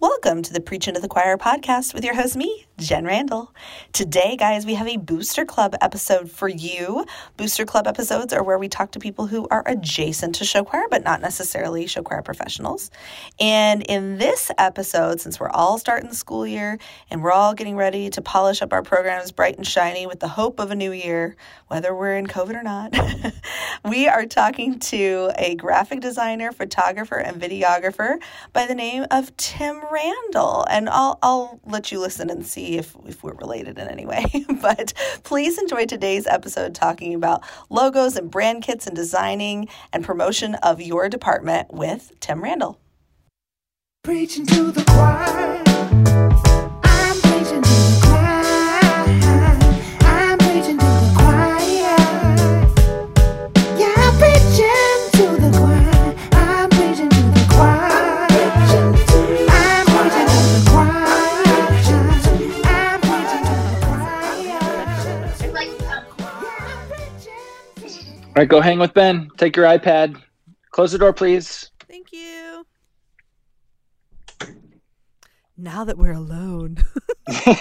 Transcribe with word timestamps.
Welcome 0.00 0.40
to 0.44 0.52
the 0.54 0.62
Preaching 0.62 0.94
to 0.94 1.00
the 1.00 1.08
Choir 1.08 1.36
podcast 1.36 1.92
with 1.92 2.06
your 2.06 2.14
host, 2.14 2.34
me, 2.34 2.64
Jen 2.80 3.04
Randall. 3.04 3.54
Today, 3.92 4.36
guys, 4.38 4.64
we 4.64 4.72
have 4.74 4.88
a 4.88 4.96
Booster 4.96 5.44
Club 5.44 5.74
episode 5.82 6.30
for 6.30 6.48
you. 6.48 7.04
Booster 7.36 7.66
Club 7.66 7.86
episodes 7.86 8.32
are 8.32 8.42
where 8.42 8.58
we 8.58 8.68
talk 8.68 8.92
to 8.92 8.98
people 8.98 9.26
who 9.26 9.46
are 9.50 9.62
adjacent 9.66 10.36
to 10.36 10.46
show 10.46 10.64
choir, 10.64 10.84
but 10.90 11.04
not 11.04 11.20
necessarily 11.20 11.86
show 11.86 12.02
choir 12.02 12.22
professionals. 12.22 12.90
And 13.38 13.82
in 13.82 14.16
this 14.16 14.50
episode, 14.56 15.20
since 15.20 15.38
we're 15.38 15.50
all 15.50 15.78
starting 15.78 16.08
the 16.08 16.14
school 16.14 16.46
year 16.46 16.78
and 17.10 17.22
we're 17.22 17.32
all 17.32 17.52
getting 17.52 17.76
ready 17.76 18.08
to 18.10 18.22
polish 18.22 18.62
up 18.62 18.72
our 18.72 18.82
programs 18.82 19.30
bright 19.30 19.58
and 19.58 19.66
shiny 19.66 20.06
with 20.06 20.20
the 20.20 20.28
hope 20.28 20.58
of 20.58 20.70
a 20.70 20.74
new 20.74 20.92
year, 20.92 21.36
whether 21.68 21.94
we're 21.94 22.16
in 22.16 22.26
COVID 22.26 22.54
or 22.54 22.62
not, 22.62 22.96
we 23.84 24.08
are 24.08 24.24
talking 24.24 24.78
to 24.78 25.32
a 25.36 25.54
graphic 25.54 26.00
designer, 26.00 26.50
photographer, 26.50 27.18
and 27.18 27.40
videographer 27.40 28.22
by 28.54 28.64
the 28.64 28.74
name 28.74 29.04
of 29.10 29.36
Tim 29.36 29.82
Randall. 29.92 30.64
And 30.70 30.88
I'll, 30.88 31.18
I'll 31.22 31.60
let 31.66 31.92
you 31.92 32.00
listen 32.00 32.30
and 32.30 32.46
see 32.46 32.69
if, 32.78 32.96
if 33.06 33.22
we're 33.22 33.34
related 33.34 33.78
in 33.78 33.88
any 33.88 34.06
way. 34.06 34.24
but 34.60 34.92
please 35.22 35.58
enjoy 35.58 35.86
today's 35.86 36.26
episode 36.26 36.74
talking 36.74 37.14
about 37.14 37.42
logos 37.68 38.16
and 38.16 38.30
brand 38.30 38.62
kits 38.62 38.86
and 38.86 38.96
designing 38.96 39.68
and 39.92 40.04
promotion 40.04 40.54
of 40.56 40.80
your 40.80 41.08
department 41.08 41.72
with 41.72 42.12
Tim 42.20 42.42
Randall. 42.42 42.78
Preaching 44.02 44.46
to 44.46 44.72
the 44.72 44.84
choir. 44.84 45.69
Right, 68.40 68.48
go 68.48 68.60
hang 68.60 68.78
with 68.78 68.94
Ben. 68.94 69.28
Take 69.36 69.54
your 69.56 69.66
iPad. 69.66 70.20
Close 70.70 70.92
the 70.92 70.98
door, 70.98 71.12
please. 71.12 71.70
Thank 71.88 72.12
you. 72.12 72.64
Now 75.56 75.84
that 75.84 75.98
we're 75.98 76.12
alone, 76.14 76.78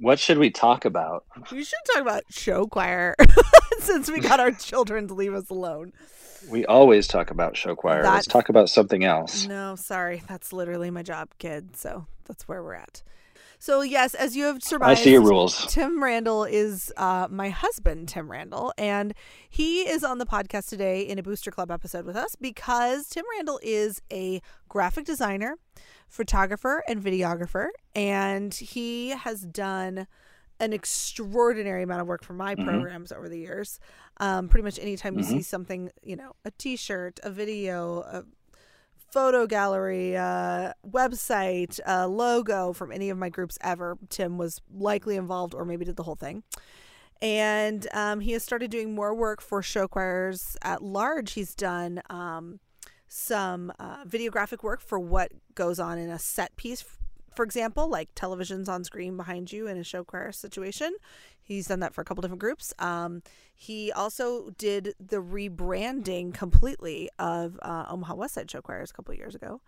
what 0.00 0.18
should 0.18 0.38
we 0.38 0.50
talk 0.50 0.86
about? 0.86 1.26
we 1.52 1.62
should 1.62 1.78
talk 1.92 2.00
about 2.00 2.22
show 2.30 2.64
choir 2.64 3.14
since 3.80 4.10
we 4.10 4.20
got 4.20 4.40
our 4.40 4.50
children 4.58 5.08
to 5.08 5.14
leave 5.14 5.34
us 5.34 5.50
alone. 5.50 5.92
We 6.48 6.64
always 6.64 7.06
talk 7.06 7.30
about 7.30 7.54
show 7.54 7.74
choir. 7.74 8.02
Let's 8.02 8.26
talk 8.26 8.48
about 8.48 8.70
something 8.70 9.04
else. 9.04 9.46
No, 9.46 9.76
sorry. 9.76 10.22
That's 10.26 10.54
literally 10.54 10.90
my 10.90 11.02
job, 11.02 11.28
kid. 11.38 11.76
So 11.76 12.06
that's 12.24 12.48
where 12.48 12.62
we're 12.62 12.74
at. 12.74 13.02
So, 13.60 13.80
yes, 13.82 14.14
as 14.14 14.36
you 14.36 14.44
have 14.44 14.62
survived, 14.62 14.90
I 15.00 15.02
see 15.02 15.10
your 15.12 15.22
rules. 15.22 15.66
Tim 15.66 16.02
Randall 16.02 16.44
is 16.44 16.92
uh, 16.96 17.26
my 17.28 17.50
husband, 17.50 18.08
Tim 18.08 18.30
Randall, 18.30 18.72
and 18.78 19.14
he 19.50 19.80
is 19.80 20.04
on 20.04 20.18
the 20.18 20.26
podcast 20.26 20.68
today 20.68 21.02
in 21.02 21.18
a 21.18 21.22
Booster 21.24 21.50
Club 21.50 21.70
episode 21.70 22.04
with 22.06 22.14
us 22.16 22.36
because 22.36 23.08
Tim 23.08 23.24
Randall 23.36 23.58
is 23.62 24.00
a 24.12 24.40
graphic 24.68 25.04
designer, 25.06 25.56
photographer, 26.08 26.84
and 26.86 27.02
videographer, 27.02 27.66
and 27.96 28.54
he 28.54 29.10
has 29.10 29.42
done 29.42 30.06
an 30.60 30.72
extraordinary 30.72 31.82
amount 31.82 32.00
of 32.00 32.06
work 32.06 32.22
for 32.24 32.32
my 32.34 32.54
Mhm. 32.54 32.64
programs 32.64 33.12
over 33.12 33.28
the 33.28 33.38
years. 33.38 33.78
Um, 34.18 34.48
pretty 34.48 34.64
much 34.64 34.78
anytime 34.78 35.16
you 35.16 35.24
Mhm. 35.24 35.28
see 35.28 35.42
something, 35.42 35.90
you 36.02 36.16
know, 36.16 36.32
a 36.44 36.50
T-shirt, 36.52 37.20
a 37.22 37.30
video, 37.30 38.00
a 38.02 38.24
photo 39.10 39.46
gallery, 39.46 40.16
uh, 40.16 40.72
website, 40.88 41.80
a 41.86 42.06
logo 42.06 42.72
from 42.72 42.92
any 42.92 43.10
of 43.10 43.18
my 43.18 43.28
groups 43.28 43.58
ever, 43.60 43.98
Tim 44.08 44.38
was 44.38 44.60
likely 44.72 45.16
involved 45.16 45.54
or 45.54 45.64
maybe 45.64 45.84
did 45.84 45.96
the 45.96 46.02
whole 46.02 46.16
thing. 46.16 46.42
And 47.20 47.86
um, 47.92 48.20
he 48.20 48.32
has 48.32 48.44
started 48.44 48.70
doing 48.70 48.94
more 48.94 49.14
work 49.14 49.40
for 49.40 49.62
show 49.62 49.88
choirs 49.88 50.56
at 50.62 50.82
large. 50.82 51.32
He's 51.32 51.54
done 51.54 52.00
um, 52.08 52.60
some 53.08 53.72
uh, 53.78 54.04
videographic 54.04 54.62
work 54.62 54.80
for 54.80 55.00
what 55.00 55.32
goes 55.54 55.80
on 55.80 55.98
in 55.98 56.10
a 56.10 56.18
set 56.18 56.54
piece, 56.56 56.84
for 57.38 57.44
example, 57.44 57.88
like 57.88 58.08
television's 58.16 58.68
on 58.68 58.82
screen 58.82 59.16
behind 59.16 59.52
you 59.52 59.68
in 59.68 59.78
a 59.78 59.84
show 59.84 60.02
choir 60.02 60.32
situation. 60.32 60.92
He's 61.40 61.68
done 61.68 61.78
that 61.78 61.94
for 61.94 62.00
a 62.00 62.04
couple 62.04 62.20
different 62.20 62.40
groups. 62.40 62.74
Um, 62.80 63.22
he 63.54 63.92
also 63.92 64.50
did 64.58 64.96
the 64.98 65.18
rebranding 65.18 66.34
completely 66.34 67.08
of 67.16 67.56
uh, 67.62 67.84
Omaha 67.88 68.16
West 68.16 68.34
Side 68.34 68.50
Show 68.50 68.60
Choirs 68.60 68.90
a 68.90 68.92
couple 68.92 69.14
years 69.14 69.36
ago. 69.36 69.60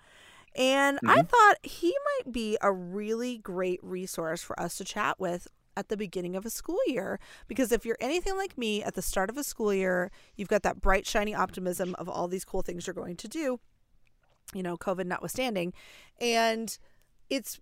And 0.57 0.99
I 1.07 1.23
thought 1.23 1.59
he 1.63 1.95
might 2.19 2.33
be 2.33 2.59
a 2.61 2.73
really 2.73 3.39
great 3.39 3.79
resource 3.85 4.43
for 4.43 4.59
us 4.59 4.77
to 4.79 4.85
chat 4.85 5.21
with 5.21 5.47
at 5.77 5.91
the 5.91 5.97
beginning 5.97 6.35
of 6.35 6.45
a 6.45 6.51
school 6.51 6.81
year. 6.89 7.21
Because 7.47 7.71
if 7.71 7.87
you're 7.87 7.97
anything 8.01 8.37
like 8.37 8.59
me 8.59 8.83
at 8.83 8.95
the 8.95 9.03
start 9.03 9.31
of 9.31 9.37
a 9.39 9.45
school 9.45 9.73
year, 9.73 10.11
you've 10.35 10.49
got 10.49 10.65
that 10.65 10.81
bright, 10.81 11.07
shiny 11.07 11.37
optimism 11.37 11.95
of 12.01 12.09
all 12.09 12.27
these 12.27 12.45
cool 12.45 12.63
things 12.63 12.89
you're 12.89 12.95
going 12.95 13.15
to 13.15 13.29
do, 13.29 13.61
you 14.53 14.65
know, 14.65 14.77
COVID 14.77 15.07
notwithstanding. 15.07 15.73
And 16.21 16.77
it's 17.31 17.61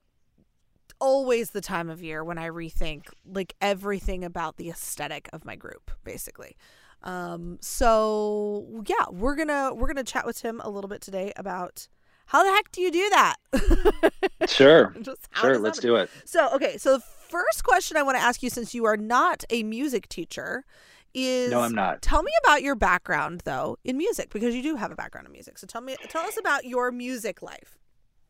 always 1.01 1.51
the 1.51 1.61
time 1.61 1.89
of 1.89 2.03
year 2.03 2.25
when 2.25 2.39
I 2.39 2.49
rethink 2.49 3.05
like 3.25 3.55
everything 3.61 4.25
about 4.25 4.56
the 4.56 4.69
aesthetic 4.71 5.29
of 5.33 5.45
my 5.45 5.55
group, 5.55 5.91
basically. 6.05 6.56
Um, 7.03 7.59
so 7.61 8.83
yeah, 8.87 9.07
we're 9.11 9.37
gonna 9.37 9.73
we're 9.73 9.87
gonna 9.87 10.03
chat 10.03 10.27
with 10.27 10.43
him 10.43 10.61
a 10.65 10.71
little 10.71 10.89
bit 10.89 11.01
today 11.01 11.33
about 11.37 11.87
how 12.27 12.43
the 12.43 12.51
heck 12.51 12.73
do 12.73 12.81
you 12.81 12.91
do 12.91 13.11
that? 13.11 13.37
Sure. 14.49 14.95
Sure, 15.34 15.59
let's 15.59 15.78
do 15.78 15.97
it. 15.97 16.11
So 16.25 16.49
okay, 16.55 16.78
so 16.78 16.97
the 16.97 17.05
first 17.28 17.62
question 17.62 17.97
I 17.97 18.03
want 18.03 18.17
to 18.17 18.23
ask 18.23 18.43
you, 18.43 18.51
since 18.51 18.75
you 18.75 18.87
are 18.87 18.97
not 18.97 19.45
a 19.51 19.62
music 19.62 20.09
teacher, 20.09 20.65
is 21.15 21.51
No, 21.51 21.61
I'm 21.61 21.75
not. 21.75 22.03
Tell 22.03 22.23
me 22.23 22.33
about 22.45 22.62
your 22.62 22.75
background 22.75 23.43
though 23.45 23.77
in 23.84 23.97
music 23.97 24.31
because 24.33 24.55
you 24.55 24.62
do 24.62 24.77
have 24.77 24.91
a 24.91 24.97
background 24.97 25.27
in 25.27 25.33
music. 25.33 25.59
So 25.59 25.67
tell 25.67 25.81
me, 25.81 25.97
tell 26.09 26.23
us 26.23 26.39
about 26.39 26.65
your 26.65 26.91
music 26.91 27.43
life. 27.43 27.78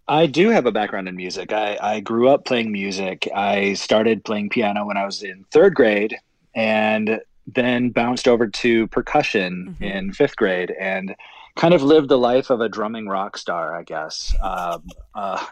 I 0.08 0.26
do 0.26 0.48
have 0.48 0.64
a 0.66 0.72
background 0.72 1.08
in 1.08 1.16
music. 1.16 1.52
I, 1.52 1.78
I 1.80 2.00
grew 2.00 2.28
up 2.28 2.44
playing 2.46 2.72
music. 2.72 3.28
I 3.34 3.74
started 3.74 4.24
playing 4.24 4.48
piano 4.48 4.86
when 4.86 4.96
I 4.96 5.04
was 5.04 5.22
in 5.22 5.44
third 5.50 5.74
grade 5.74 6.16
and 6.54 7.20
then 7.46 7.90
bounced 7.90 8.26
over 8.26 8.46
to 8.46 8.86
percussion 8.88 9.76
Mhm. 9.80 9.82
in 9.94 10.12
fifth 10.12 10.36
grade 10.36 10.70
and 10.78 11.14
kind 11.56 11.74
of 11.74 11.82
lived 11.82 12.08
the 12.08 12.18
life 12.18 12.50
of 12.50 12.60
a 12.60 12.68
drumming 12.68 13.06
rock 13.08 13.36
star, 13.36 13.76
I 13.76 13.82
guess. 13.82 14.34
Um, 14.42 14.84
uh, 15.14 15.44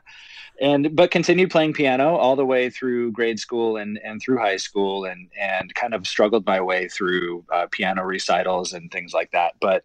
and 0.61 0.97
but 0.97 1.11
continued 1.11 1.50
playing 1.50 1.75
piano 1.75 2.16
all 2.16 2.34
the 2.37 2.47
way 2.47 2.71
through 2.71 3.12
grade 3.12 3.39
school 3.39 3.77
and, 3.77 3.99
and 4.03 4.22
through 4.22 4.39
high 4.39 4.56
school 4.56 5.05
and, 5.05 5.28
and 5.39 5.75
kind 5.75 5.93
of 5.93 6.06
struggled 6.06 6.47
my 6.47 6.61
way 6.62 6.89
through 6.89 7.45
uh, 7.53 7.66
piano 7.71 8.05
recitals 8.05 8.72
and 8.72 8.91
things 8.91 9.12
like 9.12 9.31
that. 9.33 9.53
But 9.61 9.84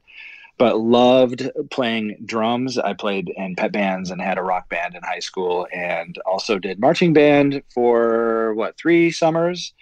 but 0.57 0.79
loved 0.79 1.49
playing 1.71 2.17
drums. 2.25 2.77
I 2.77 2.93
played 2.93 3.31
in 3.35 3.55
pep 3.55 3.71
bands 3.71 4.11
and 4.11 4.21
had 4.21 4.37
a 4.37 4.43
rock 4.43 4.69
band 4.69 4.95
in 4.95 5.01
high 5.03 5.19
school, 5.19 5.67
and 5.73 6.15
also 6.25 6.59
did 6.59 6.79
marching 6.79 7.13
band 7.13 7.63
for 7.73 8.53
what 8.55 8.77
three 8.77 9.11
summers, 9.11 9.73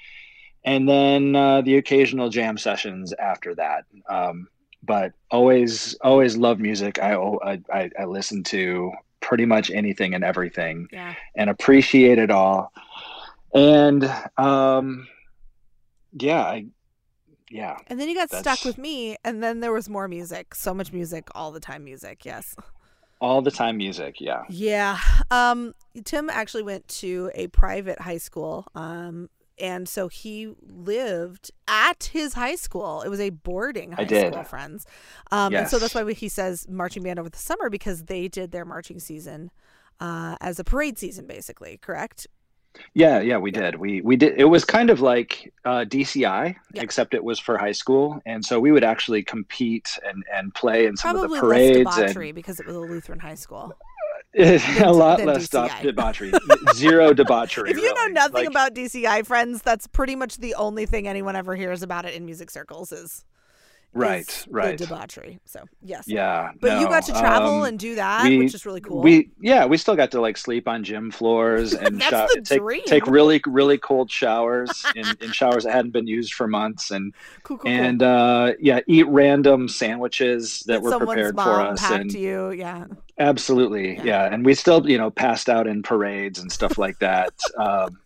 and 0.63 0.87
then 0.87 1.35
uh, 1.35 1.61
the 1.61 1.77
occasional 1.77 2.29
jam 2.29 2.57
sessions 2.57 3.13
after 3.13 3.55
that. 3.55 3.85
Um, 4.09 4.47
but 4.81 5.11
always, 5.29 5.95
always 6.01 6.37
loved 6.37 6.61
music. 6.61 6.99
I, 6.99 7.13
I 7.73 7.89
I 7.99 8.05
listened 8.05 8.45
to 8.47 8.91
pretty 9.19 9.45
much 9.45 9.69
anything 9.69 10.13
and 10.15 10.23
everything, 10.23 10.87
Yeah. 10.91 11.13
and 11.35 11.49
appreciate 11.49 12.17
it 12.17 12.31
all. 12.31 12.71
And 13.53 14.03
um, 14.37 15.07
yeah, 16.13 16.41
I 16.41 16.65
yeah. 17.49 17.77
And 17.87 17.99
then 17.99 18.09
you 18.09 18.15
got 18.15 18.31
stuck 18.31 18.63
with 18.65 18.77
me, 18.77 19.17
and 19.23 19.43
then 19.43 19.59
there 19.59 19.71
was 19.71 19.89
more 19.89 20.07
music. 20.07 20.55
So 20.55 20.73
much 20.73 20.93
music, 20.93 21.27
all 21.33 21.51
the 21.51 21.59
time 21.59 21.83
music. 21.83 22.25
Yes. 22.25 22.55
all 23.21 23.41
the 23.41 23.51
time 23.51 23.75
music 23.75 24.21
yeah 24.21 24.43
Yeah. 24.49 24.97
Um, 25.29 25.75
Tim 26.05 26.29
actually 26.29 26.63
went 26.63 26.87
to 26.99 27.29
a 27.35 27.47
private 27.47 27.99
high 27.99 28.17
school. 28.17 28.65
Um, 28.75 29.29
and 29.59 29.89
so 29.89 30.07
he 30.07 30.53
lived 30.61 31.51
at 31.67 32.11
his 32.13 32.33
high 32.33 32.55
school. 32.55 33.01
It 33.01 33.09
was 33.09 33.19
a 33.19 33.29
boarding 33.29 33.91
high 33.91 34.03
I 34.03 34.05
did. 34.05 34.33
school, 34.33 34.43
friends. 34.43 34.85
Um, 35.31 35.53
and 35.53 35.67
so 35.67 35.79
that's 35.79 35.93
why 35.93 36.11
he 36.13 36.29
says 36.29 36.65
marching 36.69 37.03
band 37.03 37.19
over 37.19 37.29
the 37.29 37.37
summer 37.37 37.69
because 37.69 38.03
they 38.03 38.27
did 38.27 38.51
their 38.51 38.65
marching 38.65 38.99
season 38.99 39.51
uh, 39.99 40.37
as 40.39 40.59
a 40.59 40.63
parade 40.63 40.97
season, 40.97 41.27
basically. 41.27 41.77
Correct? 41.77 42.27
Yeah, 42.93 43.19
yeah, 43.19 43.37
we 43.37 43.51
did. 43.51 43.75
We 43.75 44.01
we 44.01 44.15
did. 44.15 44.39
It 44.39 44.45
was 44.45 44.63
kind 44.65 44.89
of 44.89 45.01
like 45.01 45.51
uh, 45.65 45.85
DCI, 45.87 46.55
Yeah. 46.73 46.81
except 46.81 47.13
it 47.13 47.23
was 47.23 47.39
for 47.39 47.57
high 47.57 47.71
school, 47.71 48.21
and 48.25 48.43
so 48.43 48.59
we 48.59 48.71
would 48.71 48.83
actually 48.83 49.23
compete 49.23 49.89
and 50.07 50.23
and 50.33 50.53
play 50.53 50.85
in 50.85 50.95
some 50.97 51.11
Probably 51.11 51.37
of 51.37 51.41
the 51.41 51.47
less 51.47 51.57
parades 51.59 51.95
debauchery 51.95 52.31
because 52.31 52.59
it 52.59 52.65
was 52.65 52.75
a 52.75 52.79
Lutheran 52.79 53.19
high 53.19 53.35
school. 53.35 53.73
and 54.37 54.61
a 54.83 54.91
lot 54.91 55.23
less 55.25 55.47
DCI. 55.47 55.81
debauchery, 55.81 56.31
zero 56.75 57.13
debauchery. 57.21 57.71
If 57.71 57.77
you 57.77 57.93
know 57.93 58.07
nothing 58.07 58.33
Like, 58.45 58.49
about 58.49 58.73
DCI, 58.75 59.25
friends, 59.25 59.61
that's 59.61 59.87
pretty 59.87 60.15
much 60.15 60.37
the 60.37 60.53
only 60.55 60.85
thing 60.85 61.07
anyone 61.07 61.35
ever 61.35 61.55
hears 61.55 61.81
about 61.83 62.05
it 62.05 62.13
in 62.13 62.25
music 62.25 62.49
circles 62.51 62.91
is 62.91 63.25
Right, 63.91 64.45
right. 64.51 64.77
Debauchery. 64.77 65.39
So 65.45 65.63
yes. 65.81 66.03
Yeah. 66.07 66.51
But 66.61 66.79
you 66.79 66.87
got 66.87 67.03
to 67.05 67.11
travel 67.11 67.61
um, 67.61 67.65
and 67.69 67.79
do 67.79 67.95
that, 67.95 68.23
we- 68.25 68.37
which 68.37 68.53
is 68.53 68.65
really 68.65 68.81
cool. 68.81 69.01
We 69.01 69.31
yeah, 69.41 69.65
we 69.65 69.77
still 69.77 69.95
got 69.95 70.11
to 70.11 70.21
like 70.21 70.37
sleep 70.37 70.67
on 70.67 70.83
gym 70.83 71.09
floors 71.09 71.73
and 71.73 71.99
That's 71.99 72.35
the 72.35 72.41
take 72.41 72.59
dream. 72.59 72.81
take 72.85 73.07
really 73.07 73.41
really 73.47 73.79
cold 73.79 74.11
showers 74.11 74.85
in, 74.95 75.05
in 75.21 75.31
showers 75.31 75.63
that 75.63 75.73
hadn't 75.73 75.91
been 75.91 76.05
used 76.07 76.33
for 76.33 76.47
months 76.47 76.91
and 76.91 77.13
cool, 77.43 77.57
cool, 77.57 77.63
cool. 77.63 77.71
and 77.71 78.03
uh, 78.03 78.53
yeah, 78.59 78.79
eat 78.87 79.07
random 79.07 79.67
sandwiches 79.67 80.61
that, 80.67 80.81
were 80.83 80.95
prepared 80.97 81.35
for 81.35 81.59
us 81.61 81.83
and 81.89 82.11
you. 82.13 82.51
Yeah. 82.51 82.85
absolutely 83.17 83.95
Yeah. 83.97 84.03
yeah. 84.05 84.25
and 84.33 84.45
we 84.45 84.53
still 84.53 84.87
you 84.87 84.97
know 84.99 85.09
passed 85.09 85.49
out 85.49 85.65
in 85.67 85.81
parades 85.81 86.37
and 86.39 86.51
stuff 86.51 86.77
like 86.77 86.99
that. 86.99 87.33
um, 87.57 87.99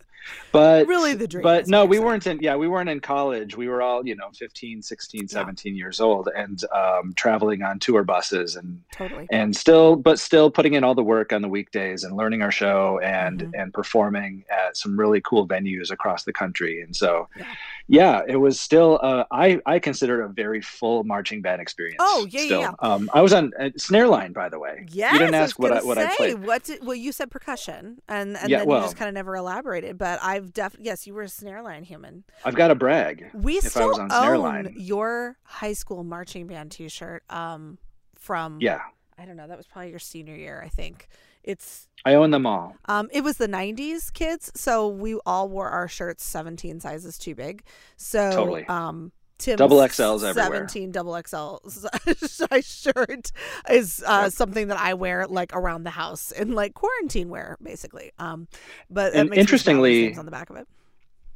but 0.54 0.88
Really 0.88 1.14
the 1.16 1.28
dream 1.28 1.44
but 1.44 1.68
no 1.68 1.84
we 1.84 2.00
weren't 2.00 2.26
in 2.28 2.40
yeah 2.40 2.56
we 2.56 2.68
weren't 2.70 2.88
in 2.88 3.02
college 3.02 3.58
we 3.58 3.68
were 3.68 3.82
all 3.82 4.06
you 4.08 4.16
know 4.16 4.30
15 4.36 4.82
16 4.82 5.28
17 5.28 5.76
years 5.76 6.00
old 6.00 6.30
and 6.36 6.64
um, 6.72 7.12
traveling 7.16 7.62
on 7.64 7.80
tour 7.80 8.04
buses 8.06 8.56
and 8.56 8.82
Totally. 8.94 9.28
and 9.32 9.54
still 9.56 9.98
but 9.98 10.20
still 10.20 10.50
putting 10.50 10.76
in 10.76 10.84
all 10.86 10.96
the 10.96 11.04
work 11.04 11.34
on 11.34 11.42
the 11.42 11.50
weekdays 11.50 12.04
and 12.06 12.16
learning 12.16 12.42
our 12.42 12.52
show 12.52 13.00
and 13.04 13.42
Mhm. 13.42 13.52
and 13.62 13.74
performing 13.74 14.46
at 14.50 14.78
some 14.78 14.98
really 14.98 15.20
cool 15.22 15.48
venues 15.48 15.92
across 15.92 16.24
the 16.24 16.32
country 16.34 16.82
and 16.82 16.96
so 16.96 17.28
Yeah. 17.36 17.46
yeah, 17.88 18.22
it 18.28 18.38
was 18.38 18.60
still 18.60 19.00
uh, 19.02 19.24
i 19.32 19.60
i 19.66 19.80
consider 19.80 20.22
it 20.22 20.26
a 20.26 20.30
very 20.30 20.62
full 20.62 21.04
marching 21.04 21.42
band 21.42 21.62
experience 21.62 21.98
Oh, 22.00 22.28
yeah, 22.30 22.40
yeah, 22.42 22.46
still. 22.46 22.62
yeah. 22.62 22.72
um 22.80 23.10
i 23.14 23.22
was 23.22 23.34
on 23.34 23.52
uh, 23.60 23.70
snare 23.78 24.08
line 24.08 24.32
by 24.34 24.48
the 24.50 24.60
way 24.60 24.86
Yes, 24.92 25.14
you 25.14 25.20
didn't 25.20 25.34
ask 25.36 25.58
was 25.58 25.70
what 25.72 25.78
i 25.80 25.84
what 25.84 25.98
say, 25.98 26.06
i 26.06 26.16
played 26.16 26.46
What 26.46 26.64
did, 26.64 26.86
well, 26.86 26.96
you 26.96 27.12
said 27.12 27.32
percussion, 27.32 27.98
and 28.08 28.38
and 28.38 28.50
Yeah, 28.50 28.60
then 28.60 28.70
you 28.70 28.78
just 28.82 28.96
kind 28.98 29.08
of 29.10 29.14
never 29.16 29.36
elaborated. 29.36 29.98
But 29.98 30.20
I've 30.44 30.54
def 30.54 30.76
yes, 30.80 31.08
you 31.08 31.14
were 31.14 31.24
a 31.24 31.30
snare 31.30 31.62
line 31.62 31.84
human. 31.84 32.24
i've 32.46 32.56
got 32.56 32.68
to 32.68 32.76
brag 32.76 33.30
We 33.34 33.60
still 33.62 33.90
was 33.90 34.00
on 34.00 34.10
snare 34.10 34.36
own 34.36 34.42
line. 34.42 34.76
your 34.78 35.38
high 35.44 35.74
school 35.74 36.04
marching 36.04 36.48
band 36.48 36.72
T-shirt. 36.72 37.24
Um, 37.30 37.78
from 38.16 38.60
yeah 38.62 38.82
I 39.18 39.26
don't 39.26 39.38
know. 39.38 39.48
That 39.48 39.58
was 39.58 39.68
probably 39.68 39.92
your 39.92 40.00
senior 40.00 40.36
year, 40.36 40.62
I 40.66 40.70
think. 40.70 41.08
It's 41.44 41.88
i 42.06 42.16
own 42.16 42.32
them 42.32 42.46
all 42.46 42.76
um, 42.86 43.10
it 43.12 43.22
was 43.22 43.38
the 43.38 43.48
'90s 43.48 44.12
kids, 44.14 44.52
so 44.56 44.88
we 44.88 45.16
all 45.26 45.48
wore 45.50 45.70
our 45.70 45.88
shirts 45.88 46.24
17 46.26 46.80
sizes 46.80 47.18
too 47.18 47.36
big. 47.36 47.64
So 47.98 48.32
Totally. 48.32 48.66
um. 48.66 49.12
Tim's 49.44 49.58
Double 49.58 49.78
XLs 49.78 50.24
everywhere. 50.24 50.68
17 50.68 50.92
double 50.92 51.22
XL 51.22 51.58
size 51.68 52.66
shirt 52.96 53.32
is 53.70 54.04
uh, 54.08 54.30
something 54.30 54.70
that 54.70 54.78
I 54.80 54.94
wear 54.94 55.28
like 55.28 55.54
around 55.56 55.84
the 55.84 55.90
house 55.92 56.32
in 56.32 56.54
like 56.54 56.74
quarantine 56.74 57.30
wear, 57.30 57.58
basically. 57.62 58.12
Um, 58.20 58.48
but 58.90 59.14
And 59.14 59.30
makes 59.30 59.52
me 59.52 59.58
smile 59.58 59.82
with 59.82 59.92
interestingly- 59.92 60.16
on 60.18 60.26
the 60.26 60.32
back 60.32 60.50
of 60.50 60.56
it. 60.56 60.68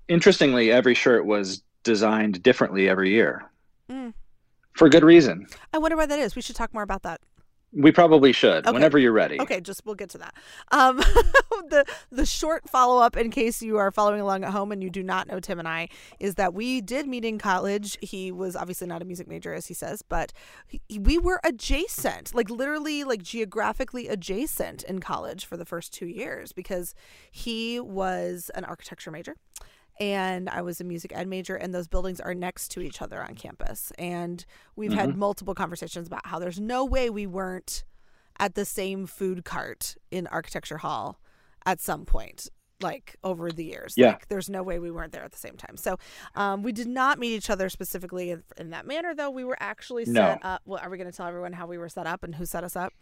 interestingly 0.07 0.71
every 0.71 0.93
shirt 0.95 1.25
was 1.25 1.63
designed 1.83 2.41
differently 2.43 2.87
every 2.89 3.11
year 3.11 3.43
Mm. 3.89 4.13
for 4.73 4.89
good 4.89 5.03
reason 5.03 5.47
I 5.73 5.77
wonder 5.77 5.95
why 5.95 6.05
that 6.05 6.19
is. 6.19 6.35
We 6.35 6.41
should 6.41 6.55
talk 6.57 6.73
more 6.73 6.83
about 6.83 7.03
that. 7.03 7.21
We 7.73 7.91
probably 7.91 8.31
should 8.31 8.65
Okay. 8.65 8.73
whenever 8.73 8.97
you're 8.97 9.11
ready 9.11 9.39
Okay, 9.41 9.59
just 9.59 9.85
we'll 9.85 9.95
get 9.95 10.09
to 10.11 10.17
that. 10.19 10.33
Um, 10.71 10.97
the 11.69 11.85
the 12.11 12.25
short 12.25 12.69
follow 12.69 13.01
up, 13.01 13.17
in 13.17 13.29
case 13.29 13.61
you 13.61 13.77
are 13.77 13.91
following 13.91 14.21
along 14.21 14.43
at 14.43 14.51
home 14.51 14.71
and 14.71 14.81
you 14.81 14.89
do 14.89 15.03
not 15.03 15.27
know 15.27 15.39
Tim 15.39 15.59
and 15.59 15.67
I, 15.67 15.89
is 16.19 16.35
that 16.35 16.53
we 16.53 16.81
did 16.81 17.07
meet 17.07 17.25
in 17.25 17.37
college. 17.37 17.97
He 18.01 18.31
was 18.31 18.55
obviously 18.55 18.87
not 18.87 19.01
a 19.01 19.05
music 19.05 19.27
major, 19.27 19.53
as 19.53 19.67
he 19.67 19.73
says, 19.73 20.01
but 20.01 20.31
he, 20.65 20.81
we 20.97 21.17
were 21.17 21.41
adjacent, 21.43 22.33
like 22.33 22.49
literally, 22.49 23.03
like 23.03 23.21
geographically 23.21 24.07
adjacent 24.07 24.83
in 24.83 24.99
college 24.99 25.45
for 25.45 25.57
the 25.57 25.65
first 25.65 25.91
two 25.93 26.07
years 26.07 26.53
because 26.53 26.95
he 27.31 27.79
was 27.79 28.49
an 28.55 28.63
architecture 28.63 29.11
major. 29.11 29.35
And 29.99 30.49
I 30.49 30.61
was 30.61 30.79
a 30.79 30.83
music 30.83 31.11
ed 31.15 31.27
major, 31.27 31.55
and 31.55 31.73
those 31.73 31.87
buildings 31.87 32.19
are 32.19 32.33
next 32.35 32.69
to 32.71 32.81
each 32.81 33.01
other 33.01 33.21
on 33.21 33.35
campus. 33.35 33.91
And 33.97 34.45
we've 34.75 34.93
had 34.93 35.15
multiple 35.17 35.55
conversations 35.55 36.07
about 36.07 36.25
how 36.27 36.39
there's 36.39 36.59
no 36.59 36.85
way 36.85 37.09
we 37.09 37.25
weren't 37.25 37.83
at 38.39 38.53
the 38.55 38.65
same 38.65 39.07
food 39.07 39.43
cart 39.43 39.95
in 40.11 40.27
architecture 40.27 40.77
hall 40.77 41.19
at 41.65 41.81
some 41.81 42.05
point 42.05 42.47
like 42.79 43.15
over 43.23 43.51
the 43.51 43.63
years 43.65 43.95
Yeah. 43.97 44.09
like 44.09 44.27
there's 44.27 44.47
no 44.51 44.61
way 44.61 44.77
we 44.77 44.91
weren't 44.91 45.11
there 45.11 45.23
at 45.23 45.31
the 45.31 45.37
same 45.39 45.57
time 45.57 45.75
so 45.77 45.97
um, 46.35 46.61
we 46.61 46.71
did 46.71 46.85
not 46.85 47.17
meet 47.17 47.33
each 47.35 47.49
other 47.49 47.67
specifically 47.69 48.29
in, 48.29 48.43
in 48.55 48.69
that 48.69 48.85
manner 48.85 49.15
though 49.15 49.31
we 49.31 49.43
were 49.43 49.57
actually 49.59 50.05
set 50.05 50.13
No. 50.13 50.37
up 50.47 50.61
well 50.67 50.79
are 50.83 50.87
we 50.91 50.97
going 50.99 51.09
to 51.09 51.17
tell 51.17 51.25
everyone 51.25 51.53
how 51.53 51.65
we 51.65 51.79
were 51.79 51.89
set 51.89 52.05
up 52.05 52.23
and 52.23 52.35
who 52.35 52.45
set 52.45 52.63
us 52.63 52.75
up 52.75 52.93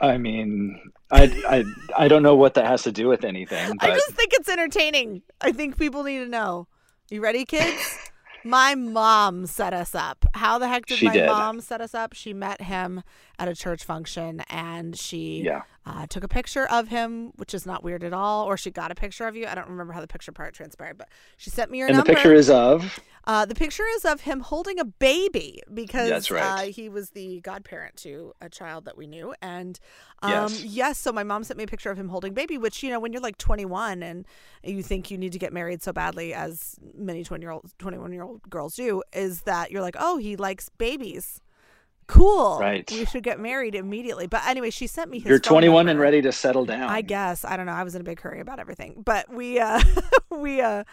I 0.00 0.18
mean, 0.18 0.80
I, 1.10 1.64
I 1.96 2.04
I 2.04 2.08
don't 2.08 2.22
know 2.22 2.34
what 2.34 2.54
that 2.54 2.66
has 2.66 2.82
to 2.84 2.92
do 2.92 3.08
with 3.08 3.24
anything, 3.24 3.76
i 3.80 3.88
just 3.90 4.12
think 4.12 4.32
it's 4.34 4.48
entertaining. 4.48 5.22
I 5.40 5.52
think 5.52 5.78
people 5.78 6.02
need 6.02 6.18
to 6.18 6.28
know. 6.28 6.66
You 7.10 7.22
ready 7.22 7.44
kids? 7.44 7.98
My 8.44 8.74
mom 8.74 9.46
set 9.46 9.72
us 9.72 9.94
up. 9.94 10.24
How 10.34 10.58
the 10.58 10.66
heck 10.66 10.86
did 10.86 10.98
She 10.98 11.06
my 11.06 11.12
did. 11.12 11.26
mom 11.26 11.60
set 11.60 11.80
us 11.80 11.94
up? 11.94 12.12
She 12.12 12.32
met 12.32 12.62
him 12.62 13.02
at 13.38 13.46
a 13.48 13.54
church 13.54 13.84
function 13.84 14.40
and 14.50 14.98
she 14.98 15.42
yeah, 15.44 15.62
uh, 15.84 16.06
took 16.06 16.22
a 16.22 16.28
picture 16.28 16.66
of 16.66 16.88
him, 16.88 17.32
which 17.36 17.54
is 17.54 17.66
not 17.66 17.82
weird 17.82 18.04
at 18.04 18.12
all. 18.12 18.44
Or 18.46 18.56
she 18.56 18.70
got 18.70 18.90
a 18.90 18.94
picture 18.94 19.26
of 19.26 19.34
you. 19.36 19.46
I 19.46 19.54
don't 19.54 19.68
remember 19.68 19.92
how 19.92 20.00
the 20.00 20.06
picture 20.06 20.32
part 20.32 20.54
transpired, 20.54 20.96
but 20.96 21.08
she 21.36 21.50
sent 21.50 21.70
me 21.70 21.78
your 21.78 21.88
number. 21.88 22.00
and 22.00 22.08
the 22.08 22.12
picture 22.14 22.34
is 22.34 22.48
of 22.48 23.00
uh, 23.24 23.44
the 23.46 23.54
picture 23.54 23.84
is 23.96 24.04
of 24.04 24.22
him 24.22 24.40
holding 24.40 24.78
a 24.78 24.84
baby 24.84 25.62
because 25.72 26.08
That's 26.08 26.30
right. 26.30 26.68
uh, 26.68 26.72
he 26.72 26.88
was 26.88 27.10
the 27.10 27.40
godparent 27.40 27.96
to 27.98 28.32
a 28.40 28.48
child 28.48 28.84
that 28.86 28.96
we 28.96 29.06
knew. 29.06 29.34
And 29.42 29.78
um, 30.22 30.32
Yes. 30.32 30.64
yes, 30.64 30.98
so 30.98 31.12
my 31.12 31.22
mom 31.22 31.44
sent 31.44 31.58
me 31.58 31.64
a 31.64 31.68
picture 31.68 31.90
of 31.90 31.98
him 31.98 32.08
holding 32.08 32.34
baby, 32.34 32.58
which 32.58 32.82
you 32.82 32.90
know 32.90 33.00
when 33.00 33.12
you're 33.12 33.22
like 33.22 33.38
21 33.38 34.02
and 34.02 34.26
you 34.64 34.82
think 34.82 35.10
you 35.10 35.18
need 35.18 35.32
to 35.32 35.38
get 35.38 35.52
married 35.52 35.82
so 35.82 35.92
badly, 35.92 36.32
as 36.32 36.78
many 36.96 37.22
20 37.24 37.42
year 37.42 37.50
old 37.50 37.70
21 37.78 38.12
year 38.12 38.22
old 38.22 38.42
girls 38.48 38.74
do, 38.76 39.02
is 39.12 39.42
that 39.42 39.70
you're 39.70 39.82
like, 39.82 39.96
oh, 39.98 40.16
he 40.16 40.36
likes 40.36 40.68
babies. 40.70 41.40
Cool. 42.12 42.58
Right. 42.58 42.90
We 42.90 43.06
should 43.06 43.22
get 43.22 43.40
married 43.40 43.74
immediately. 43.74 44.26
But 44.26 44.46
anyway, 44.46 44.68
she 44.68 44.86
sent 44.86 45.10
me 45.10 45.18
his 45.18 45.30
you're 45.30 45.38
phone 45.38 45.62
21 45.62 45.88
and 45.88 45.98
ready 45.98 46.20
to 46.20 46.30
settle 46.30 46.66
down. 46.66 46.90
I 46.90 47.00
guess 47.00 47.42
I 47.42 47.56
don't 47.56 47.64
know. 47.64 47.72
I 47.72 47.84
was 47.84 47.94
in 47.94 48.02
a 48.02 48.04
big 48.04 48.20
hurry 48.20 48.40
about 48.40 48.60
everything, 48.60 49.02
but 49.02 49.32
we 49.32 49.58
uh, 49.58 49.82
we 50.30 50.60
uh, 50.60 50.84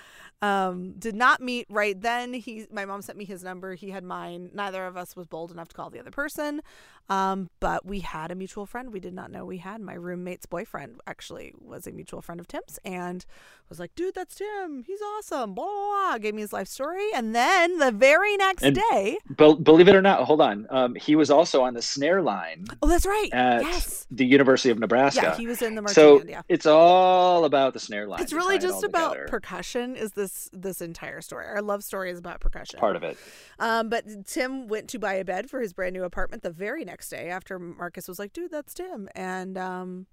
um, 0.41 0.93
did 0.93 1.15
not 1.15 1.41
meet 1.41 1.67
right 1.69 1.99
then. 1.99 2.33
He, 2.33 2.67
my 2.71 2.85
mom 2.85 3.01
sent 3.01 3.17
me 3.17 3.25
his 3.25 3.43
number. 3.43 3.75
He 3.75 3.89
had 3.89 4.05
mine. 4.05 4.51
Neither 4.53 4.85
of 4.85 4.95
us 4.95 5.15
was 5.15 5.27
bold 5.27 5.51
enough 5.51 5.67
to 5.69 5.75
call 5.75 5.89
the 5.89 5.99
other 5.99 6.11
person, 6.11 6.61
um, 7.09 7.49
but 7.59 7.85
we 7.85 7.99
had 8.01 8.31
a 8.31 8.35
mutual 8.35 8.65
friend. 8.65 8.93
We 8.93 8.99
did 8.99 9.13
not 9.13 9.31
know 9.31 9.45
we 9.45 9.57
had. 9.57 9.81
My 9.81 9.93
roommate's 9.93 10.45
boyfriend 10.45 11.01
actually 11.07 11.53
was 11.59 11.87
a 11.87 11.91
mutual 11.91 12.21
friend 12.21 12.39
of 12.39 12.47
Tim's, 12.47 12.79
and 12.85 13.25
was 13.67 13.79
like, 13.79 13.93
"Dude, 13.95 14.15
that's 14.15 14.35
Tim. 14.35 14.83
He's 14.85 15.01
awesome." 15.01 15.53
Blah 15.53 15.65
blah. 15.65 16.09
blah. 16.11 16.17
Gave 16.19 16.35
me 16.35 16.41
his 16.41 16.53
life 16.53 16.67
story, 16.67 17.07
and 17.13 17.35
then 17.35 17.77
the 17.79 17.91
very 17.91 18.35
next 18.37 18.63
And- 18.63 18.75
day, 18.91 19.17
Be- 19.37 19.55
believe 19.55 19.87
it 19.87 19.95
or 19.95 20.01
not, 20.01 20.23
hold 20.23 20.41
on. 20.41 20.67
Um, 20.69 20.95
he 20.95 21.15
was 21.15 21.29
also 21.31 21.61
on 21.61 21.73
the 21.73 21.81
snare 21.81 22.21
line 22.21 22.65
oh, 22.81 22.87
that's 22.87 23.05
right. 23.05 23.29
at 23.31 23.61
yes. 23.61 24.05
the 24.11 24.25
University 24.25 24.69
of 24.69 24.79
Nebraska. 24.79 25.21
Yeah, 25.21 25.35
he 25.35 25.47
was 25.47 25.61
in 25.61 25.75
the 25.75 25.81
marching 25.81 25.93
so 25.95 26.17
band. 26.19 26.29
Yeah. 26.29 26.41
it's 26.47 26.65
all 26.65 27.45
about 27.45 27.73
the 27.73 27.79
snare 27.79 28.07
line. 28.07 28.21
It's 28.21 28.33
really 28.33 28.57
tie 28.57 28.65
it 28.65 28.67
just 28.67 28.83
about 28.83 29.13
together. 29.13 29.27
percussion. 29.29 29.95
Is 29.95 30.11
this 30.13 30.49
this 30.53 30.81
entire 30.81 31.21
story? 31.21 31.45
Our 31.45 31.61
love 31.61 31.83
story 31.83 32.11
is 32.11 32.19
about 32.19 32.39
percussion. 32.39 32.79
part 32.79 32.95
of 32.95 33.03
it. 33.03 33.17
Um, 33.59 33.89
but 33.89 34.25
Tim 34.25 34.67
went 34.67 34.87
to 34.89 34.99
buy 34.99 35.13
a 35.15 35.25
bed 35.25 35.49
for 35.49 35.59
his 35.61 35.73
brand 35.73 35.93
new 35.93 36.03
apartment 36.03 36.43
the 36.43 36.49
very 36.49 36.85
next 36.85 36.98
day 37.07 37.29
after 37.29 37.57
Marcus 37.59 38.07
was 38.07 38.19
like, 38.19 38.33
"Dude, 38.33 38.51
that's 38.51 38.73
Tim," 38.73 39.07
and 39.15 39.57
um, 39.57 40.07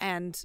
and 0.00 0.44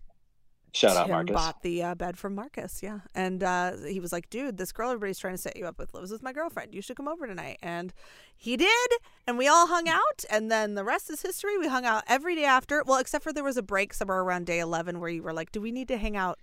Shout 0.76 0.98
out 0.98 1.04
Tim 1.06 1.12
Marcus. 1.12 1.36
bought 1.36 1.62
the 1.62 1.84
uh, 1.84 1.94
bed 1.96 2.18
from 2.18 2.34
Marcus. 2.34 2.82
Yeah, 2.82 3.02
and 3.14 3.44
uh, 3.44 3.74
he 3.88 4.00
was 4.00 4.12
like, 4.12 4.30
"Dude, 4.32 4.58
this 4.58 4.72
girl 4.72 4.90
everybody's 4.90 5.20
trying 5.20 5.36
to 5.36 5.38
set 5.42 5.56
you 5.56 5.68
up 5.68 5.78
with 5.78 5.94
lives 5.94 6.10
with 6.12 6.24
my 6.24 6.34
girlfriend. 6.34 6.74
You 6.74 6.82
should 6.82 6.98
come 6.98 7.08
over 7.08 7.28
tonight." 7.28 7.60
And 7.62 7.94
he 8.36 8.58
did, 8.58 8.90
and 9.28 9.38
we 9.38 9.48
all 9.48 9.68
hung 9.68 9.88
out. 9.88 10.26
And 10.32 10.50
then 10.50 10.74
the 10.74 10.84
rest 10.84 11.12
is 11.12 11.22
history. 11.22 11.58
We 11.60 11.68
hung 11.68 11.86
out 11.86 12.04
every 12.08 12.36
day 12.36 12.46
after. 12.46 12.82
Well, 12.84 12.98
except 12.98 13.24
for 13.24 13.32
there 13.32 13.44
was 13.44 13.58
a 13.58 13.62
break 13.62 13.94
somewhere 13.94 14.22
around 14.22 14.48
day 14.48 14.58
eleven 14.60 15.00
where 15.00 15.10
you 15.10 15.22
were 15.22 15.34
like, 15.34 15.52
"Do 15.52 15.62
we 15.62 15.72
need 15.72 15.90
to 15.90 15.98
hang 15.98 16.18
out 16.18 16.40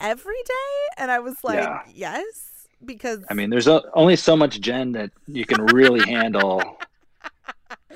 every 0.00 0.42
day?" 0.44 0.88
And 0.96 1.10
I 1.12 1.20
was 1.20 1.36
like, 1.44 1.58
Yeah. 1.58 1.82
"Yes." 1.94 2.66
Because 2.84 3.24
I 3.28 3.34
mean, 3.34 3.50
there's 3.50 3.66
o- 3.66 3.84
only 3.94 4.14
so 4.14 4.36
much 4.36 4.60
Jen 4.60 4.92
that 4.92 5.10
you 5.26 5.44
can 5.44 5.64
really 5.66 6.00
handle 6.08 6.78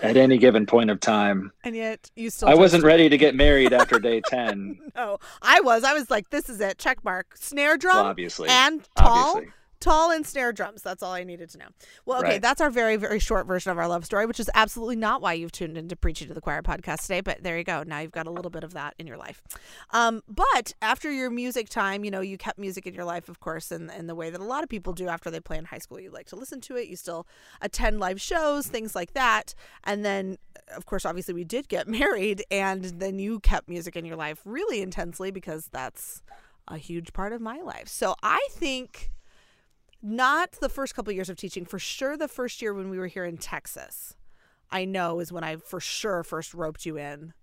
at 0.02 0.16
any 0.16 0.38
given 0.38 0.66
point 0.66 0.90
of 0.90 1.00
time. 1.00 1.52
and 1.64 1.74
yet 1.76 2.10
you 2.16 2.30
still 2.30 2.48
I 2.48 2.54
wasn't 2.54 2.82
toasted 2.82 2.86
ready 2.86 3.08
to 3.08 3.16
get 3.18 3.34
married 3.34 3.72
after 3.72 3.98
day 3.98 4.20
10, 4.26 4.78
No, 4.94 5.18
I 5.40 5.60
was. 5.60 5.84
I 5.84 5.92
was 5.92 6.10
like, 6.10 6.30
this 6.30 6.48
is 6.48 6.60
it. 6.60 6.78
Check 6.78 7.04
mark. 7.04 7.36
Snare 7.36 7.76
drum 7.76 7.96
well, 7.96 8.06
obviously. 8.06 8.48
and 8.48 8.82
tall, 8.96 9.36
obviously. 9.36 9.52
Tall 9.82 10.10
and 10.10 10.26
snare 10.26 10.52
drums. 10.52 10.80
That's 10.82 11.02
all 11.02 11.12
I 11.12 11.24
needed 11.24 11.50
to 11.50 11.58
know. 11.58 11.66
Well, 12.06 12.20
okay, 12.20 12.28
Right. 12.32 12.42
that's 12.42 12.60
our 12.60 12.70
very, 12.70 12.96
very 12.96 13.18
short 13.18 13.46
version 13.46 13.70
of 13.72 13.78
our 13.78 13.88
love 13.88 14.04
story, 14.04 14.24
which 14.26 14.40
is 14.40 14.50
absolutely 14.54 14.96
not 14.96 15.20
why 15.20 15.32
you've 15.34 15.52
tuned 15.52 15.76
into 15.76 15.96
Preaching 15.96 16.28
to 16.28 16.34
the 16.34 16.40
Choir 16.40 16.62
podcast 16.62 17.02
today. 17.02 17.20
But 17.20 17.42
there 17.42 17.58
you 17.58 17.64
go. 17.64 17.82
Now 17.86 17.98
you've 17.98 18.12
got 18.12 18.26
a 18.26 18.30
little 18.30 18.50
bit 18.50 18.64
of 18.64 18.72
that 18.74 18.94
in 18.98 19.06
your 19.06 19.16
life. 19.16 19.42
Um, 19.90 20.22
but 20.28 20.72
after 20.80 21.10
your 21.10 21.28
music 21.30 21.68
time, 21.68 22.04
you 22.04 22.10
know, 22.10 22.20
you 22.20 22.38
kept 22.38 22.58
music 22.58 22.86
in 22.86 22.94
your 22.94 23.04
life, 23.04 23.28
of 23.28 23.40
course, 23.40 23.70
in, 23.72 23.90
in 23.90 24.06
the 24.06 24.14
way 24.14 24.30
that 24.30 24.40
a 24.40 24.44
lot 24.44 24.62
of 24.62 24.68
people 24.68 24.92
do 24.92 25.08
after 25.08 25.30
they 25.30 25.40
play 25.40 25.58
in 25.58 25.64
high 25.66 25.78
school. 25.78 26.00
You 26.00 26.10
like 26.10 26.26
to 26.28 26.36
listen 26.36 26.60
to 26.62 26.76
it. 26.76 26.88
You 26.88 26.96
still 26.96 27.26
attend 27.60 27.98
live 28.00 28.20
shows, 28.20 28.66
things 28.68 28.94
like 28.94 29.12
that. 29.14 29.54
And 29.84 30.04
then, 30.04 30.38
of 30.74 30.86
course, 30.86 31.04
obviously, 31.04 31.34
we 31.34 31.44
did 31.44 31.68
get 31.68 31.88
married, 32.00 32.44
and 32.50 32.84
then 32.84 33.18
you 33.18 33.40
kept 33.40 33.68
music 33.68 33.96
in 33.96 34.04
your 34.04 34.16
life 34.16 34.40
really 34.44 34.80
intensely 34.80 35.30
because 35.30 35.68
that's 35.72 36.22
a 36.68 36.78
huge 36.78 37.12
part 37.12 37.32
of 37.32 37.40
my 37.40 37.58
life. 37.60 37.88
So 37.88 38.14
I 38.22 38.46
think 38.52 39.10
not 40.02 40.52
the 40.52 40.68
first 40.68 40.94
couple 40.94 41.12
years 41.12 41.30
of 41.30 41.36
teaching. 41.36 41.64
For 41.64 41.78
sure, 41.78 42.16
the 42.16 42.28
first 42.28 42.60
year 42.60 42.74
when 42.74 42.90
we 42.90 42.98
were 42.98 43.06
here 43.06 43.24
in 43.24 43.36
Texas, 43.38 44.16
I 44.70 44.84
know 44.84 45.20
is 45.20 45.32
when 45.32 45.44
I 45.44 45.56
for 45.56 45.80
sure 45.80 46.22
first 46.22 46.54
roped 46.54 46.84
you 46.84 46.98
in 46.98 47.34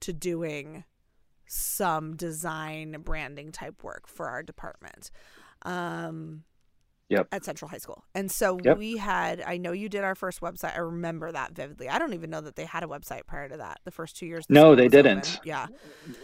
to 0.00 0.12
doing 0.12 0.84
some 1.46 2.16
design 2.16 2.96
branding 3.04 3.52
type 3.52 3.82
work 3.82 4.06
for 4.06 4.28
our 4.28 4.42
department. 4.42 5.10
Um, 5.62 6.44
Yep. 7.10 7.28
At 7.32 7.44
Central 7.44 7.70
High 7.70 7.78
School. 7.78 8.04
And 8.14 8.30
so 8.30 8.58
Yep. 8.62 8.76
we 8.76 8.98
had, 8.98 9.42
I 9.46 9.56
know 9.56 9.72
you 9.72 9.88
did 9.88 10.04
our 10.04 10.14
first 10.14 10.40
website. 10.42 10.74
I 10.76 10.80
remember 10.80 11.32
that 11.32 11.52
vividly. 11.52 11.88
I 11.88 11.98
don't 11.98 12.12
even 12.12 12.28
know 12.28 12.42
that 12.42 12.54
they 12.56 12.66
had 12.66 12.82
a 12.82 12.86
website 12.86 13.26
prior 13.26 13.48
to 13.48 13.56
that, 13.56 13.80
the 13.84 13.90
first 13.90 14.16
two 14.18 14.26
years. 14.26 14.44
No, 14.50 14.74
they 14.74 14.88
didn't. 14.88 15.40
Yeah. 15.42 15.68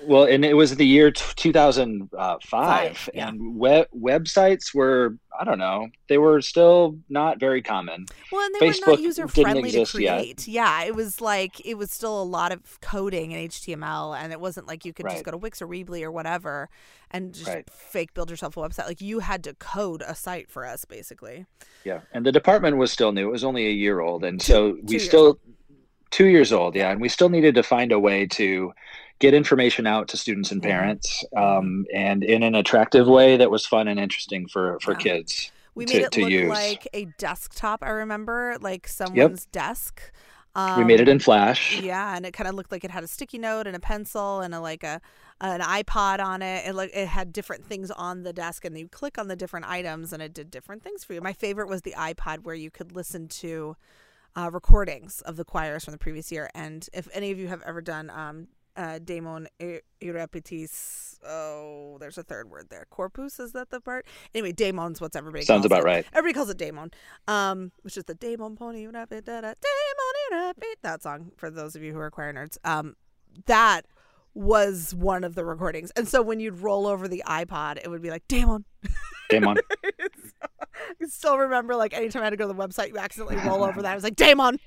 Well, 0.05 0.25
and 0.25 0.45
it 0.45 0.55
was 0.55 0.76
the 0.76 0.87
year 0.87 1.11
t- 1.11 1.23
2005, 1.37 2.41
Five, 2.43 3.09
yeah. 3.14 3.29
and 3.29 3.57
web 3.59 3.87
websites 3.99 4.75
were 4.75 5.17
I 5.38 5.43
don't 5.45 5.59
know 5.59 5.88
they 6.09 6.17
were 6.19 6.41
still 6.41 6.97
not 7.09 7.41
very 7.41 7.61
common. 7.62 8.07
Well, 8.31 8.45
and 8.47 8.55
they 8.61 8.69
were 8.69 8.75
not 8.87 9.00
user 9.00 9.26
friendly 9.26 9.62
to 9.73 9.81
exist 9.81 9.99
yet. 10.00 10.19
create. 10.19 10.47
Yeah, 10.47 10.85
it 10.85 10.95
was 10.95 11.21
like 11.21 11.64
it 11.67 11.75
was 11.75 11.91
still 11.91 12.23
a 12.23 12.25
lot 12.25 12.53
of 12.53 12.81
coding 12.81 13.33
in 13.33 13.49
HTML, 13.49 14.17
and 14.17 14.33
it 14.33 14.38
wasn't 14.41 14.69
like 14.69 14.85
you 14.85 14.93
could 14.93 15.07
just 15.09 15.25
go 15.25 15.31
to 15.33 15.37
Wix 15.37 15.61
or 15.61 15.67
Weebly 15.67 16.03
or 16.05 16.12
whatever 16.12 16.69
and 17.14 17.33
just 17.33 17.47
Right. 17.49 17.71
fake 17.71 18.12
build 18.12 18.28
yourself 18.30 18.56
a 18.56 18.61
website. 18.61 18.87
Like 18.87 19.00
you 19.00 19.21
had 19.21 19.42
to 19.44 19.54
code 19.54 20.02
a 20.06 20.14
site 20.14 20.50
for 20.50 20.66
us, 20.66 20.85
basically. 20.85 21.47
Yeah, 21.85 22.00
and 22.12 22.26
the 22.26 22.33
department 22.33 22.76
was 22.76 22.92
still 22.92 23.12
new; 23.12 23.28
it 23.28 23.33
was 23.33 23.44
only 23.44 23.66
a 23.66 23.71
year 23.71 24.00
old, 24.00 24.25
and 24.25 24.40
Two- 24.40 24.52
so 24.52 24.78
we 24.83 24.99
still 24.99 25.38
two 26.11 26.26
years 26.26 26.52
old. 26.52 26.75
Yeah, 26.76 26.90
and 26.90 27.00
we 27.00 27.09
still 27.09 27.28
needed 27.30 27.54
to 27.54 27.62
find 27.62 27.90
a 27.92 27.99
way 27.99 28.26
to 28.26 28.73
get 29.21 29.33
information 29.33 29.87
out 29.87 30.09
to 30.09 30.16
students 30.16 30.50
and 30.50 30.61
Mhm. 30.61 30.66
parents, 30.66 31.25
um, 31.37 31.87
and 31.94 32.23
in 32.25 32.42
an 32.42 32.54
attractive 32.54 33.06
way 33.06 33.37
that 33.37 33.50
was 33.50 33.64
fun 33.64 33.88
and 33.88 33.99
interesting 34.00 34.47
for 34.49 34.78
for 34.80 34.92
Yeah. 34.92 34.99
kids. 34.99 35.52
We 35.76 35.87
To- 35.87 35.94
made 35.94 36.02
it 36.04 36.12
to 36.12 36.21
look 36.21 36.30
use. 36.30 36.49
like 36.49 36.87
a 36.92 37.06
desktop. 37.18 37.83
I 37.83 37.90
remember, 37.90 38.56
like 38.61 38.87
someone's 38.87 39.47
desk. 39.47 40.00
Um, 40.56 40.78
we 40.78 40.85
made 40.85 41.00
it 41.00 41.09
in 41.09 41.18
Flash. 41.18 41.80
Yeah, 41.80 42.14
and 42.16 42.25
it 42.25 42.30
kind 42.33 42.47
of 42.49 42.54
looked 42.54 42.71
like 42.71 42.85
it 42.85 42.92
had 42.92 43.02
a 43.02 43.09
sticky 43.09 43.38
note 43.38 43.66
and 43.66 43.75
a 43.75 43.80
pencil 43.80 44.40
and 44.40 44.54
a 44.54 44.61
like 44.61 44.85
a 44.85 45.00
an 45.41 45.61
iPod 45.61 46.21
on 46.21 46.43
it. 46.43 46.67
It 46.67 46.75
like 46.75 46.91
it 46.95 47.09
had 47.09 47.33
different 47.33 47.64
things 47.64 47.91
on 47.91 48.23
the 48.23 48.33
desk, 48.33 48.64
and 48.64 48.79
you 48.79 48.88
click 48.88 49.19
on 49.19 49.29
the 49.29 49.37
different 49.37 49.69
items, 49.69 50.12
and 50.12 50.23
it 50.23 50.33
did 50.33 50.50
different 50.50 50.83
things 50.83 51.05
for 51.05 51.14
you. 51.14 51.21
My 51.21 51.33
favorite 51.33 51.69
was 51.69 51.83
the 51.83 51.95
iPod, 51.97 52.45
where 52.45 52.55
you 52.55 52.71
could 52.71 52.95
listen 52.95 53.29
to 53.29 53.76
uh, 54.37 54.50
recordings 54.53 55.21
of 55.23 55.37
the 55.37 55.45
choirs 55.45 55.85
from 55.85 55.93
the 55.93 55.99
previous 55.99 56.33
year. 56.33 56.50
And 56.55 56.88
if 56.93 57.09
any 57.12 57.31
of 57.31 57.38
you 57.38 57.49
have 57.49 57.62
ever 57.62 57.81
done 57.81 58.11
um, 58.11 58.49
uh, 58.76 58.99
Daemon 58.99 59.49
e- 59.61 59.79
oh, 61.26 61.97
there's 62.00 62.19
a 62.19 62.23
third 62.23 62.50
word 62.50 62.69
there. 62.71 62.87
Corpus 62.91 63.38
is 63.38 63.53
that 63.53 63.71
the 63.71 63.81
part? 63.81 64.07
Anyway, 64.35 64.53
Daemon's 64.53 65.00
what's 65.00 65.17
everybody 65.17 65.45
Sounds 65.45 65.64
about 65.64 65.81
it. 65.81 65.85
right. 65.85 66.07
Everybody 66.12 66.35
calls 66.35 66.50
it 66.50 66.59
Daemon, 66.59 66.91
um, 67.29 67.73
which 67.83 67.97
is 67.97 68.05
the 68.05 68.14
Daemon 68.14 68.57
Pony 68.57 68.87
Rapid 68.87 69.25
da, 69.25 69.41
da, 69.41 69.53
Daemon 69.53 70.55
Irrepit. 70.55 70.76
That 70.83 71.03
song 71.03 71.33
for 71.37 71.50
those 71.50 71.76
of 71.76 71.83
you 71.83 71.93
who 71.93 72.00
are 72.00 72.11
choir 72.11 72.33
nerds. 72.33 72.59
Um, 72.64 72.97
that 73.47 73.87
was 74.35 74.95
one 74.95 75.25
of 75.25 75.35
the 75.35 75.45
recordings, 75.45 75.91
and 75.97 76.09
so 76.09 76.23
when 76.23 76.41
you'd 76.41 76.61
roll 76.61 76.87
over 76.87 77.09
the 77.09 77.23
iPod, 77.26 77.79
it 77.79 77.88
would 77.88 78.03
be 78.03 78.11
like 78.11 78.26
Daemon. 78.29 78.64
Damon. 79.31 79.57
I 81.00 81.07
still 81.07 81.38
remember 81.38 81.76
like 81.76 81.95
anytime 81.95 82.23
I 82.23 82.26
had 82.26 82.31
to 82.31 82.37
go 82.37 82.47
to 82.47 82.53
the 82.53 82.59
website, 82.59 82.88
you 82.88 82.99
accidentally 82.99 83.37
roll 83.49 83.62
over 83.64 83.83
that. 83.83 83.93
I 83.93 83.95
was 83.95 84.05
like 84.05 84.17
Daemon. 84.17 84.59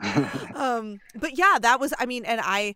um, 0.54 1.00
but 1.14 1.38
yeah, 1.38 1.58
that 1.60 1.80
was. 1.80 1.94
I 1.98 2.06
mean, 2.06 2.24
and 2.24 2.40
I. 2.42 2.74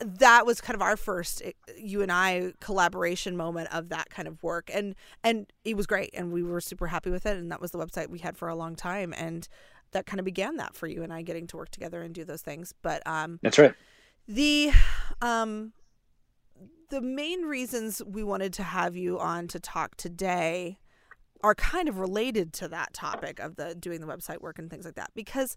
That 0.00 0.44
was 0.44 0.60
kind 0.60 0.74
of 0.74 0.82
our 0.82 0.96
first, 0.96 1.40
eh, 1.44 1.52
you 1.78 2.02
and 2.02 2.10
I, 2.10 2.52
collaboration 2.60 3.36
moment 3.36 3.72
of 3.72 3.90
that 3.90 4.10
kind 4.10 4.26
of 4.26 4.42
work, 4.42 4.68
and 4.74 4.96
and 5.22 5.46
it 5.64 5.76
was 5.76 5.86
great, 5.86 6.10
and 6.14 6.32
we 6.32 6.42
were 6.42 6.60
super 6.60 6.88
happy 6.88 7.10
with 7.10 7.26
it, 7.26 7.36
and 7.36 7.50
that 7.52 7.60
was 7.60 7.70
the 7.70 7.78
website 7.78 8.10
we 8.10 8.18
had 8.18 8.36
for 8.36 8.48
a 8.48 8.56
long 8.56 8.74
time, 8.74 9.14
and 9.16 9.48
that 9.92 10.04
kind 10.04 10.18
of 10.18 10.24
began 10.24 10.56
that 10.56 10.74
for 10.74 10.88
you 10.88 11.02
and 11.04 11.12
I 11.12 11.22
getting 11.22 11.46
to 11.46 11.56
work 11.56 11.70
together 11.70 12.02
and 12.02 12.12
do 12.12 12.24
those 12.24 12.42
things. 12.42 12.74
But 12.82 13.06
um, 13.06 13.38
That's 13.42 13.56
right. 13.56 13.72
The 14.26 14.72
um 15.20 15.72
the 16.90 17.00
main 17.00 17.42
reasons 17.42 18.02
we 18.06 18.22
wanted 18.22 18.52
to 18.52 18.62
have 18.62 18.96
you 18.96 19.18
on 19.18 19.48
to 19.48 19.58
talk 19.58 19.96
today 19.96 20.78
are 21.42 21.54
kind 21.54 21.88
of 21.88 21.98
related 21.98 22.52
to 22.52 22.68
that 22.68 22.92
topic 22.94 23.38
of 23.38 23.56
the 23.56 23.74
doing 23.74 24.00
the 24.00 24.06
website 24.06 24.40
work 24.40 24.58
and 24.58 24.70
things 24.70 24.84
like 24.84 24.94
that 24.94 25.10
because 25.14 25.56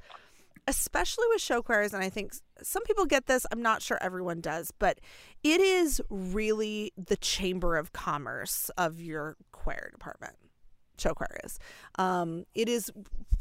especially 0.68 1.26
with 1.30 1.42
show 1.42 1.62
choirs 1.62 1.94
and 1.94 2.04
I 2.04 2.10
think 2.10 2.34
some 2.62 2.84
people 2.84 3.06
get 3.06 3.28
this 3.28 3.46
I'm 3.52 3.62
not 3.62 3.82
sure 3.82 3.98
everyone 4.02 4.42
does 4.42 4.72
but 4.80 5.00
it 5.44 5.62
is 5.62 6.02
really 6.10 6.92
the 6.98 7.18
chamber 7.18 7.78
of 7.78 7.94
commerce 7.94 8.70
of 8.78 9.00
your 9.00 9.38
choir 9.52 9.90
department 9.92 10.36
show 10.98 11.14
is 11.44 11.60
um, 12.00 12.46
it 12.56 12.68
is 12.68 12.92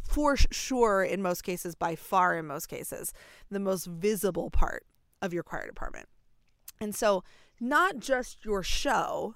for 0.03 0.37
sure 0.37 1.03
in 1.03 1.23
most 1.23 1.43
cases 1.43 1.75
by 1.75 1.97
far 1.97 2.37
in 2.37 2.47
most 2.47 2.67
cases 2.67 3.13
the 3.51 3.59
most 3.59 3.87
visible 3.87 4.51
part 4.51 4.85
of 5.23 5.33
your 5.33 5.43
choir 5.43 5.67
department. 5.67 6.09
And 6.81 6.95
so 6.95 7.25
not 7.61 7.99
just 7.99 8.45
your 8.45 8.63
show 8.63 9.35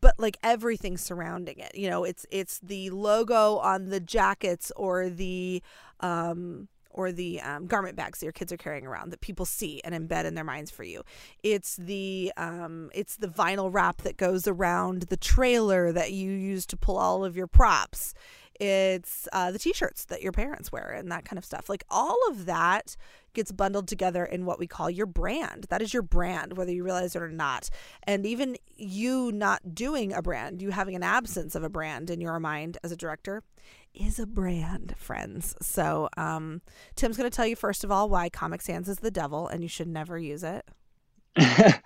but 0.00 0.18
like 0.18 0.36
everything 0.42 0.96
surrounding 0.96 1.58
it. 1.58 1.72
You 1.74 1.88
know 1.88 2.04
it's 2.04 2.26
it's 2.30 2.58
the 2.58 2.90
logo 2.90 3.58
on 3.58 3.90
the 3.90 4.00
jackets 4.00 4.72
or 4.76 5.08
the 5.08 5.62
um 6.00 6.68
or 6.94 7.12
the 7.12 7.40
um, 7.40 7.66
garment 7.66 7.96
bags 7.96 8.20
that 8.20 8.26
your 8.26 8.32
kids 8.32 8.52
are 8.52 8.56
carrying 8.56 8.86
around 8.86 9.10
that 9.10 9.20
people 9.20 9.44
see 9.44 9.80
and 9.84 9.94
embed 9.94 10.24
in 10.24 10.34
their 10.34 10.44
minds 10.44 10.70
for 10.70 10.84
you. 10.84 11.02
It's 11.42 11.76
the 11.76 12.32
um, 12.36 12.90
it's 12.94 13.16
the 13.16 13.28
vinyl 13.28 13.68
wrap 13.70 13.98
that 14.02 14.16
goes 14.16 14.48
around 14.48 15.02
the 15.02 15.16
trailer 15.16 15.92
that 15.92 16.12
you 16.12 16.30
use 16.30 16.64
to 16.66 16.76
pull 16.76 16.96
all 16.96 17.24
of 17.24 17.36
your 17.36 17.48
props. 17.48 18.14
It's 18.60 19.26
uh, 19.32 19.50
the 19.50 19.58
t-shirts 19.58 20.04
that 20.06 20.22
your 20.22 20.30
parents 20.30 20.70
wear 20.70 20.94
and 20.96 21.10
that 21.10 21.24
kind 21.24 21.38
of 21.38 21.44
stuff. 21.44 21.68
Like 21.68 21.82
all 21.90 22.16
of 22.28 22.46
that 22.46 22.96
gets 23.32 23.50
bundled 23.50 23.88
together 23.88 24.24
in 24.24 24.46
what 24.46 24.60
we 24.60 24.68
call 24.68 24.88
your 24.88 25.06
brand. 25.06 25.66
That 25.70 25.82
is 25.82 25.92
your 25.92 26.04
brand, 26.04 26.56
whether 26.56 26.70
you 26.70 26.84
realize 26.84 27.16
it 27.16 27.22
or 27.22 27.28
not. 27.28 27.68
And 28.04 28.24
even 28.24 28.56
you 28.76 29.32
not 29.32 29.74
doing 29.74 30.12
a 30.12 30.22
brand, 30.22 30.62
you 30.62 30.70
having 30.70 30.94
an 30.94 31.02
absence 31.02 31.56
of 31.56 31.64
a 31.64 31.68
brand 31.68 32.10
in 32.10 32.20
your 32.20 32.38
mind 32.38 32.78
as 32.84 32.92
a 32.92 32.96
director 32.96 33.42
is 33.94 34.18
a 34.18 34.26
brand, 34.26 34.94
friends. 34.96 35.54
So, 35.62 36.08
um, 36.16 36.62
Tim's 36.96 37.16
going 37.16 37.30
to 37.30 37.34
tell 37.34 37.46
you 37.46 37.56
first 37.56 37.84
of 37.84 37.90
all 37.90 38.08
why 38.08 38.28
Comic 38.28 38.62
Sans 38.62 38.88
is 38.88 38.98
the 38.98 39.10
devil 39.10 39.48
and 39.48 39.62
you 39.62 39.68
should 39.68 39.88
never 39.88 40.18
use 40.18 40.42
it. 40.44 40.64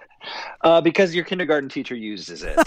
uh, 0.62 0.80
because 0.80 1.14
your 1.14 1.24
kindergarten 1.24 1.68
teacher 1.68 1.94
uses 1.94 2.42
it, 2.42 2.62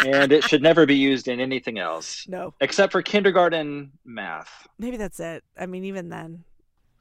and 0.00 0.32
it 0.32 0.44
should 0.44 0.62
never 0.62 0.86
be 0.86 0.96
used 0.96 1.28
in 1.28 1.40
anything 1.40 1.78
else 1.78 2.26
No, 2.32 2.54
except 2.60 2.92
for 2.92 3.02
kindergarten 3.02 3.92
math. 4.04 4.66
maybe 4.78 4.96
that's 4.96 5.20
it. 5.20 5.44
I 5.58 5.66
mean, 5.66 5.84
even 5.84 6.08
then. 6.08 6.44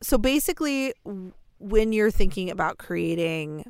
So 0.01 0.17
basically, 0.17 0.93
when 1.59 1.93
you're 1.93 2.11
thinking 2.11 2.49
about 2.49 2.77
creating 2.77 3.65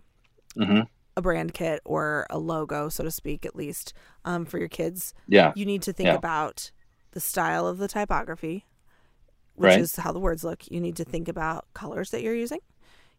hmm 0.57 0.81
a 1.17 1.21
brand 1.21 1.53
kit 1.53 1.81
or 1.85 2.25
a 2.29 2.37
logo, 2.39 2.89
so 2.89 3.03
to 3.03 3.11
speak, 3.11 3.45
at 3.45 3.55
least 3.55 3.93
um, 4.23 4.45
for 4.45 4.57
your 4.59 4.69
kids, 4.69 5.13
Yeah, 5.27 5.51
you 5.55 5.65
need 5.65 5.81
to 5.83 5.93
think 5.93 6.07
Yeah. 6.07 6.15
about 6.15 6.71
the 7.11 7.19
style 7.19 7.67
of 7.67 7.77
the 7.77 7.87
typography, 7.87 8.65
which 9.55 9.69
Right. 9.69 9.79
is 9.81 9.95
how 9.97 10.11
the 10.11 10.19
words 10.19 10.43
look. 10.43 10.69
You 10.71 10.79
need 10.79 10.95
to 10.97 11.03
think 11.03 11.27
about 11.27 11.65
colors 11.73 12.11
that 12.11 12.21
you're 12.21 12.35
using. 12.35 12.59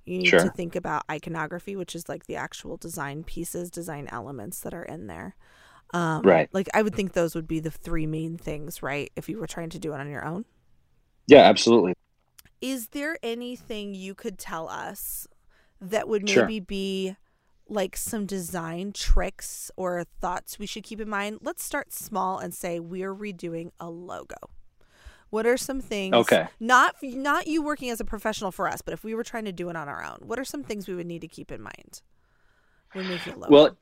You 0.05 0.19
need 0.19 0.29
Sure. 0.29 0.41
to 0.41 0.51
think 0.51 0.75
about 0.75 1.05
iconography, 1.11 1.77
which 1.77 1.95
is 1.95 2.09
like 2.09 2.27
the 2.27 2.37
actual 2.37 2.77
design 2.77 3.23
pieces, 3.23 3.71
design 3.71 4.09
elements 4.11 4.61
that 4.61 4.75
are 4.75 4.83
in 4.83 5.07
there. 5.07 5.37
Um, 5.95 6.23
Right. 6.23 6.49
Like 6.53 6.69
I 6.75 6.83
would 6.83 6.95
think 6.95 7.13
those 7.13 7.35
would 7.35 7.47
be 7.47 7.61
the 7.61 7.71
three 7.71 8.07
main 8.07 8.37
things, 8.39 8.83
right? 8.83 9.13
If 9.15 9.29
you 9.29 9.39
were 9.39 9.47
trying 9.47 9.71
to 9.71 9.79
do 9.79 9.93
it 9.93 10.01
on 10.01 10.09
your 10.11 10.25
own. 10.25 10.45
yeah, 11.29 11.43
absolutely. 11.43 11.95
Is 12.61 12.89
there 12.89 13.17
anything 13.23 13.95
you 13.95 14.15
could 14.15 14.39
tell 14.39 14.69
us 14.69 15.29
that 15.81 16.09
would 16.09 16.29
Sure. 16.29 16.43
maybe 16.47 16.61
be 16.61 17.17
like 17.73 17.97
some 17.97 18.27
design 18.27 18.93
tricks 18.93 19.71
or 19.77 20.05
thoughts 20.05 20.59
we 20.59 20.67
should 20.67 20.85
keep 20.85 21.01
in 21.01 21.09
mind? 21.09 21.39
Let's 21.43 21.65
start 21.65 21.93
small 21.93 22.39
and 22.39 22.53
say 22.55 22.79
we're 22.79 23.15
redoing 23.15 23.73
a 23.81 23.89
logo. 23.89 24.37
What 25.31 25.47
are 25.47 25.57
some 25.57 25.81
things? 25.81 26.15
Okay. 26.15 26.47
Not 26.61 26.97
not 27.03 27.47
you 27.47 27.63
working 27.63 27.89
as 27.89 28.01
a 28.01 28.05
professional 28.05 28.53
for 28.53 28.69
us, 28.69 28.83
but 28.83 28.93
if 28.93 29.03
we 29.03 29.15
were 29.15 29.25
trying 29.25 29.47
to 29.47 29.53
do 29.53 29.71
it 29.71 29.77
on 29.77 29.89
our 29.89 30.05
own, 30.05 30.19
what 30.21 30.39
are 30.39 30.45
some 30.45 30.63
things 30.63 30.87
we 30.87 30.95
would 30.95 31.07
need 31.07 31.23
to 31.23 31.29
keep 31.29 31.51
in 31.51 31.63
mind 31.63 32.03
when 32.93 33.09
making 33.09 33.33
a 33.33 33.39
logo? 33.39 33.51
Well, 33.51 33.79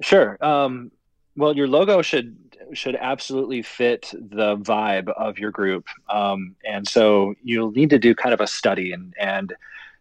sure. 0.00 0.44
Um, 0.44 0.90
well, 1.36 1.54
your 1.54 1.68
logo 1.68 2.02
should 2.02 2.36
should 2.72 2.96
absolutely 2.96 3.62
fit 3.62 4.12
the 4.12 4.56
vibe 4.56 5.08
of 5.10 5.38
your 5.38 5.52
group, 5.52 5.86
um, 6.08 6.56
and 6.64 6.88
so 6.88 7.34
you'll 7.42 7.70
need 7.70 7.90
to 7.90 7.98
do 7.98 8.14
kind 8.14 8.34
of 8.34 8.40
a 8.40 8.46
study 8.48 8.90
and 8.90 9.14
and 9.20 9.54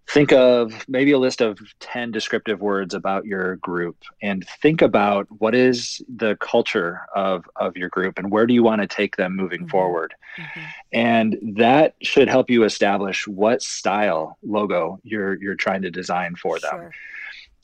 think 0.09 0.31
of 0.31 0.85
maybe 0.87 1.11
a 1.11 1.17
list 1.17 1.41
of 1.41 1.59
10 1.79 2.11
descriptive 2.11 2.61
words 2.61 2.93
about 2.93 3.25
your 3.25 3.55
group 3.57 3.97
and 4.21 4.45
think 4.61 4.81
about 4.81 5.27
what 5.39 5.55
is 5.55 6.01
the 6.13 6.35
culture 6.37 7.01
of 7.15 7.45
of 7.55 7.77
your 7.77 7.89
group 7.89 8.17
and 8.19 8.29
where 8.31 8.45
do 8.45 8.53
you 8.53 8.63
want 8.63 8.81
to 8.81 8.87
take 8.87 9.15
them 9.15 9.35
moving 9.35 9.65
Mhm. 9.65 9.69
forward 9.71 10.13
Mhm. 10.37 10.63
and 10.91 11.37
that 11.57 11.95
should 12.01 12.27
help 12.27 12.49
you 12.49 12.63
establish 12.63 13.27
what 13.27 13.61
style 13.61 14.37
logo 14.43 14.99
you're 15.03 15.41
you're 15.41 15.55
trying 15.55 15.81
to 15.81 15.91
design 15.91 16.35
for 16.35 16.59
them 16.59 16.71
Sure. 16.71 16.91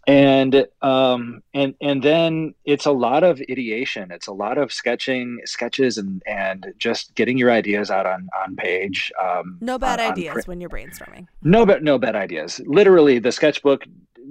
And 0.10 0.66
um 0.82 1.44
and 1.54 1.76
and 1.82 2.02
then 2.02 2.54
it's 2.66 2.86
a 2.88 2.92
lot 2.92 3.24
of 3.24 3.40
ideation 3.50 4.10
it's 4.12 4.26
a 4.28 4.32
lot 4.34 4.58
of 4.58 4.72
sketching 4.74 5.40
sketches 5.46 5.98
and 6.00 6.24
and 6.26 6.74
just 6.80 7.14
getting 7.14 7.38
your 7.38 7.52
ideas 7.52 7.92
out 7.92 8.08
on 8.08 8.28
on 8.44 8.56
page 8.56 9.12
um 9.22 9.58
No 9.62 9.78
bad 9.78 10.00
on- 10.00 10.08
on 10.08 10.12
ideas 10.14 10.34
print. 10.34 10.48
when 10.48 10.62
you're 10.62 10.70
brainstorming. 10.70 11.28
no 11.44 11.64
but 11.66 11.84
no 11.84 12.00
bad 12.00 12.16
ideas 12.16 12.60
literally 12.66 13.20
the 13.20 13.32
sketchbook 13.32 13.84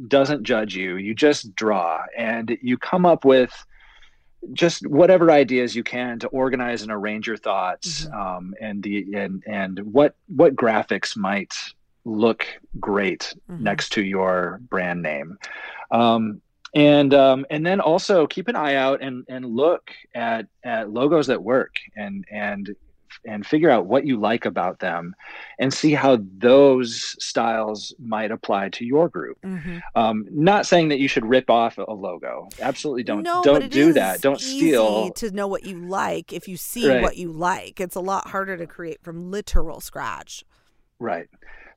doesn't 0.08 0.42
judge 0.42 0.75
you 0.75 0.97
you 0.97 1.14
just 1.14 1.54
draw 1.54 2.02
and 2.16 2.56
you 2.61 2.76
come 2.76 3.06
up 3.06 3.25
with 3.25 3.52
just 4.52 4.87
whatever 4.87 5.30
ideas 5.32 5.75
you 5.76 5.82
can 5.82 6.18
to 6.20 6.28
organize 6.28 6.82
and 6.82 6.92
arrange 6.92 7.26
your 7.26 7.37
thoughts 7.37 8.06
um, 8.14 8.54
and 8.61 8.82
the 8.82 9.04
and 9.14 9.42
and 9.47 9.80
what 9.80 10.14
what 10.28 10.54
graphics 10.54 11.16
might 11.16 11.52
look 12.08 12.46
great 12.80 13.34
Mhm. 13.50 13.60
next 13.60 13.90
to 13.92 14.02
your 14.02 14.60
brand 14.70 15.02
name 15.02 15.36
um, 15.90 16.40
and 16.74 17.14
um, 17.14 17.46
and 17.50 17.64
then 17.66 17.80
also 17.80 18.26
keep 18.26 18.48
an 18.48 18.56
eye 18.56 18.74
out 18.74 19.00
and 19.02 19.24
and 19.28 19.44
look 19.44 19.90
at 20.14 20.46
at 20.64 20.90
logos 20.90 21.26
that 21.28 21.42
work 21.42 21.74
and 21.96 22.24
and 22.30 22.74
and 23.26 23.44
figure 23.46 23.70
out 23.70 23.86
what 23.86 24.06
you 24.06 24.20
like 24.20 24.44
about 24.44 24.78
them 24.80 25.14
and 25.58 25.72
see 25.72 25.92
how 25.94 26.18
those 26.36 27.16
styles 27.18 27.94
might 27.98 28.30
apply 28.30 28.68
to 28.68 28.84
your 28.84 29.08
group 29.08 29.38
Mhm. 29.42 29.80
um, 29.94 30.26
not 30.30 30.66
saying 30.66 30.88
that 30.88 30.98
you 30.98 31.08
should 31.08 31.24
rip 31.24 31.48
off 31.48 31.78
a 31.78 31.90
logo 31.92 32.48
absolutely 32.60 33.02
don't 33.02 33.22
no, 33.22 33.42
don't 33.42 33.70
do 33.72 33.94
that 33.94 34.20
don't 34.20 34.40
easy 34.42 34.68
steal 34.68 35.10
to 35.12 35.30
know 35.30 35.48
what 35.48 35.64
you 35.64 35.78
like 35.78 36.32
if 36.34 36.46
you 36.46 36.56
see 36.58 36.86
Right. 36.86 37.02
what 37.02 37.16
you 37.16 37.32
like. 37.32 37.80
It's 37.80 37.96
a 37.96 38.00
lot 38.00 38.28
harder 38.28 38.56
to 38.58 38.66
create 38.66 39.02
from 39.02 39.30
literal 39.30 39.80
scratch. 39.80 40.44
Right. 41.00 41.28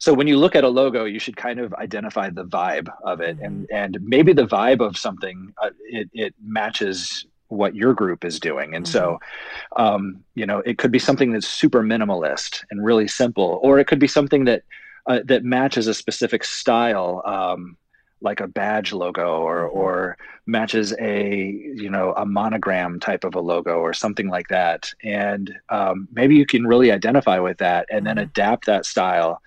So 0.01 0.13
when 0.15 0.27
you 0.27 0.37
look 0.37 0.55
at 0.55 0.63
a 0.63 0.69
logo, 0.69 1.05
you 1.05 1.19
should 1.19 1.37
kind 1.37 1.59
of 1.59 1.73
identify 1.75 2.31
the 2.31 2.43
vibe 2.45 2.89
of 3.03 3.21
it, 3.21 3.37
and 3.39 3.67
Mm-hmm. 3.67 3.71
and 3.71 3.99
maybe 4.01 4.33
the 4.33 4.47
vibe 4.47 4.81
of 4.81 4.97
something 4.97 5.53
uh, 5.61 5.69
it 5.89 6.09
it 6.13 6.33
matches 6.43 7.25
what 7.49 7.75
your 7.75 7.93
group 7.93 8.25
is 8.25 8.39
doing, 8.39 8.75
and 8.75 8.87
so, 8.87 9.19
Mm-hmm. 9.19 9.81
um, 9.81 10.23
you 10.35 10.45
know, 10.47 10.59
it 10.65 10.77
could 10.79 10.91
be 10.91 10.99
something 10.99 11.31
that's 11.31 11.47
super 11.47 11.83
minimalist 11.83 12.63
and 12.71 12.83
really 12.83 13.07
simple, 13.07 13.59
or 13.63 13.79
it 13.79 13.87
could 13.87 13.99
be 13.99 14.07
something 14.07 14.45
that 14.45 14.63
uh, 15.05 15.19
that 15.25 15.43
matches 15.43 15.87
a 15.87 15.93
specific 15.93 16.43
style. 16.43 17.21
Um, 17.25 17.77
like 18.23 18.39
a 18.39 18.47
badge 18.47 18.93
logo 18.93 19.41
or 19.41 19.65
Mhm. 19.65 19.67
or 19.67 20.17
matches 20.45 20.93
a 20.99 21.45
you 21.75 21.89
know 21.89 22.13
a 22.17 22.25
monogram 22.25 22.99
type 22.99 23.23
of 23.23 23.35
a 23.35 23.39
logo 23.41 23.79
or 23.79 23.93
something 23.93 24.29
like 24.29 24.47
that 24.49 24.91
and 25.03 25.53
um, 25.69 26.07
maybe 26.11 26.35
you 26.35 26.45
can 26.45 26.67
really 26.67 26.91
identify 26.91 27.39
with 27.39 27.57
that 27.57 27.87
and 27.91 28.05
then 28.05 28.17
Mhm. 28.17 28.23
adapt 28.23 28.65
that 28.67 28.85
style 28.85 29.41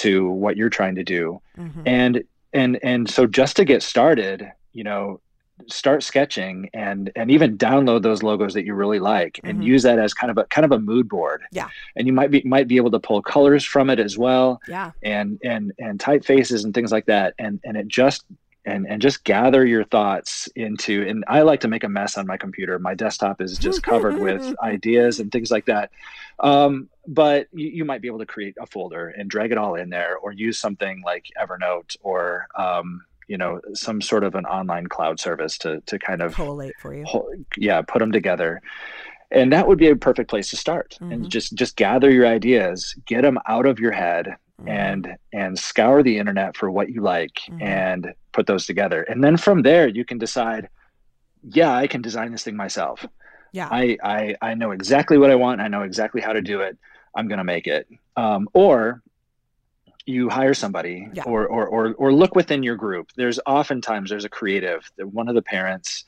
to 0.00 0.30
what 0.30 0.56
you're 0.56 0.70
trying 0.70 0.94
to 0.94 1.04
do 1.04 1.40
Mhm. 1.58 1.82
and 1.86 2.22
and 2.52 2.78
and 2.82 3.08
so 3.08 3.26
just 3.26 3.56
to 3.56 3.64
get 3.64 3.82
started 3.82 4.50
you 4.72 4.82
know 4.84 5.20
start 5.68 6.02
sketching 6.02 6.70
and 6.72 7.12
and 7.14 7.30
even 7.30 7.58
download 7.58 8.00
those 8.02 8.22
logos 8.22 8.54
that 8.54 8.64
you 8.64 8.72
really 8.72 8.98
like 8.98 9.38
and 9.44 9.58
Mhm. 9.60 9.64
use 9.64 9.82
that 9.82 9.98
as 9.98 10.14
kind 10.14 10.30
of 10.30 10.38
a 10.38 10.44
kind 10.44 10.64
of 10.64 10.72
a 10.72 10.78
mood 10.80 11.06
board 11.06 11.42
Yeah. 11.52 11.68
and 11.96 12.06
you 12.06 12.14
might 12.14 12.30
be 12.30 12.40
might 12.46 12.66
be 12.66 12.76
able 12.78 12.90
to 12.92 12.98
pull 12.98 13.20
colors 13.20 13.62
from 13.62 13.90
it 13.90 14.00
as 14.00 14.16
well 14.16 14.58
Yeah. 14.66 14.92
and 15.02 15.38
and 15.44 15.72
and 15.78 16.00
typefaces 16.00 16.64
and 16.64 16.72
things 16.72 16.90
like 16.92 17.06
that 17.06 17.34
and 17.38 17.60
and 17.64 17.76
it 17.76 17.88
just 17.88 18.24
and 18.64 18.86
and 18.86 19.00
just 19.00 19.24
gather 19.24 19.64
your 19.64 19.84
thoughts 19.84 20.48
into 20.54 21.06
and 21.08 21.24
i 21.28 21.40
like 21.42 21.60
to 21.60 21.68
make 21.68 21.82
a 21.84 21.88
mess 21.88 22.18
on 22.18 22.26
my 22.26 22.36
computer 22.36 22.78
my 22.78 22.94
desktop 22.94 23.40
is 23.40 23.56
just 23.58 23.82
covered 23.90 24.18
with 24.18 24.54
ideas 24.62 25.18
and 25.20 25.32
things 25.32 25.50
like 25.50 25.66
that 25.66 25.90
um, 26.40 26.88
but 27.06 27.48
you, 27.52 27.68
you 27.68 27.84
might 27.84 28.00
be 28.00 28.08
able 28.08 28.18
to 28.18 28.26
create 28.26 28.54
a 28.60 28.66
folder 28.66 29.08
and 29.08 29.28
drag 29.30 29.52
it 29.52 29.58
all 29.58 29.74
in 29.74 29.90
there 29.90 30.16
or 30.16 30.32
use 30.32 30.58
something 30.58 31.02
like 31.04 31.26
evernote 31.40 31.96
or 32.02 32.46
um, 32.56 33.02
you 33.28 33.38
know 33.38 33.60
some 33.74 34.00
sort 34.00 34.24
of 34.24 34.34
an 34.34 34.44
online 34.46 34.86
cloud 34.86 35.18
service 35.20 35.56
to 35.58 35.80
to 35.86 35.98
kind 35.98 36.20
of 36.22 36.34
Collate 36.34 36.74
for 36.80 36.94
you. 36.94 37.04
yeah 37.56 37.80
put 37.82 37.98
them 38.00 38.12
together 38.12 38.60
and 39.30 39.52
that 39.52 39.68
would 39.68 39.78
be 39.78 39.88
a 39.88 39.96
perfect 39.96 40.28
place 40.28 40.48
to 40.50 40.56
start 40.56 40.98
Mhm. 41.00 41.12
and 41.14 41.30
just 41.30 41.54
just 41.54 41.76
gather 41.76 42.10
your 42.10 42.26
ideas 42.26 42.94
get 43.06 43.22
them 43.22 43.38
out 43.46 43.64
of 43.66 43.78
your 43.78 43.92
head 43.92 44.36
Mhm. 44.64 44.68
and 44.68 45.16
and 45.32 45.58
scour 45.58 46.02
the 46.02 46.18
internet 46.18 46.56
for 46.56 46.70
what 46.70 46.90
you 46.90 47.00
like 47.00 47.38
Mhm. 47.48 47.62
and 47.62 48.14
put 48.32 48.46
those 48.46 48.66
together 48.66 49.02
and 49.02 49.22
then 49.24 49.36
from 49.36 49.62
there 49.62 49.88
you 49.88 50.04
can 50.04 50.18
decide 50.18 50.68
yeah 51.42 51.74
i 51.74 51.86
can 51.86 52.02
design 52.02 52.32
this 52.32 52.44
thing 52.44 52.56
myself 52.56 53.06
yeah. 53.52 53.68
i 53.70 53.96
i, 54.02 54.36
I 54.42 54.54
know 54.54 54.70
exactly 54.72 55.18
what 55.18 55.30
i 55.30 55.34
want 55.34 55.60
i 55.60 55.68
know 55.68 55.82
exactly 55.82 56.20
how 56.20 56.32
to 56.32 56.42
do 56.42 56.60
it 56.60 56.76
i'm 57.14 57.28
going 57.28 57.38
to 57.38 57.44
make 57.44 57.66
it 57.66 57.88
um, 58.16 58.48
or 58.52 59.02
you 60.10 60.28
hire 60.28 60.54
somebody 60.54 61.08
Yeah. 61.14 61.24
or, 61.24 61.46
or 61.46 61.66
or 61.74 61.94
or 61.94 62.12
look 62.12 62.34
within 62.34 62.62
your 62.62 62.76
group 62.76 63.06
there's 63.16 63.38
oftentimes 63.46 64.10
there's 64.10 64.24
a 64.24 64.28
creative 64.40 64.80
one 65.20 65.28
of 65.28 65.34
the 65.34 65.42
parents 65.42 66.04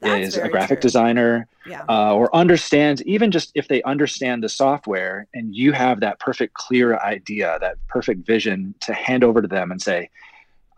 That's 0.00 0.28
is 0.28 0.36
a 0.36 0.48
graphic 0.48 0.78
true. 0.80 0.88
designer 0.88 1.48
yeah. 1.66 1.84
uh, 1.88 2.14
or 2.14 2.34
understands 2.34 3.02
even 3.04 3.30
just 3.30 3.52
if 3.54 3.68
they 3.68 3.82
understand 3.82 4.42
the 4.42 4.48
software 4.48 5.26
and 5.34 5.54
you 5.54 5.72
have 5.72 6.00
that 6.00 6.18
perfect 6.18 6.54
clear 6.54 6.96
idea 6.98 7.58
that 7.60 7.76
perfect 7.88 8.26
vision 8.26 8.74
to 8.80 8.92
hand 8.94 9.22
over 9.24 9.42
to 9.42 9.48
them 9.48 9.70
and 9.72 9.80
say 9.82 10.08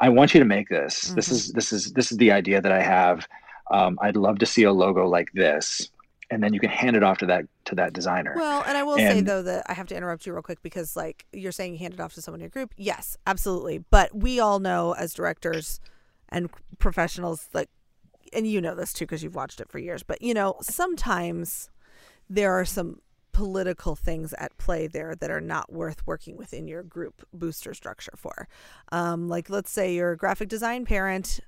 i 0.00 0.08
want 0.08 0.34
you 0.34 0.40
to 0.40 0.46
make 0.56 0.68
this 0.68 0.94
this 1.18 1.28
Mhm. 1.28 1.32
is 1.32 1.52
this 1.52 1.72
is 1.72 1.92
this 1.92 2.10
is 2.12 2.18
the 2.18 2.32
idea 2.32 2.60
that 2.60 2.72
i 2.72 2.82
have 2.82 3.26
um, 3.70 3.98
i'd 4.02 4.16
love 4.16 4.38
to 4.40 4.46
see 4.46 4.64
a 4.64 4.72
logo 4.72 5.06
like 5.08 5.30
this 5.32 5.88
and 6.32 6.42
then 6.42 6.54
you 6.54 6.60
can 6.60 6.70
hand 6.70 6.96
it 6.96 7.02
off 7.02 7.18
to 7.18 7.26
that 7.26 7.44
to 7.66 7.74
that 7.74 7.92
designer 7.92 8.34
Well, 8.36 8.64
and 8.66 8.76
I 8.76 8.82
will 8.82 8.96
say 8.96 9.20
though 9.20 9.42
that 9.42 9.64
I 9.68 9.74
have 9.74 9.86
to 9.88 9.96
interrupt 9.96 10.26
you 10.26 10.32
real 10.32 10.42
quick 10.42 10.62
because 10.62 10.96
like 10.96 11.26
you're 11.32 11.52
saying 11.52 11.74
you 11.74 11.78
hand 11.78 11.94
it 11.94 12.00
off 12.00 12.14
to 12.14 12.22
someone 12.22 12.40
in 12.40 12.44
your 12.44 12.50
group. 12.50 12.72
Yes, 12.76 13.18
absolutely. 13.26 13.78
But 13.78 14.16
we 14.16 14.40
all 14.40 14.58
know 14.58 14.92
as 14.92 15.12
directors 15.12 15.78
and 16.30 16.48
professionals 16.78 17.48
like 17.52 17.68
and 18.32 18.46
you 18.46 18.62
know 18.62 18.74
this 18.74 18.94
too 18.94 19.04
because 19.04 19.22
you've 19.22 19.34
watched 19.34 19.60
it 19.60 19.68
for 19.68 19.78
years, 19.78 20.02
but 20.02 20.22
you 20.22 20.32
know, 20.32 20.56
sometimes 20.62 21.70
there 22.30 22.52
are 22.52 22.64
some 22.64 23.00
political 23.32 23.94
things 23.94 24.34
at 24.34 24.56
play 24.58 24.86
there 24.86 25.14
that 25.14 25.30
are 25.30 25.40
not 25.40 25.72
worth 25.72 26.06
working 26.06 26.36
within 26.36 26.66
your 26.66 26.82
group 26.82 27.26
booster 27.32 27.74
structure 27.74 28.12
for. 28.16 28.48
Um, 28.90 29.28
like 29.28 29.50
let's 29.50 29.70
say 29.70 29.94
you're 29.94 30.12
a 30.12 30.16
graphic 30.16 30.48
design 30.48 30.86
parent 30.86 31.40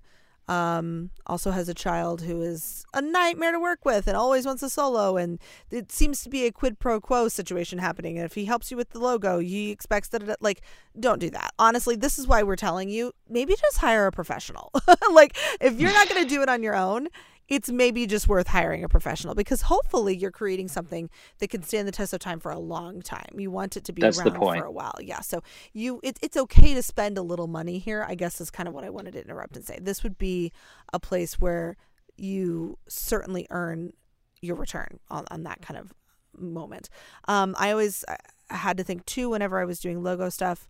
um, 0.48 1.10
also 1.26 1.50
has 1.50 1.68
a 1.68 1.74
child 1.74 2.22
who 2.22 2.42
is 2.42 2.84
a 2.92 3.00
nightmare 3.00 3.52
to 3.52 3.60
work 3.60 3.84
with 3.84 4.06
and 4.06 4.16
always 4.16 4.46
wants 4.46 4.62
a 4.62 4.68
solo. 4.68 5.16
And 5.16 5.40
it 5.70 5.90
seems 5.90 6.22
to 6.22 6.28
be 6.28 6.46
a 6.46 6.52
quid 6.52 6.78
pro 6.78 7.00
quo 7.00 7.28
situation 7.28 7.78
happening. 7.78 8.18
And 8.18 8.26
if 8.26 8.34
he 8.34 8.44
helps 8.44 8.70
you 8.70 8.76
with 8.76 8.90
the 8.90 8.98
logo, 8.98 9.38
he 9.38 9.70
expects 9.70 10.08
that 10.08 10.22
it, 10.22 10.36
like, 10.40 10.62
don't 10.98 11.18
do 11.18 11.30
that. 11.30 11.52
Honestly, 11.58 11.96
this 11.96 12.18
is 12.18 12.26
why 12.26 12.42
we're 12.42 12.56
telling 12.56 12.88
you 12.88 13.12
maybe 13.28 13.54
just 13.54 13.78
hire 13.78 14.06
a 14.06 14.12
professional. 14.12 14.70
like, 15.12 15.36
if 15.60 15.80
you're 15.80 15.92
not 15.92 16.08
going 16.08 16.22
to 16.22 16.28
do 16.28 16.42
it 16.42 16.48
on 16.48 16.62
your 16.62 16.76
own, 16.76 17.08
it's 17.48 17.70
maybe 17.70 18.06
just 18.06 18.28
worth 18.28 18.48
hiring 18.48 18.84
a 18.84 18.88
professional 18.88 19.34
because 19.34 19.62
hopefully 19.62 20.16
you're 20.16 20.30
creating 20.30 20.68
something 20.68 21.10
that 21.38 21.48
can 21.48 21.62
stand 21.62 21.86
the 21.86 21.92
test 21.92 22.12
of 22.12 22.20
time 22.20 22.40
for 22.40 22.50
a 22.50 22.58
long 22.58 23.02
time. 23.02 23.38
You 23.38 23.50
want 23.50 23.76
it 23.76 23.84
to 23.84 23.92
be 23.92 24.00
That's 24.00 24.18
around 24.18 24.40
for 24.40 24.64
a 24.64 24.70
while. 24.70 24.94
Yeah. 25.00 25.20
So 25.20 25.42
you 25.72 26.00
it, 26.02 26.18
it's 26.22 26.36
okay 26.36 26.74
to 26.74 26.82
spend 26.82 27.18
a 27.18 27.22
little 27.22 27.46
money 27.46 27.78
here, 27.78 28.04
I 28.08 28.14
guess 28.14 28.40
is 28.40 28.50
kind 28.50 28.68
of 28.68 28.74
what 28.74 28.84
I 28.84 28.90
wanted 28.90 29.12
to 29.12 29.22
interrupt 29.22 29.56
and 29.56 29.64
say. 29.64 29.78
This 29.80 30.02
would 30.02 30.18
be 30.18 30.52
a 30.92 30.98
place 30.98 31.40
where 31.40 31.76
you 32.16 32.78
certainly 32.88 33.46
earn 33.50 33.92
your 34.40 34.56
return 34.56 35.00
on, 35.10 35.24
on 35.30 35.42
that 35.44 35.62
kind 35.62 35.78
of 35.78 35.92
moment. 36.38 36.88
Um, 37.28 37.54
I 37.58 37.70
always 37.70 38.04
uh, 38.08 38.16
had 38.50 38.76
to 38.78 38.84
think 38.84 39.04
too 39.06 39.30
whenever 39.30 39.60
I 39.60 39.64
was 39.64 39.80
doing 39.80 40.02
logo 40.02 40.28
stuff, 40.28 40.68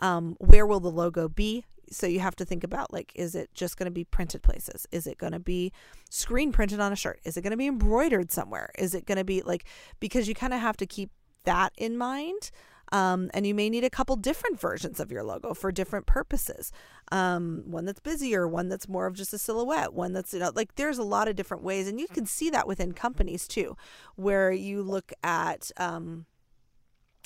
um, 0.00 0.36
where 0.38 0.66
will 0.66 0.80
the 0.80 0.90
logo 0.90 1.28
be? 1.28 1.64
So 1.90 2.06
you 2.06 2.20
have 2.20 2.36
to 2.36 2.44
think 2.44 2.64
about 2.64 2.92
like, 2.92 3.12
is 3.14 3.34
it 3.34 3.50
just 3.54 3.76
going 3.76 3.86
to 3.86 3.90
be 3.90 4.04
printed 4.04 4.42
places? 4.42 4.86
Is 4.92 5.06
it 5.06 5.18
going 5.18 5.32
to 5.32 5.40
be 5.40 5.72
screen 6.08 6.52
printed 6.52 6.80
on 6.80 6.92
a 6.92 6.96
shirt? 6.96 7.20
Is 7.24 7.36
it 7.36 7.42
going 7.42 7.50
to 7.50 7.56
be 7.56 7.66
embroidered 7.66 8.30
somewhere? 8.30 8.70
Is 8.78 8.94
it 8.94 9.06
going 9.06 9.18
to 9.18 9.24
be 9.24 9.42
like, 9.42 9.64
because 9.98 10.28
you 10.28 10.34
kind 10.34 10.54
of 10.54 10.60
have 10.60 10.76
to 10.78 10.86
keep 10.86 11.10
that 11.44 11.72
in 11.76 11.96
mind. 11.96 12.50
Um, 12.92 13.30
and 13.32 13.46
you 13.46 13.54
may 13.54 13.70
need 13.70 13.84
a 13.84 13.90
couple 13.90 14.16
different 14.16 14.58
versions 14.58 14.98
of 14.98 15.12
your 15.12 15.22
logo 15.22 15.54
for 15.54 15.70
different 15.70 16.06
purposes. 16.06 16.72
Um, 17.12 17.62
one 17.66 17.84
that's 17.84 18.00
busier, 18.00 18.48
one 18.48 18.68
that's 18.68 18.88
more 18.88 19.06
of 19.06 19.14
just 19.14 19.32
a 19.32 19.38
silhouette, 19.38 19.94
one 19.94 20.12
that's, 20.12 20.34
you 20.34 20.40
know, 20.40 20.50
like 20.54 20.74
there's 20.74 20.98
a 20.98 21.04
lot 21.04 21.28
of 21.28 21.36
different 21.36 21.62
ways. 21.62 21.86
And 21.86 22.00
you 22.00 22.08
can 22.08 22.26
see 22.26 22.50
that 22.50 22.66
within 22.66 22.92
companies 22.92 23.46
too, 23.46 23.76
where 24.16 24.50
you 24.50 24.82
look 24.82 25.12
at, 25.22 25.70
um, 25.76 26.26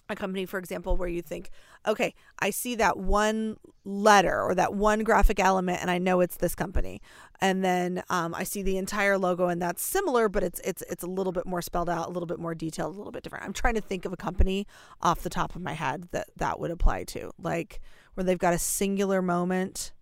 a 0.09 0.15
company, 0.15 0.45
for 0.45 0.59
example, 0.59 0.97
where 0.97 1.09
you 1.09 1.23
think, 1.23 1.51
okay, 1.87 2.15
I 2.39 2.51
see 2.51 2.75
that 2.77 2.99
one 2.99 3.57
letter 3.85 4.43
or 4.43 4.55
that 4.55 4.75
one 4.75 5.03
graphic 5.03 5.41
element, 5.41 5.79
and 5.81 5.91
I 5.91 5.99
know 5.99 6.21
it's 6.21 6.37
this 6.37 6.55
company, 6.55 7.01
and 7.41 7.65
then 7.65 8.03
um, 8.11 8.35
I 8.35 8.45
see 8.45 8.63
the 8.63 8.77
entire 8.77 9.17
logo, 9.17 9.49
and 9.49 9.61
that's 9.61 9.83
similar, 9.83 10.29
but 10.29 10.43
it's 10.43 10.61
it's 10.61 10.83
it's 10.91 11.03
a 11.03 11.07
little 11.07 11.33
bit 11.33 11.47
more 11.47 11.63
spelled 11.63 11.89
out, 11.89 12.09
a 12.09 12.11
little 12.11 12.27
bit 12.27 12.39
more 12.39 12.55
detailed, 12.55 12.95
a 12.95 12.99
little 12.99 13.13
bit 13.13 13.23
different. 13.23 13.45
I'm 13.45 13.53
trying 13.53 13.75
to 13.75 13.81
think 13.81 14.05
of 14.05 14.13
a 14.13 14.17
company 14.17 14.67
off 15.01 15.23
the 15.23 15.31
top 15.31 15.57
of 15.57 15.63
my 15.63 15.73
head 15.73 16.09
that 16.13 16.29
that 16.37 16.61
would 16.61 16.71
apply 16.71 17.05
to, 17.05 17.31
like 17.39 17.81
where 18.15 18.25
they've 18.25 18.39
got 18.39 18.55
a 18.55 18.59
singular 18.59 19.23
moment. 19.23 19.93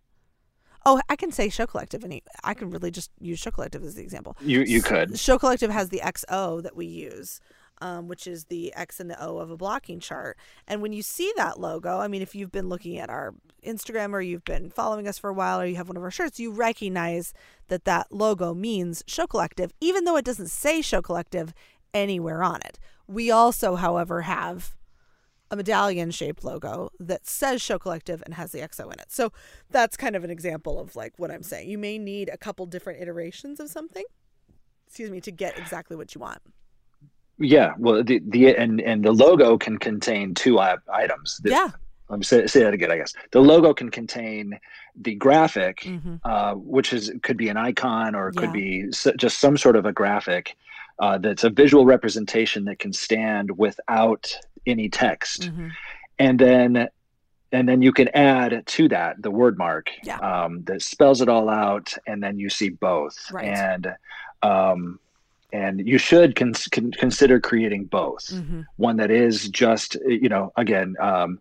Oh, 0.84 1.00
I 1.08 1.14
can 1.14 1.30
say 1.30 1.48
Show 1.48 1.68
Collective, 1.68 2.02
and 2.02 2.20
I 2.42 2.54
can 2.54 2.70
really 2.70 2.90
just 2.90 3.12
use 3.20 3.38
Show 3.38 3.52
Collective 3.52 3.84
as 3.84 3.94
the 3.94 4.02
example. 4.02 4.36
you 4.40 4.62
you 4.62 4.82
could 4.82 5.16
Show 5.18 5.38
Collective 5.38 5.70
has 5.70 5.90
the 5.90 6.00
XO 6.04 6.60
that 6.62 6.74
we 6.74 6.86
use. 6.86 7.40
Um, 7.82 8.06
which 8.06 8.28
is 8.28 8.44
the 8.44 8.72
X 8.74 9.00
and 9.00 9.10
the 9.10 9.20
O 9.22 9.38
of 9.38 9.50
a 9.50 9.56
blocking 9.56 9.98
chart. 9.98 10.38
And 10.68 10.80
when 10.80 10.92
you 10.92 11.02
see 11.02 11.32
that 11.36 11.58
logo, 11.58 11.98
I 11.98 12.06
mean, 12.06 12.22
if 12.22 12.34
you've 12.34 12.52
been 12.52 12.68
looking 12.68 12.96
at 12.96 13.10
our 13.10 13.34
Instagram 13.66 14.12
or 14.12 14.20
you've 14.20 14.44
been 14.44 14.70
following 14.70 15.08
us 15.08 15.18
for 15.18 15.28
a 15.28 15.34
while 15.34 15.60
or 15.60 15.66
you 15.66 15.74
have 15.74 15.88
one 15.88 15.96
of 15.96 16.02
our 16.04 16.10
shirts, 16.10 16.38
you 16.38 16.52
recognize 16.52 17.34
that 17.66 17.84
that 17.84 18.12
logo 18.12 18.54
means 18.54 19.02
Show 19.08 19.26
Collective, 19.26 19.72
even 19.80 20.04
though 20.04 20.16
it 20.16 20.24
doesn't 20.24 20.48
say 20.48 20.80
Show 20.80 21.02
Collective 21.02 21.52
anywhere 21.92 22.44
on 22.44 22.60
it. 22.62 22.78
We 23.08 23.32
also, 23.32 23.74
however, 23.74 24.22
have 24.22 24.76
a 25.50 25.56
medallion 25.56 26.12
shaped 26.12 26.44
logo 26.44 26.90
that 27.00 27.26
says 27.26 27.60
Show 27.60 27.80
Collective 27.80 28.22
and 28.24 28.34
has 28.34 28.52
the 28.52 28.60
XO 28.60 28.92
in 28.92 29.00
it. 29.00 29.10
So 29.10 29.32
that's 29.70 29.96
kind 29.96 30.14
of 30.14 30.22
an 30.22 30.30
example 30.30 30.78
of 30.78 30.94
like 30.94 31.18
what 31.18 31.32
I'm 31.32 31.42
saying. 31.42 31.68
You 31.68 31.78
may 31.78 31.98
need 31.98 32.30
a 32.32 32.38
couple 32.38 32.64
different 32.66 33.02
iterations 33.02 33.58
of 33.58 33.68
something, 33.68 34.04
excuse 34.86 35.10
me, 35.10 35.20
to 35.22 35.32
get 35.32 35.58
exactly 35.58 35.96
what 35.96 36.14
you 36.14 36.20
want. 36.20 36.40
Yeah, 37.38 37.74
well, 37.78 38.02
the 38.04 38.20
the 38.28 38.54
and 38.56 38.80
and 38.80 39.04
the 39.04 39.12
logo 39.12 39.58
can 39.58 39.78
contain 39.78 40.34
two 40.34 40.58
items. 40.60 41.40
The- 41.42 41.50
Yeah. 41.50 41.68
Let 42.08 42.18
me 42.18 42.24
say, 42.24 42.46
say 42.46 42.62
that 42.62 42.74
again. 42.74 42.90
I 42.90 42.98
guess 42.98 43.14
the 43.30 43.40
logo 43.40 43.72
can 43.72 43.88
contain 43.90 44.58
the 44.94 45.14
graphic, 45.14 45.78
Mhm. 45.80 46.20
uh, 46.24 46.54
which 46.56 46.92
is 46.92 47.10
could 47.22 47.38
be 47.38 47.48
an 47.48 47.56
icon 47.56 48.14
or 48.14 48.28
it 48.28 48.34
Yeah. 48.34 48.40
could 48.42 48.52
be 48.52 48.84
s- 48.88 49.06
just 49.16 49.40
some 49.40 49.56
sort 49.56 49.76
of 49.76 49.86
a 49.86 49.92
graphic 49.92 50.54
uh, 50.98 51.16
that's 51.16 51.42
a 51.42 51.48
visual 51.48 51.86
representation 51.86 52.66
that 52.66 52.78
can 52.78 52.92
stand 52.92 53.56
without 53.56 54.30
any 54.66 54.90
text, 54.90 55.50
Mhm. 55.50 55.70
and 56.18 56.38
then 56.38 56.88
and 57.54 57.68
then 57.68 57.82
you 57.82 57.92
can 57.92 58.08
add 58.14 58.62
to 58.66 58.88
that 58.88 59.20
the 59.22 59.30
word 59.30 59.56
mark 59.58 59.90
Yeah. 60.04 60.16
um, 60.18 60.62
that 60.64 60.80
spells 60.82 61.20
it 61.22 61.28
all 61.28 61.48
out, 61.50 61.92
and 62.06 62.22
then 62.22 62.38
you 62.38 62.48
see 62.50 62.68
both. 62.70 63.16
Right. 63.32 63.46
And 63.46 63.94
um, 64.42 64.98
and 65.52 65.86
you 65.86 65.98
should 65.98 66.34
cons- 66.36 66.68
con- 66.68 66.92
consider 66.92 67.38
creating 67.40 67.84
both 67.84 68.26
Mhm. 68.28 68.66
one 68.76 68.96
that 68.96 69.10
is 69.10 69.48
just 69.48 69.96
you 70.06 70.28
know 70.28 70.52
again 70.56 70.96
um, 71.00 71.38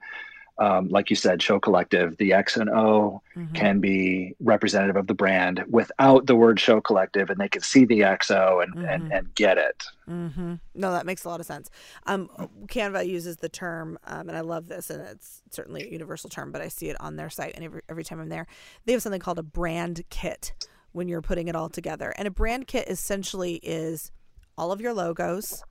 um, 0.58 0.89
like 0.89 1.10
you 1.10 1.15
said 1.15 1.41
show 1.41 1.60
collective 1.60 2.17
the 2.17 2.34
x 2.34 2.58
and 2.58 2.69
o 2.69 3.21
Mhm. 3.36 3.54
can 3.56 3.80
be 3.80 4.36
representative 4.41 4.95
of 4.97 5.08
the 5.08 5.13
brand 5.13 5.63
without 5.69 6.28
the 6.28 6.36
word 6.36 6.60
show 6.60 6.82
collective 6.82 7.30
and 7.30 7.39
they 7.39 7.47
can 7.50 7.62
see 7.62 7.86
the 7.86 8.02
xo 8.02 8.62
and, 8.62 8.74
and, 8.86 9.04
Mhm. 9.06 9.17
and 9.17 9.36
get 9.36 9.58
it 9.58 9.84
Mm-hmm. 10.10 10.56
No, 10.76 10.91
that 10.91 11.06
makes 11.06 11.24
a 11.24 11.30
lot 11.30 11.39
of 11.39 11.45
sense. 11.45 11.69
Um, 12.06 12.28
Canva 12.65 13.08
uses 13.08 13.38
the 13.38 13.47
term, 13.47 13.97
um, 14.06 14.28
and 14.28 14.38
I 14.38 14.41
love 14.41 14.67
this, 14.67 14.89
and 14.89 15.02
it's 15.04 15.41
certainly 15.52 15.84
a 15.88 15.89
universal 15.89 16.30
term, 16.30 16.52
but 16.52 16.60
I 16.62 16.67
see 16.67 16.89
it 16.89 16.97
on 17.00 17.15
their 17.15 17.30
site, 17.30 17.54
and 17.56 17.63
every, 17.63 17.82
every 17.88 18.04
time 18.04 18.19
I'm 18.19 18.28
there, 18.28 18.45
they 18.86 18.91
have 18.91 19.02
something 19.02 19.21
called 19.21 19.39
a 19.39 19.43
brand 19.43 20.04
kit 20.10 20.52
when 20.91 21.08
you're 21.08 21.21
putting 21.21 21.47
it 21.47 21.56
all 21.56 21.69
together. 21.69 22.13
And 22.17 22.27
a 22.27 22.32
brand 22.32 22.67
kit 22.67 22.88
essentially 22.88 23.56
is 23.63 24.12
all 24.58 24.71
of 24.71 24.82
your 24.82 24.93
logos, 24.93 25.63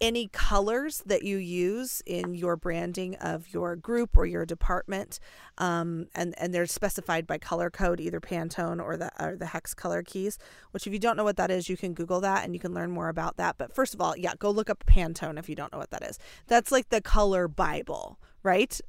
any 0.00 0.26
colors 0.28 1.02
that 1.06 1.22
you 1.22 1.36
use 1.36 2.02
in 2.06 2.34
your 2.34 2.56
branding 2.56 3.14
of 3.16 3.52
your 3.54 3.76
group 3.76 4.16
or 4.16 4.26
your 4.26 4.44
department, 4.44 5.20
um, 5.58 6.08
and 6.14 6.34
and 6.38 6.52
they're 6.52 6.66
specified 6.66 7.24
by 7.24 7.38
color 7.38 7.70
code, 7.70 8.00
either 8.00 8.20
Pantone 8.20 8.82
or 8.82 8.96
the 8.96 9.10
or 9.22 9.36
the 9.36 9.46
hex 9.46 9.74
color 9.74 10.02
keys. 10.02 10.38
Which, 10.72 10.88
if 10.88 10.92
you 10.92 10.98
don't 10.98 11.16
know 11.16 11.24
what 11.24 11.36
that 11.36 11.52
is, 11.52 11.68
you 11.68 11.76
can 11.76 11.94
Google 11.94 12.20
that 12.20 12.44
and 12.44 12.52
you 12.52 12.58
can 12.58 12.74
learn 12.74 12.90
more 12.90 13.08
about 13.08 13.36
that. 13.36 13.58
But 13.58 13.72
first 13.72 13.94
of 13.94 14.00
all, 14.00 14.16
yeah, 14.16 14.32
go 14.36 14.50
look 14.50 14.68
up 14.68 14.84
Pantone 14.86 15.38
if 15.38 15.48
you 15.48 15.54
don't 15.54 15.72
know 15.72 15.78
what 15.78 15.90
that 15.90 16.02
is. 16.02 16.18
That's 16.48 16.72
like 16.72 16.88
the 16.88 17.00
color 17.00 17.46
Bible, 17.46 18.18
right? 18.42 18.80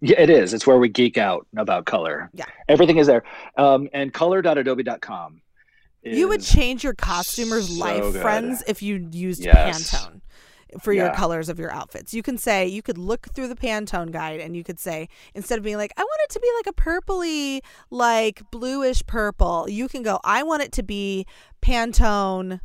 Yeah 0.00 0.18
it 0.20 0.30
is 0.30 0.52
it's 0.54 0.66
where 0.66 0.78
we 0.78 0.88
geek 0.88 1.18
out 1.18 1.46
about 1.56 1.84
color 1.86 2.30
Yeah. 2.32 2.44
everything 2.68 2.98
is 2.98 3.06
there 3.06 3.22
um, 3.56 3.88
and 3.92 4.12
color.adobe.com 4.12 5.40
you 6.02 6.28
would 6.28 6.40
change 6.42 6.82
your 6.82 6.94
costumer's 6.94 7.68
so 7.68 7.78
life, 7.84 8.00
good. 8.00 8.22
friends, 8.22 8.62
if 8.66 8.80
you 8.82 9.06
used 9.12 9.44
Yes. 9.44 9.92
Pantone 9.92 10.22
for 10.80 10.92
your 10.94 11.12
colors 11.12 11.48
of 11.50 11.58
your 11.58 11.70
outfits. 11.72 12.14
You 12.14 12.22
can 12.22 12.38
say 12.38 12.66
you 12.66 12.80
could 12.80 12.96
look 12.96 13.26
through 13.34 13.48
the 13.48 13.54
Pantone 13.56 14.10
guide 14.10 14.40
and 14.40 14.56
you 14.56 14.64
could 14.64 14.78
say 14.80 15.08
instead 15.34 15.58
of 15.58 15.64
being 15.64 15.76
like 15.76 15.92
I 15.98 16.02
want 16.02 16.20
it 16.24 16.30
to 16.32 16.40
be 16.40 16.48
like 16.58 16.68
a 16.68 16.72
purpley 16.72 17.60
like 17.90 18.42
bluish 18.50 19.04
purple, 19.06 19.66
you 19.68 19.88
can 19.88 20.02
go 20.02 20.20
I 20.24 20.42
want 20.42 20.62
it 20.62 20.72
to 20.72 20.82
be 20.82 21.26
Pantone 21.60 22.60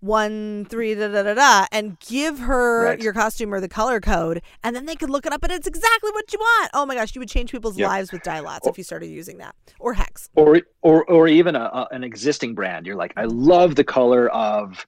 one 0.00 0.64
three 0.66 0.94
da 0.94 1.08
da 1.08 1.22
da 1.22 1.34
da 1.34 1.66
and 1.72 1.98
give 2.00 2.38
her 2.40 2.84
Right. 2.84 3.00
your 3.00 3.12
or 3.52 3.60
the 3.60 3.68
color 3.68 4.00
code 4.00 4.42
and 4.62 4.74
then 4.76 4.86
they 4.86 4.94
could 4.94 5.10
look 5.10 5.26
it 5.26 5.32
up 5.32 5.42
and 5.42 5.52
it's 5.52 5.66
exactly 5.66 6.10
what 6.12 6.32
you 6.32 6.38
want. 6.38 6.70
Oh 6.74 6.86
my 6.86 6.94
gosh, 6.94 7.14
you 7.14 7.20
would 7.20 7.28
change 7.28 7.50
people's 7.50 7.76
Yep. 7.78 7.88
lives 7.88 8.12
with 8.12 8.22
dialots 8.22 8.66
if 8.66 8.78
you 8.78 8.84
started 8.84 9.06
using 9.08 9.38
that. 9.38 9.54
Or 9.80 9.94
hex. 9.94 10.28
or 10.36 10.60
or 10.82 11.04
or 11.10 11.26
even 11.28 11.56
a, 11.56 11.60
a, 11.60 11.88
an 11.92 12.04
existing 12.04 12.54
brand 12.54 12.86
you're 12.86 12.96
like 12.96 13.12
i 13.16 13.24
love 13.24 13.74
the 13.74 13.84
color 13.84 14.28
of 14.30 14.86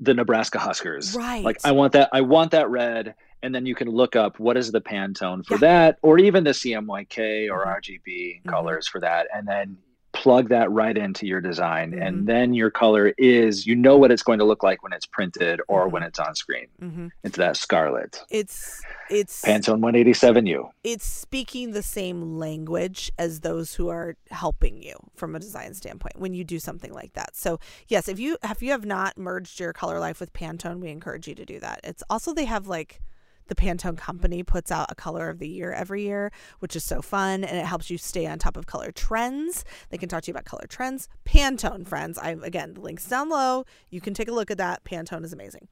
the 0.00 0.12
nebraska 0.14 0.58
huskers 0.58 1.14
Right. 1.14 1.42
like 1.44 1.58
i 1.64 1.72
want 1.72 1.92
that 1.92 2.08
i 2.12 2.20
want 2.20 2.50
that 2.50 2.68
red 2.68 3.14
and 3.42 3.54
then 3.54 3.64
you 3.66 3.74
can 3.74 3.88
look 3.88 4.16
up 4.16 4.38
what 4.40 4.56
is 4.56 4.72
the 4.72 4.80
pantone 4.80 5.44
for 5.46 5.54
Yeah. 5.54 5.58
that 5.60 5.98
or 6.02 6.18
even 6.18 6.44
the 6.44 6.50
cmyk 6.50 7.48
or 7.50 7.64
Mhm. 7.64 7.76
rgb 7.76 8.42
Mhm. 8.42 8.50
colors 8.50 8.88
for 8.88 9.00
that 9.00 9.28
and 9.34 9.46
then 9.46 9.76
plug 10.14 10.48
that 10.48 10.70
right 10.70 10.96
into 10.96 11.26
your 11.26 11.40
design 11.40 11.90
Mhm. 11.92 12.06
and 12.06 12.26
then 12.28 12.54
your 12.54 12.70
color 12.70 13.12
is 13.18 13.66
you 13.66 13.74
know 13.74 13.96
what 13.98 14.10
it's 14.12 14.22
going 14.22 14.38
to 14.38 14.44
look 14.44 14.62
like 14.62 14.82
when 14.82 14.92
it's 14.92 15.06
printed 15.06 15.60
or 15.68 15.88
Mhm. 15.88 15.92
when 15.92 16.02
it's 16.04 16.18
on 16.18 16.34
screen 16.34 16.68
hmm 16.78 17.08
it's 17.24 17.36
that 17.36 17.56
scarlet 17.56 18.22
It's 18.30 18.82
it's 19.10 19.42
pantone 19.42 19.80
187u 19.80 20.70
it's 20.84 21.04
speaking 21.04 21.72
the 21.72 21.82
same 21.82 22.38
language 22.38 23.10
as 23.18 23.40
those 23.40 23.74
who 23.74 23.88
are 23.88 24.16
helping 24.30 24.82
you 24.82 24.94
from 25.16 25.34
a 25.34 25.40
design 25.40 25.74
standpoint 25.74 26.18
when 26.18 26.32
you 26.32 26.44
do 26.44 26.58
something 26.58 26.92
like 26.92 27.12
that. 27.14 27.34
So 27.34 27.58
yes, 27.88 28.08
if 28.08 28.18
you 28.18 28.36
if 28.42 28.62
you 28.62 28.70
have 28.70 28.86
not 28.86 29.18
merged 29.18 29.58
your 29.60 29.72
color 29.72 29.98
life 29.98 30.20
with 30.20 30.32
Pantone, 30.32 30.80
we 30.80 30.88
encourage 30.90 31.26
you 31.28 31.34
to 31.34 31.44
do 31.44 31.58
that. 31.60 31.80
It's 31.82 32.02
also 32.08 32.32
they 32.32 32.44
have 32.44 32.66
like 32.68 33.00
the 33.48 33.54
Pantone 33.54 33.96
company 33.96 34.42
puts 34.42 34.70
out 34.70 34.90
a 34.90 34.94
color 34.94 35.28
of 35.28 35.38
the 35.38 35.48
year 35.48 35.72
every 35.72 36.02
year, 36.02 36.32
which 36.60 36.74
is 36.76 36.84
so 36.84 37.02
fun 37.02 37.44
and 37.44 37.58
it 37.58 37.66
helps 37.66 37.90
you 37.90 37.98
stay 37.98 38.26
on 38.26 38.38
top 38.38 38.56
of 38.56 38.66
color 38.66 38.90
trends. 38.90 39.64
They 39.90 39.98
can 39.98 40.08
talk 40.08 40.22
to 40.24 40.28
you 40.28 40.32
about 40.32 40.44
color 40.44 40.66
trends. 40.68 41.08
Pantone 41.24 41.86
friends, 41.86 42.18
I 42.18 42.30
again, 42.42 42.74
the 42.74 42.80
link's 42.80 43.06
down 43.08 43.28
low. 43.28 43.64
You 43.90 44.00
can 44.00 44.14
take 44.14 44.28
a 44.28 44.32
look 44.32 44.50
at 44.50 44.58
that. 44.58 44.84
Pantone 44.84 45.24
is 45.24 45.32
amazing. 45.32 45.68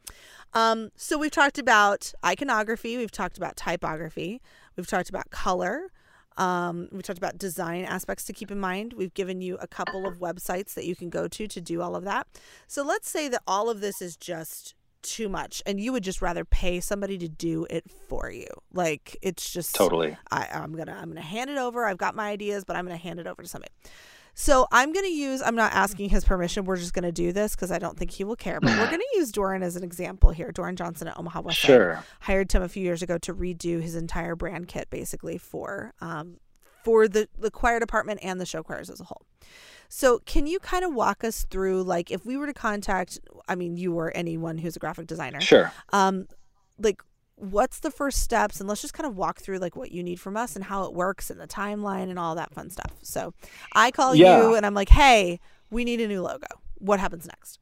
Um, 0.55 0.91
so 0.97 1.19
we've 1.19 1.31
talked 1.31 1.59
about 1.59 2.13
iconography, 2.25 2.97
we've 2.97 3.11
talked 3.11 3.39
about 3.39 3.57
typography, 3.57 4.43
we've 4.77 4.87
talked 4.87 5.09
about 5.09 5.31
color, 5.31 5.91
um, 6.37 6.89
we 6.93 7.03
talked 7.03 7.19
about 7.19 7.39
design 7.39 7.85
aspects 7.85 8.25
to 8.25 8.33
keep 8.33 8.51
in 8.51 8.59
mind. 8.59 8.95
We've 8.95 9.13
given 9.15 9.41
you 9.41 9.57
a 9.61 9.67
couple 9.67 10.07
of 10.07 10.19
websites 10.19 10.75
that 10.75 10.87
you 10.87 10.97
can 10.97 11.11
go 11.11 11.29
to 11.29 11.47
to 11.47 11.61
do 11.61 11.83
all 11.83 11.95
of 11.95 12.05
that. 12.05 12.27
So 12.67 12.83
let's 12.83 13.09
say 13.09 13.29
that 13.29 13.43
all 13.47 13.69
of 13.69 13.81
this 13.81 14.01
is 14.01 14.17
just 14.17 14.75
too 15.03 15.29
much, 15.29 15.63
and 15.67 15.81
you 15.81 15.93
would 15.93 16.05
just 16.05 16.23
rather 16.23 16.45
pay 16.45 16.81
somebody 16.81 17.19
to 17.19 17.29
do 17.29 17.67
it 17.71 17.85
for 18.09 18.31
you. 18.31 18.47
Like 18.73 19.17
it's 19.23 19.51
just 19.53 19.75
totally 19.75 20.17
I, 20.31 20.49
I'm 20.53 20.75
gonna 20.75 20.97
I'm 20.99 21.09
gonna 21.09 21.21
hand 21.21 21.51
it 21.51 21.59
over. 21.59 21.87
I've 21.87 21.99
got 21.99 22.15
my 22.15 22.31
ideas, 22.31 22.65
but 22.65 22.77
I'm 22.77 22.85
gonna 22.85 22.97
hand 22.97 23.21
it 23.21 23.27
over 23.27 23.43
to 23.43 23.49
somebody. 23.49 23.73
So 24.35 24.67
I'm 24.73 24.93
gonna 24.93 25.09
use. 25.09 25.43
I'm 25.43 25.55
not 25.55 25.73
asking 25.73 26.09
his 26.09 26.25
permission. 26.25 26.65
We're 26.65 26.77
just 26.77 26.95
gonna 26.95 27.13
do 27.13 27.33
this 27.33 27.55
because 27.55 27.71
I 27.71 27.79
don't 27.79 27.99
think 27.99 28.11
he 28.11 28.25
will 28.25 28.37
care. 28.37 28.61
But 28.61 28.71
we're 28.79 28.87
gonna 28.91 29.03
use 29.15 29.31
Doran 29.31 29.63
as 29.63 29.77
an 29.77 29.85
example 29.85 30.31
here. 30.31 30.51
Doran 30.53 30.77
Johnson 30.77 31.09
at 31.09 31.19
Omaha 31.19 31.43
West 31.43 31.61
Side 31.61 31.67
sure 31.67 32.05
hired 32.21 32.49
Tim 32.49 32.63
a 32.63 32.69
few 32.69 32.83
years 32.83 33.03
ago 33.03 33.19
to 33.19 33.35
redo 33.35 33.83
his 33.83 33.95
entire 33.95 34.35
brand 34.35 34.69
kit, 34.69 34.89
basically 34.91 35.37
for 35.37 35.93
um, 36.01 36.39
for 36.83 37.09
the 37.09 37.29
the 37.39 37.51
choir 37.51 37.79
department 37.79 38.21
and 38.23 38.41
the 38.41 38.47
show 38.47 38.63
choirs 38.63 38.89
as 38.89 39.01
a 39.01 39.05
whole. 39.05 39.23
So, 39.95 40.21
can 40.21 40.47
you 40.47 40.59
kind 40.59 40.87
of 40.87 40.95
walk 40.95 41.23
us 41.23 41.45
through, 41.51 41.83
like, 41.83 42.11
if 42.11 42.25
we 42.25 42.39
were 42.39 42.47
to 42.47 42.55
contact, 42.55 43.21
I 43.47 43.55
mean, 43.55 43.77
you 43.77 43.93
or 43.93 44.11
anyone 44.17 44.57
who's 44.57 44.75
a 44.75 44.79
graphic 44.79 45.07
designer, 45.07 45.43
sure 45.43 45.71
um, 45.93 46.29
like, 46.79 47.03
what's 47.35 47.79
the 47.81 47.91
first 47.91 48.23
steps? 48.23 48.59
And 48.59 48.67
let's 48.71 48.81
just 48.81 48.95
kind 48.95 49.07
of 49.07 49.17
walk 49.19 49.41
through 49.41 49.59
like 49.59 49.77
what 49.77 49.93
you 49.93 50.03
need 50.03 50.19
from 50.19 50.35
us 50.35 50.57
and 50.57 50.65
how 50.65 50.85
it 50.85 50.95
works 50.95 51.29
and 51.29 51.39
the 51.39 51.47
timeline 51.47 52.09
and 52.09 52.19
all 52.19 52.35
that 52.37 52.55
fun 52.55 52.71
stuff. 52.71 52.93
So, 53.03 53.35
I 53.75 53.91
call 53.91 54.17
Yeah. 54.17 54.39
you 54.39 54.55
and 54.55 54.65
I'm 54.65 54.73
like, 54.73 54.89
hey, 54.89 55.39
we 55.71 55.85
need 55.85 56.01
a 56.01 56.09
new 56.09 56.23
logo. 56.23 56.47
What 56.79 56.99
happens 56.99 57.27
next? 57.27 57.59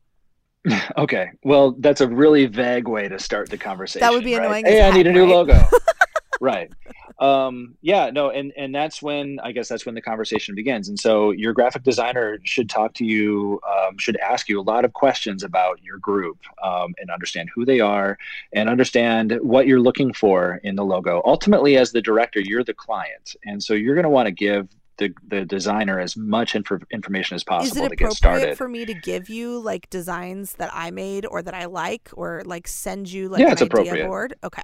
Okay. 0.96 1.30
Well, 1.42 1.74
that's 1.80 2.00
a 2.00 2.06
really 2.06 2.46
vague 2.46 2.86
way 2.86 3.08
to 3.08 3.18
start 3.18 3.50
the 3.50 3.58
conversation. 3.58 4.06
That 4.06 4.12
would 4.12 4.22
be 4.22 4.36
right? 4.36 4.44
annoying 4.44 4.66
Hey, 4.66 4.86
I 4.86 4.96
need 4.96 5.08
a 5.08 5.12
new 5.12 5.24
right? 5.24 5.30
logo. 5.30 5.60
right. 6.40 6.72
Um, 7.18 7.76
yeah, 7.82 8.10
no, 8.10 8.30
and 8.30 8.52
and 8.56 8.74
that's 8.74 9.02
when 9.02 9.38
I 9.42 9.52
guess 9.52 9.68
that's 9.68 9.86
when 9.86 9.94
the 9.94 10.00
conversation 10.00 10.54
begins. 10.54 10.88
And 10.88 10.98
so 10.98 11.30
your 11.30 11.52
graphic 11.52 11.82
designer 11.82 12.38
should 12.44 12.68
talk 12.68 12.94
to 12.94 13.04
you, 13.04 13.60
um, 13.68 13.98
should 13.98 14.16
ask 14.18 14.48
you 14.48 14.58
a 14.58 14.62
lot 14.62 14.84
of 14.84 14.92
questions 14.94 15.42
about 15.44 15.82
your 15.82 15.98
group 15.98 16.38
um, 16.62 16.94
and 16.98 17.10
understand 17.10 17.50
who 17.54 17.64
they 17.64 17.80
are 17.80 18.18
and 18.52 18.68
understand 18.68 19.38
what 19.42 19.66
you're 19.66 19.80
looking 19.80 20.12
for 20.12 20.60
in 20.64 20.76
the 20.76 20.84
logo. 20.84 21.22
Ultimately, 21.24 21.76
as 21.76 21.92
the 21.92 22.02
director, 22.02 22.40
you're 22.40 22.64
the 22.64 22.74
client, 22.74 23.36
and 23.44 23.62
so 23.62 23.74
you're 23.74 23.94
going 23.94 24.04
to 24.04 24.10
want 24.10 24.26
to 24.26 24.32
give 24.32 24.68
the, 24.96 25.12
the 25.28 25.44
designer 25.44 25.98
as 25.98 26.16
much 26.16 26.52
infor- 26.52 26.82
information 26.90 27.34
as 27.34 27.42
possible 27.42 27.88
to 27.88 27.96
get 27.96 28.06
appropriate 28.06 28.16
started. 28.16 28.58
for 28.58 28.68
me 28.68 28.84
to 28.84 28.94
give 28.94 29.28
you 29.28 29.58
like 29.58 29.88
designs 29.90 30.54
that 30.54 30.70
I 30.72 30.90
made 30.90 31.26
or 31.26 31.42
that 31.42 31.54
I 31.54 31.64
like, 31.64 32.10
or 32.12 32.42
like 32.44 32.68
send 32.68 33.10
you 33.10 33.28
like 33.28 33.40
Yeah, 33.40 33.46
an 33.46 33.52
it's 33.52 33.62
appropriate. 33.62 34.06
board? 34.06 34.34
Okay. 34.44 34.62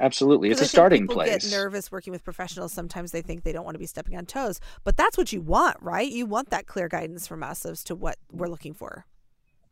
Absolutely, 0.00 0.50
it's 0.50 0.60
'Cause 0.60 0.60
a 0.60 0.64
I 0.64 0.68
think 0.68 0.70
starting 0.70 1.02
people 1.02 1.14
place. 1.16 1.50
Get 1.50 1.50
nervous 1.56 1.90
working 1.90 2.12
with 2.12 2.22
professionals. 2.24 2.72
Sometimes 2.72 3.10
they 3.12 3.22
think 3.22 3.42
they 3.44 3.52
don't 3.52 3.64
want 3.64 3.74
to 3.74 3.78
be 3.80 3.86
stepping 3.86 4.16
on 4.16 4.26
toes, 4.26 4.60
but 4.84 4.96
that's 4.96 5.18
what 5.18 5.32
you 5.32 5.40
want, 5.40 5.76
right? 5.82 6.10
You 6.10 6.26
want 6.26 6.50
that 6.50 6.66
clear 6.66 6.88
guidance 6.88 7.26
from 7.26 7.42
us 7.42 7.66
as 7.66 7.82
to 7.84 7.94
what 7.94 8.16
we're 8.32 8.46
looking 8.48 8.74
for. 8.74 9.06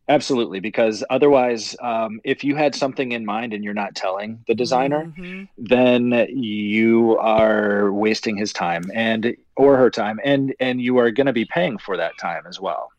Absolutely, 0.09 0.61
because 0.61 1.03
otherwise, 1.11 1.75
um, 1.81 2.21
if 2.23 2.45
you 2.45 2.55
had 2.55 2.77
something 2.77 3.11
in 3.11 3.25
mind 3.25 3.53
and 3.53 3.65
you're 3.65 3.75
not 3.75 3.97
telling 3.97 4.41
the 4.47 4.55
designer, 4.55 5.13
Mhm. 5.19 5.49
then 5.59 6.27
you 6.31 7.19
are 7.19 7.93
wasting 7.93 8.37
his 8.37 8.53
time 8.53 8.85
and 8.95 9.37
or 9.57 9.77
her 9.77 9.91
time, 9.91 10.21
and 10.23 10.55
and 10.61 10.81
you 10.81 10.99
are 10.99 11.11
going 11.11 11.27
to 11.27 11.33
be 11.33 11.45
paying 11.45 11.77
for 11.79 11.97
that 11.97 12.13
time 12.21 12.45
as 12.47 12.61
well. 12.61 12.91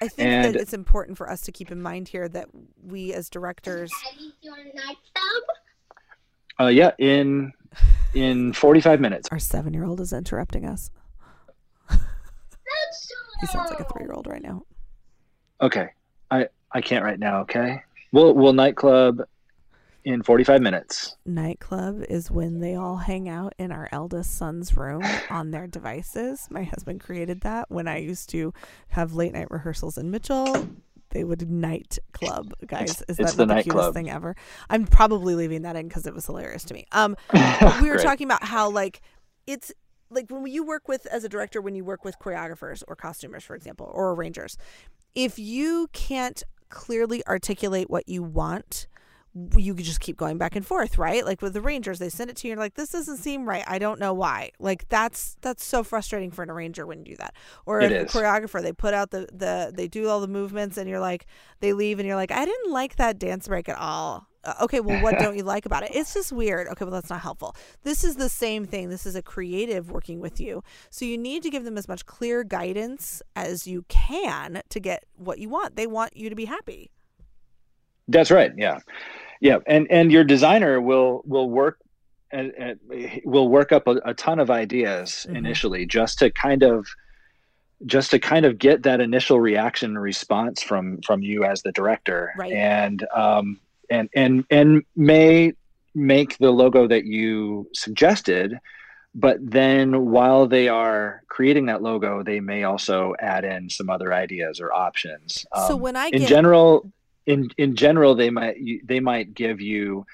I 0.00 0.06
think 0.06 0.28
And- 0.28 0.54
that 0.54 0.60
it's 0.60 0.72
important 0.72 1.18
for 1.18 1.28
us 1.28 1.40
to 1.42 1.50
keep 1.52 1.72
in 1.72 1.82
mind 1.82 2.08
here 2.08 2.28
that 2.28 2.48
we 2.84 3.12
as 3.12 3.28
directors 3.28 3.90
Uh, 6.64 6.68
yeah, 6.68 6.92
in 6.98 7.52
in 8.14 8.52
45 8.54 9.00
minutes. 9.00 9.28
our 9.30 9.38
seven 9.38 9.74
year 9.74 9.84
old 9.84 10.00
is 10.00 10.12
interrupting 10.12 10.64
us. 10.64 10.90
He 13.40 13.46
sounds 13.48 13.70
like 13.70 13.80
a 13.80 13.84
three 13.84 14.04
year 14.04 14.12
old 14.12 14.26
right 14.26 14.42
now. 14.42 14.62
Okay, 15.60 15.88
I 16.30 16.48
I 16.72 16.80
can't 16.80 17.04
right 17.04 17.18
now. 17.18 17.40
Okay, 17.42 17.82
we'll 18.12 18.32
we'll 18.34 18.54
nightclub 18.54 19.22
in 20.04 20.22
45 20.22 20.62
minutes. 20.62 21.16
Nightclub 21.26 22.04
is 22.08 22.30
when 22.30 22.60
they 22.60 22.74
all 22.74 22.96
hang 22.96 23.28
out 23.28 23.54
in 23.58 23.72
our 23.72 23.88
eldest 23.92 24.36
son's 24.36 24.76
room 24.76 25.02
on 25.30 25.50
their 25.50 25.66
devices. 25.66 26.46
My 26.50 26.62
husband 26.62 27.00
created 27.00 27.42
that 27.42 27.70
when 27.70 27.88
I 27.88 27.98
used 27.98 28.30
to 28.30 28.54
have 28.88 29.12
late 29.14 29.32
night 29.32 29.50
rehearsals 29.50 29.98
in 29.98 30.10
Mitchell. 30.10 30.68
They 31.14 31.24
would 31.24 31.48
night 31.48 31.98
club, 32.12 32.52
guys. 32.66 33.02
Is 33.08 33.18
it's 33.18 33.34
that 33.34 33.36
the 33.36 33.46
the 33.46 33.62
cutest 33.62 33.70
club. 33.70 33.94
thing 33.94 34.10
ever? 34.10 34.36
I'm 34.68 34.84
probably 34.84 35.34
leaving 35.34 35.62
that 35.62 35.76
in 35.76 35.88
because 35.88 36.06
it 36.06 36.12
was 36.14 36.26
hilarious 36.26 36.64
to 36.64 36.74
me. 36.74 36.86
Um, 36.92 37.16
we 37.80 37.88
were 37.88 37.98
talking 37.98 38.26
about 38.26 38.44
how 38.44 38.68
like 38.68 39.00
it's 39.46 39.72
like 40.10 40.30
when 40.30 40.46
you 40.46 40.66
work 40.66 40.88
with 40.88 41.06
as 41.06 41.24
a 41.24 41.28
director 41.28 41.60
when 41.60 41.74
you 41.74 41.84
work 41.84 42.04
with 42.04 42.18
choreographers 42.18 42.82
or 42.88 42.96
costumers 42.96 43.42
for 43.44 43.54
example 43.56 43.90
or 43.92 44.12
arrangers 44.12 44.56
if 45.14 45.38
you 45.38 45.88
can't 45.92 46.42
clearly 46.68 47.24
articulate 47.26 47.90
what 47.90 48.08
you 48.08 48.22
want 48.22 48.86
you 49.56 49.74
could 49.74 49.84
just 49.84 49.98
keep 50.00 50.16
going 50.16 50.38
back 50.38 50.54
and 50.54 50.64
forth 50.64 50.96
right? 50.98 51.24
Like 51.24 51.42
with 51.42 51.54
the 51.54 51.60
rangers 51.60 51.98
they 51.98 52.08
send 52.08 52.30
it 52.30 52.36
to 52.36 52.46
you 52.48 52.52
and 52.52 52.58
you're 52.58 52.64
like 52.64 52.74
this 52.74 52.90
doesn't 52.90 53.16
seem 53.18 53.48
right. 53.48 53.64
I 53.66 53.78
don't 53.78 53.98
know 53.98 54.12
why. 54.14 54.50
Like 54.58 54.88
that's 54.88 55.36
that's 55.40 55.64
so 55.64 55.82
frustrating 55.82 56.30
for 56.30 56.42
an 56.42 56.50
arranger 56.50 56.86
when 56.86 56.98
you 57.00 57.04
do 57.04 57.16
that. 57.16 57.34
Or 57.66 57.80
It 57.80 57.92
a 57.92 57.96
is. 58.04 58.12
choreographer 58.12 58.62
they 58.62 58.72
put 58.72 58.94
out 58.94 59.10
the 59.10 59.28
the 59.32 59.72
they 59.74 59.88
do 59.88 60.08
all 60.08 60.20
the 60.20 60.28
movements 60.28 60.76
and 60.76 60.88
you're 60.88 61.00
like 61.00 61.26
they 61.60 61.72
leave 61.72 61.98
and 61.98 62.06
you're 62.06 62.16
like 62.16 62.30
i 62.30 62.44
didn't 62.44 62.70
like 62.72 62.96
that 62.96 63.18
dance 63.18 63.48
break 63.48 63.68
at 63.68 63.78
all. 63.78 64.26
Uh, 64.44 64.54
okay 64.62 64.78
well 64.80 64.98
what 65.02 65.18
don't 65.18 65.36
you 65.38 65.42
like 65.42 65.66
about 65.66 65.82
it? 65.82 65.90
It's 65.94 66.14
just 66.14 66.30
weird. 66.30 66.68
Okay 66.68 66.84
well 66.84 66.92
that's 66.92 67.10
not 67.10 67.20
helpful. 67.20 67.56
This 67.82 68.04
is 68.04 68.16
the 68.16 68.28
same 68.28 68.66
thing. 68.66 68.88
This 68.90 69.06
is 69.06 69.16
a 69.16 69.22
creative 69.22 69.90
working 69.90 70.20
with 70.20 70.38
you. 70.40 70.62
So 70.90 71.04
you 71.04 71.18
need 71.18 71.42
to 71.42 71.50
give 71.50 71.64
them 71.64 71.76
as 71.78 71.88
much 71.88 72.06
clear 72.06 72.44
guidance 72.44 73.22
as 73.34 73.66
you 73.66 73.84
can 73.88 74.62
to 74.68 74.80
get 74.80 75.04
what 75.16 75.38
you 75.38 75.48
want. 75.48 75.76
They 75.76 75.86
want 75.88 76.16
you 76.16 76.28
to 76.30 76.36
be 76.36 76.44
happy. 76.44 76.90
That's 78.08 78.30
right. 78.30 78.52
Yeah, 78.56 78.78
yeah, 79.44 79.58
and 79.66 79.86
and 79.90 80.10
your 80.10 80.24
designer 80.24 80.80
will 80.80 81.22
will 81.26 81.50
work 81.50 81.78
and, 82.32 82.50
and 82.58 82.80
will 83.26 83.48
work 83.48 83.70
up 83.72 83.86
a, 83.86 83.96
a 84.06 84.14
ton 84.14 84.38
of 84.40 84.50
ideas 84.50 85.26
Mhm. 85.28 85.36
initially 85.36 85.84
just 85.86 86.18
to 86.20 86.30
kind 86.30 86.62
of 86.62 86.86
just 87.84 88.10
to 88.12 88.18
kind 88.18 88.46
of 88.46 88.58
get 88.58 88.82
that 88.84 89.00
initial 89.00 89.38
reaction 89.38 89.90
and 89.90 90.00
response 90.02 90.62
from 90.62 91.00
from 91.02 91.20
you 91.22 91.44
as 91.44 91.62
the 91.62 91.72
director 91.72 92.32
Right. 92.38 92.52
and 92.54 93.06
um 93.14 93.60
and 93.90 94.08
and 94.14 94.44
and 94.50 94.82
may 94.96 95.52
make 95.94 96.38
the 96.38 96.50
logo 96.50 96.88
that 96.88 97.04
you 97.04 97.68
suggested 97.74 98.58
but 99.14 99.36
then 99.40 100.06
while 100.10 100.46
they 100.48 100.66
are 100.68 101.22
creating 101.28 101.66
that 101.66 101.82
logo 101.82 102.22
they 102.22 102.40
may 102.40 102.64
also 102.64 103.14
add 103.20 103.44
in 103.44 103.68
some 103.68 103.90
other 103.90 104.12
ideas 104.14 104.58
or 104.58 104.72
options 104.72 105.44
so 105.66 105.74
Um, 105.74 105.80
when 105.82 105.96
i 105.96 106.06
in 106.08 106.20
get 106.20 106.28
general 106.30 106.90
in 107.26 107.50
in 107.56 107.76
general 107.76 108.14
they 108.14 108.30
might 108.30 108.56
they 108.84 109.00
might 109.00 109.34
give 109.34 109.60
you 109.60 110.06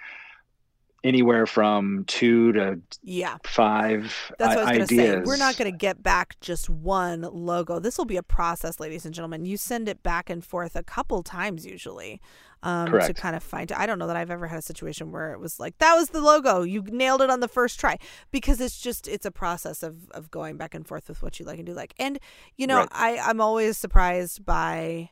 anywhere 1.03 1.47
from 1.47 2.05
two 2.07 2.53
to 2.53 2.79
yeah 3.03 3.39
five 3.47 4.33
That's 4.39 4.55
what 4.55 4.67
I 4.67 4.71
was 4.71 4.77
going 4.77 4.89
to 4.89 4.95
say. 4.95 5.11
ideas 5.13 5.27
We're 5.27 5.39
not 5.39 5.57
going 5.57 5.71
to 5.73 5.77
get 5.77 6.03
back 6.03 6.39
just 6.41 6.69
one 6.69 7.23
logo. 7.23 7.79
This 7.79 7.97
will 7.97 8.05
be 8.05 8.19
a 8.19 8.23
process, 8.23 8.79
ladies 8.79 9.07
and 9.07 9.15
gentlemen. 9.15 9.47
You 9.47 9.57
send 9.57 9.89
it 9.89 10.03
back 10.03 10.29
and 10.29 10.45
forth 10.45 10.77
a 10.77 10.83
couple 10.83 11.23
times 11.23 11.65
usually 11.65 12.21
um, 12.63 12.93
to 12.93 13.15
kind 13.15 13.35
of 13.35 13.43
find. 13.43 13.73
I 13.73 13.87
don't 13.87 13.99
know 13.99 14.07
that 14.09 14.17
I've 14.17 14.31
ever 14.31 14.47
had 14.47 14.59
a 14.59 14.63
situation 14.63 15.11
where 15.11 15.33
it 15.33 15.41
was 15.41 15.59
like 15.59 15.79
that 15.79 15.95
was 15.95 16.11
the 16.11 16.21
logo. 16.21 16.63
You 16.63 16.83
nailed 16.83 17.23
it 17.23 17.31
on 17.31 17.41
the 17.41 17.49
first 17.49 17.81
try 17.81 17.97
because 18.31 18.61
it's 18.61 18.79
just 18.79 19.09
it's 19.09 19.25
a 19.25 19.31
process 19.31 19.83
of 19.83 20.11
of 20.11 20.31
going 20.31 20.59
back 20.59 20.75
and 20.75 20.87
forth 20.87 21.09
with 21.09 21.23
what 21.23 21.41
you 21.41 21.47
like 21.47 21.57
and 21.57 21.67
do 21.67 21.73
like. 21.73 21.95
And 21.99 22.19
you 22.59 22.67
know, 22.67 22.81
Right. 22.81 22.89
I 22.93 23.19
I'm 23.19 23.41
always 23.41 23.79
surprised 23.79 24.45
by 24.45 25.09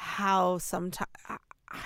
how 0.00 0.56
sometimes 0.56 1.10
I 1.28 1.36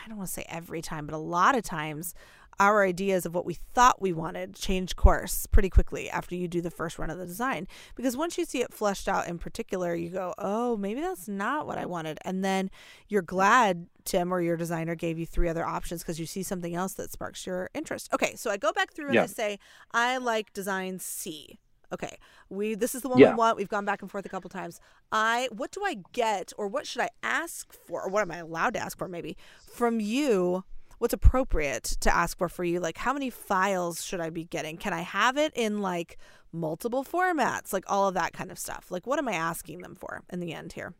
don't 0.07 0.19
want 0.19 0.29
to 0.29 0.33
say 0.35 0.47
every 0.49 0.81
time, 0.81 1.05
but 1.05 1.17
a 1.17 1.19
lot 1.19 1.57
of 1.57 1.65
times 1.65 2.15
our 2.61 2.85
ideas 2.85 3.27
of 3.27 3.35
what 3.35 3.45
we 3.45 3.55
thought 3.55 4.01
we 4.01 4.13
wanted 4.13 4.55
change 4.55 4.95
course 4.95 5.47
pretty 5.47 5.69
quickly 5.69 6.09
after 6.09 6.37
you 6.37 6.47
do 6.47 6.61
the 6.61 6.71
first 6.71 6.97
run 6.97 7.11
of 7.11 7.19
the 7.19 7.27
design. 7.27 7.67
Because 7.97 8.17
once 8.17 8.39
you 8.39 8.45
see 8.45 8.61
it 8.61 8.73
fleshed 8.73 9.09
out 9.09 9.27
in 9.27 9.37
particular, 9.39 9.97
you 9.97 10.11
go, 10.11 10.33
oh, 10.39 10.77
maybe 10.77 11.01
that's 11.01 11.27
not 11.27 11.67
what 11.67 11.77
I 11.77 11.87
wanted. 11.87 12.19
And 12.25 12.45
then 12.45 12.71
you're 13.09 13.21
glad 13.21 13.89
Tim 14.05 14.33
or 14.33 14.41
your 14.41 14.57
designer 14.57 14.95
gave 14.95 15.19
you 15.19 15.27
three 15.27 15.49
other 15.49 15.65
options 15.65 16.03
because 16.03 16.21
you 16.21 16.27
see 16.27 16.45
something 16.45 16.77
else 16.77 16.95
that 16.95 17.11
sparks 17.11 17.45
your 17.45 17.69
interest. 17.75 18.15
Okay, 18.15 18.37
so 18.37 18.49
I 18.49 18.59
go 18.59 18.73
back 18.73 18.93
through 18.93 19.09
and 19.09 19.19
I 19.19 19.27
say, 19.27 19.59
I 19.93 20.19
like 20.19 20.53
design 20.53 21.01
C. 21.01 21.59
Okay, 21.95 22.17
we 22.51 22.75
this 22.75 22.95
is 22.95 23.03
the 23.03 23.09
one 23.09 23.19
Yeah. 23.19 23.31
we 23.31 23.37
want. 23.37 23.57
We've 23.57 23.69
gone 23.69 23.85
back 23.85 24.03
and 24.03 24.11
forth 24.11 24.27
a 24.27 24.29
couple 24.29 24.51
times. 24.51 24.81
I 25.13 25.49
what 25.53 25.71
do 25.73 25.81
I 25.85 25.97
get 26.13 26.53
or 26.59 26.67
what 26.69 26.87
should 26.87 27.03
I 27.03 27.11
ask 27.23 27.73
for 27.73 28.03
or 28.05 28.09
what 28.09 28.23
am 28.23 28.31
I 28.33 28.39
allowed 28.39 28.75
to 28.75 28.81
ask 28.81 28.99
for 28.99 29.09
maybe 29.09 29.37
from 29.67 30.01
you? 30.01 30.65
What's 30.99 31.15
appropriate 31.15 31.85
to 32.01 32.15
ask 32.15 32.37
for 32.39 32.49
for 32.49 32.65
you? 32.65 32.81
Like 32.81 32.99
how 32.99 33.13
many 33.13 33.31
files 33.31 34.05
should 34.05 34.21
I 34.21 34.31
be 34.31 34.45
getting? 34.45 34.77
Can 34.77 34.93
I 34.93 35.03
have 35.03 35.37
it 35.37 35.53
in 35.55 35.81
like 35.81 36.19
multiple 36.53 37.05
formats? 37.05 37.73
Like 37.73 37.85
all 37.89 38.09
of 38.09 38.15
that 38.15 38.33
kind 38.33 38.51
of 38.51 38.59
stuff. 38.59 38.91
Like 38.91 39.07
what 39.07 39.19
am 39.19 39.29
I 39.29 39.35
asking 39.35 39.81
them 39.81 39.95
for 39.95 40.23
in 40.33 40.41
the 40.41 40.53
end 40.53 40.73
here? 40.75 40.95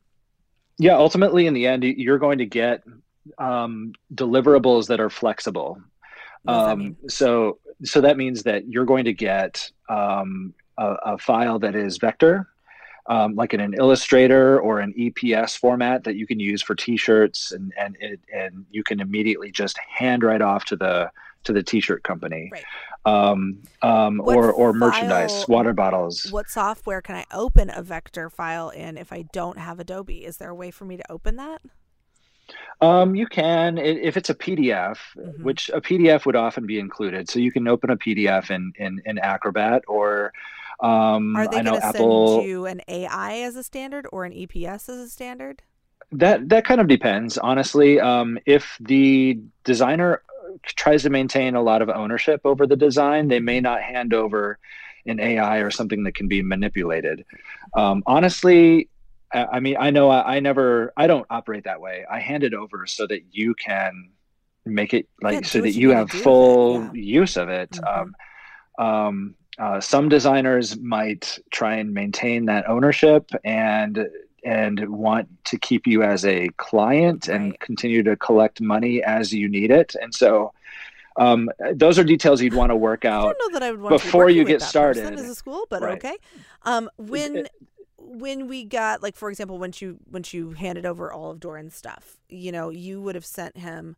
yeah 0.79 0.97
ultimately 0.97 1.47
in 1.47 1.55
the 1.55 1.69
end 1.69 1.85
you're 1.85 2.19
going 2.19 2.39
to 2.39 2.47
get 2.47 2.83
um, 3.39 3.93
deliverables 4.13 4.89
that 4.89 4.99
are 4.99 5.09
flexible 5.11 5.81
um, 6.49 6.97
so 7.09 7.59
so 7.85 8.01
that 8.01 8.17
means 8.17 8.43
that 8.43 8.67
you're 8.69 8.85
going 8.85 9.05
to 9.05 9.13
get 9.13 9.71
um, 9.89 10.53
a, 10.79 10.95
a 11.05 11.19
file 11.19 11.59
that 11.59 11.75
is 11.75 11.99
vector 11.99 12.49
um, 13.07 13.35
like 13.35 13.53
in 13.53 13.61
an 13.61 13.75
illustrator 13.75 14.59
or 14.61 14.81
an 14.81 14.93
eps 14.99 15.57
format 15.59 16.05
that 16.05 16.17
you 16.17 16.27
can 16.27 16.41
use 16.41 16.63
for 16.63 16.75
t-shirts 16.75 17.53
and 17.53 17.73
and 17.79 17.97
it, 18.01 18.21
and 18.33 18.65
you 18.71 18.83
can 18.83 19.01
immediately 19.01 19.51
just 19.51 19.79
hand 19.79 20.23
right 20.23 20.43
off 20.43 20.65
to 20.65 20.77
the 20.77 21.11
to 21.45 21.53
the 21.53 21.63
t-shirt 21.63 22.03
company 22.03 22.51
Right. 22.51 22.65
um, 23.05 23.59
um, 23.83 24.21
or 24.21 24.51
or 24.51 24.73
merchandise 24.73 25.47
water 25.47 25.75
bottles 25.75 26.31
What 26.33 26.49
software 26.49 27.03
can 27.03 27.17
I 27.17 27.25
open 27.31 27.71
a 27.71 27.83
vector 27.83 28.31
file 28.31 28.71
in 28.71 28.97
if 28.97 29.13
I 29.13 29.23
don't 29.33 29.59
have 29.59 29.79
Adobe? 29.79 30.25
Is 30.25 30.39
there 30.39 30.49
a 30.49 30.55
way 30.55 30.71
for 30.71 30.87
me 30.87 30.97
to 30.97 31.13
open 31.13 31.37
that? 31.37 31.61
Um, 32.81 33.15
you 33.15 33.27
can 33.27 33.79
if 33.79 34.17
it's 34.17 34.31
a 34.31 34.35
PDF, 34.35 34.99
Mhm. 35.17 35.43
which 35.43 35.71
a 35.73 35.81
PDF 35.81 36.27
would 36.27 36.37
often 36.37 36.67
be 36.67 36.79
included. 36.79 37.29
So 37.31 37.39
you 37.39 37.53
can 37.53 37.69
open 37.69 37.91
a 37.91 37.97
PDF 37.97 38.51
in 38.51 38.73
in, 38.77 39.03
in 39.05 39.19
Acrobat 39.19 39.83
or 39.87 40.33
um, 40.81 41.37
Are 41.37 41.47
they 41.47 41.63
going 41.63 41.81
to 41.81 41.85
Apple. 41.85 42.37
send 42.39 42.49
you 42.49 42.67
an 42.67 42.81
AI 42.89 43.39
as 43.41 43.57
a 43.57 43.63
standard 43.63 44.07
or 44.13 44.25
an 44.25 44.33
EPS 44.33 44.89
as 44.89 44.99
a 44.99 45.09
standard? 45.09 45.63
That 46.13 46.49
that 46.51 46.65
kind 46.65 46.81
of 46.81 46.87
depends, 46.87 47.39
honestly. 47.39 47.99
Um, 48.01 48.39
if 48.47 48.77
the 48.81 49.41
designer 49.65 50.23
tries 50.65 51.03
to 51.03 51.11
maintain 51.11 51.55
a 51.55 51.63
lot 51.63 51.83
of 51.83 51.89
ownership 51.89 52.41
over 52.45 52.67
the 52.67 52.77
design, 52.77 53.29
they 53.29 53.41
may 53.41 53.61
not 53.61 53.83
hand 53.83 54.15
over 54.15 54.59
an 55.07 55.21
AI 55.21 55.59
or 55.59 55.71
something 55.71 56.05
that 56.05 56.15
can 56.15 56.29
be 56.29 56.43
manipulated. 56.43 57.25
Um, 57.75 58.03
honestly, 58.07 58.89
I, 59.33 59.45
I 59.45 59.61
mean, 59.61 59.77
I 59.79 59.91
know 59.91 60.11
I, 60.11 60.37
I 60.37 60.41
never, 60.41 60.93
I 60.97 61.07
don't 61.07 61.27
operate 61.31 61.65
that 61.65 61.81
way. 61.81 62.05
I 62.11 62.21
hand 62.21 62.45
it 62.45 62.55
over 62.55 62.87
so 62.87 63.07
that 63.07 63.23
you 63.33 63.55
can 63.55 64.11
make 64.65 64.95
it 64.95 65.09
like 65.21 65.43
do 65.43 65.49
so 65.49 65.61
that 65.61 65.73
you 65.73 65.91
have 65.91 66.11
do 66.11 66.17
with 66.17 66.21
it, 66.21 66.25
full 66.25 66.83
yeah. 66.85 66.91
use 66.95 67.37
of 67.37 67.49
it. 67.49 67.71
Mhm. 67.73 68.13
Um, 68.79 68.87
um, 68.87 69.35
uh, 69.59 69.81
some 69.81 70.09
designers 70.09 70.77
might 70.79 71.39
try 71.51 71.77
and 71.77 71.93
maintain 71.95 72.47
that 72.47 72.69
ownership 72.69 73.31
and 73.45 74.09
and 74.45 74.89
want 74.91 75.27
to 75.45 75.59
keep 75.59 75.87
you 75.87 76.03
as 76.03 76.25
a 76.27 76.49
client 76.59 77.29
and 77.29 77.53
Right. 77.53 77.61
continue 77.61 78.03
to 78.03 78.15
collect 78.17 78.61
money 78.61 79.03
as 79.03 79.33
you 79.33 79.49
need 79.49 79.71
it. 79.71 79.95
And 80.01 80.15
so 80.15 80.53
um, 81.17 81.49
those 81.75 81.99
are 81.99 82.05
details 82.05 82.43
you'd 82.43 82.55
want 82.55 82.71
to 82.71 82.77
work 82.77 83.05
I 83.05 83.09
out. 83.09 83.37
don't 83.39 83.53
know 83.53 83.59
that 83.59 83.63
I 83.63 83.71
would 83.71 83.81
want 83.81 84.03
be 84.03 84.07
before 84.07 84.29
you 84.29 84.45
get 84.45 84.61
started. 84.61 85.19
as 85.19 85.29
a 85.31 85.35
school, 85.35 85.67
but 85.71 85.83
Right. 85.83 85.97
okay. 85.97 86.17
Um, 86.63 86.91
when 86.99 87.47
when 87.97 88.49
we 88.49 88.65
got 88.65 89.03
like 89.03 89.17
for 89.17 89.31
example, 89.31 89.59
once 89.59 89.81
you 89.81 89.99
once 90.11 90.35
you 90.35 90.51
handed 90.51 90.85
over 90.85 91.13
all 91.13 91.31
of 91.31 91.41
Doran's 91.41 91.75
stuff, 91.75 92.19
you 92.29 92.53
know, 92.53 92.69
you 92.71 93.01
would 93.01 93.15
have 93.15 93.25
sent 93.25 93.57
him 93.57 93.97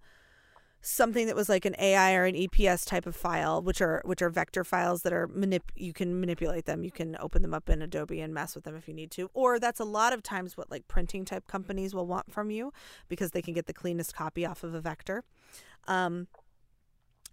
something 0.86 1.26
that 1.26 1.34
was 1.34 1.48
like 1.48 1.64
an 1.64 1.74
AI 1.78 2.14
or 2.14 2.24
an 2.24 2.34
EPS 2.34 2.86
type 2.86 3.06
of 3.06 3.16
file, 3.16 3.60
which 3.60 3.80
are 3.80 4.00
which 4.04 4.22
are 4.22 4.30
vector 4.30 4.62
files 4.62 5.02
that 5.02 5.12
are 5.12 5.26
manip 5.28 5.62
you 5.74 5.92
can 5.92 6.20
manipulate 6.20 6.64
them. 6.64 6.84
You 6.84 6.92
can 6.92 7.16
open 7.20 7.42
them 7.42 7.52
up 7.52 7.68
in 7.68 7.82
Adobe 7.82 8.20
and 8.20 8.32
mess 8.32 8.54
with 8.54 8.64
them 8.64 8.76
if 8.76 8.86
you 8.86 8.94
need 8.94 9.10
to. 9.12 9.28
Or 9.34 9.58
that's 9.58 9.80
a 9.80 9.84
lot 9.84 10.12
of 10.12 10.22
times 10.22 10.56
what 10.56 10.70
like 10.70 10.86
printing 10.86 11.24
type 11.24 11.48
companies 11.48 11.94
will 11.94 12.06
want 12.06 12.32
from 12.32 12.50
you 12.50 12.72
because 13.08 13.32
they 13.32 13.42
can 13.42 13.52
get 13.52 13.66
the 13.66 13.72
cleanest 13.72 14.14
copy 14.14 14.46
off 14.46 14.62
of 14.62 14.74
a 14.74 14.80
vector. 14.80 15.24
Um, 15.88 16.28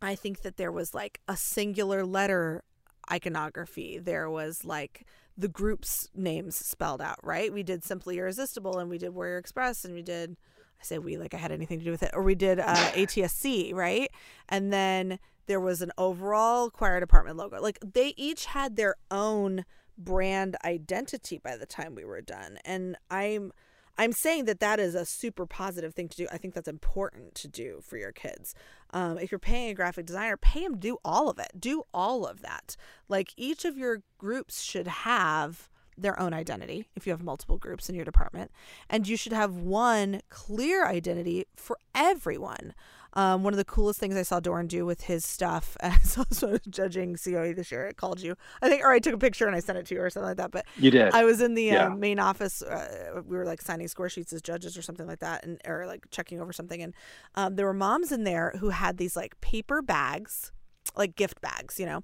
I 0.02 0.16
think 0.16 0.42
that 0.42 0.58
there 0.58 0.72
was 0.72 0.94
like 0.94 1.22
a 1.28 1.38
singular 1.38 2.06
letter 2.06 2.64
iconography. 3.12 4.00
There 4.00 4.30
was 4.30 4.66
like 4.66 5.06
the 5.38 5.48
group's 5.48 6.10
names 6.16 6.56
spelled 6.56 7.02
out, 7.02 7.20
right? 7.24 7.54
We 7.54 7.64
did 7.64 7.84
Simply 7.84 8.18
Irresistible 8.18 8.80
and 8.80 8.90
we 8.90 8.98
did 8.98 9.14
Warrior 9.14 9.38
Express 9.38 9.86
and 9.86 9.94
we 9.94 10.02
did 10.02 10.38
I 10.84 10.86
say 10.86 11.00
we 11.00 11.18
like 11.18 11.34
I 11.34 11.38
had 11.38 11.52
anything 11.52 11.80
to 11.80 11.86
do 11.86 11.92
with 11.92 12.04
it. 12.04 12.12
Or 12.14 12.22
we 12.22 12.36
did 12.36 12.60
uh, 12.60 12.76
ATSC, 12.94 13.74
right? 13.74 14.12
And 14.50 14.72
then 14.72 15.20
there 15.48 15.60
was 15.60 15.82
an 15.82 15.92
overall 15.98 16.70
choir 16.70 17.00
department 17.00 17.38
logo. 17.38 17.62
Like 17.62 17.80
they 17.82 18.14
each 18.18 18.46
had 18.46 18.76
their 18.76 18.96
own 19.10 19.66
brand 19.98 20.58
identity 20.66 21.38
by 21.38 21.58
the 21.58 21.66
time 21.66 21.96
we 21.96 22.04
were 22.04 22.22
done. 22.22 22.58
And 22.66 22.98
I'm 23.10 23.52
I'm 23.98 24.12
saying 24.12 24.46
that 24.46 24.60
that 24.60 24.80
is 24.80 24.96
a 24.96 25.06
super 25.06 25.46
positive 25.46 25.94
thing 25.94 26.10
to 26.10 26.18
do. 26.18 26.28
I 26.32 26.38
think 26.38 26.56
that's 26.56 26.68
important 26.68 27.36
to 27.36 27.48
do 27.48 27.80
for 27.84 27.96
your 27.98 28.12
kids. 28.12 28.56
Um, 28.90 29.20
if 29.20 29.32
you're 29.32 29.38
paying 29.38 29.70
a 29.70 29.76
graphic 29.76 30.08
designer, 30.08 30.36
pay 30.36 30.64
them 30.64 30.78
do 30.78 30.98
all 31.06 31.30
of 31.30 31.38
it. 31.38 31.52
Do 31.60 31.84
all 31.94 32.26
of 32.26 32.42
that. 32.42 32.76
Like 33.08 33.34
each 33.38 33.66
of 33.66 33.78
your 33.78 34.02
groups 34.18 34.64
should 34.64 34.88
have 34.88 35.70
their 35.98 36.20
own 36.20 36.34
identity 36.34 36.86
if 36.96 37.06
you 37.08 37.12
have 37.14 37.24
multiple 37.24 37.58
groups 37.58 37.90
in 37.90 37.96
your 37.96 38.06
department. 38.06 38.52
And 38.90 39.08
you 39.08 39.18
should 39.18 39.34
have 39.34 39.54
one 39.56 40.22
clear 40.30 40.86
identity 40.86 41.46
for 41.56 41.78
everyone. 41.96 42.74
Um, 43.16 43.44
one 43.44 43.54
of 43.54 43.58
the 43.58 43.66
coolest 43.66 44.00
things 44.00 44.16
I 44.16 44.24
saw 44.24 44.40
Doran 44.40 44.66
do 44.66 44.88
with 44.88 45.02
his 45.02 45.24
stuff, 45.24 45.78
I 45.84 45.98
saw 46.00 46.24
was 46.30 46.60
judging 46.68 47.16
COE 47.16 47.54
this 47.54 47.72
year. 47.72 47.88
I 47.88 47.94
called 47.94 48.20
you, 48.22 48.36
I 48.62 48.70
think, 48.70 48.84
or 48.84 48.92
I 48.92 48.98
took 48.98 49.14
a 49.14 49.20
picture 49.20 49.46
and 49.46 49.56
I 49.56 49.60
sent 49.60 49.78
it 49.78 49.86
to 49.88 49.96
you 49.96 50.02
or 50.02 50.10
something 50.10 50.30
like 50.30 50.38
that. 50.38 50.50
But 50.50 50.66
you 50.78 50.90
did. 50.90 51.14
I 51.14 51.24
was 51.24 51.40
in 51.40 51.54
the 51.54 51.64
Yeah. 51.66 51.86
uh, 51.88 51.96
main 51.96 52.18
office. 52.20 52.64
Uh, 52.64 53.22
we 53.28 53.38
were 53.38 53.46
like 53.46 53.62
signing 53.62 53.88
score 53.88 54.10
sheets 54.10 54.34
as 54.34 54.42
judges 54.42 54.76
or 54.76 54.82
something 54.82 55.06
like 55.06 55.20
that, 55.20 55.46
and 55.46 55.62
or 55.68 55.86
like 55.86 56.06
checking 56.10 56.42
over 56.42 56.52
something. 56.52 56.82
And 56.82 56.96
um, 57.36 57.56
there 57.56 57.68
were 57.68 57.74
moms 57.76 58.12
in 58.12 58.24
there 58.24 58.54
who 58.60 58.70
had 58.70 58.98
these 58.98 59.16
like 59.16 59.40
paper 59.42 59.84
bags, 59.84 60.52
like 60.98 61.16
gift 61.16 61.40
bags, 61.40 61.80
you 61.80 61.86
know, 61.86 62.02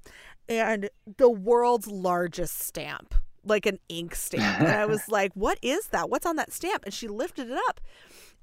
and 0.48 0.92
the 1.18 1.30
world's 1.30 1.88
largest 1.88 2.60
stamp, 2.60 3.16
like 3.44 3.66
an 3.66 3.80
ink 3.90 4.16
stamp. 4.16 4.60
and 4.60 4.70
I 4.70 4.86
was 4.86 5.08
like, 5.10 5.32
"What 5.34 5.58
is 5.62 5.88
that? 5.88 6.10
What's 6.10 6.26
on 6.26 6.36
that 6.38 6.52
stamp?" 6.54 6.86
And 6.86 6.94
she 6.94 7.08
lifted 7.08 7.50
it 7.50 7.58
up. 7.68 7.80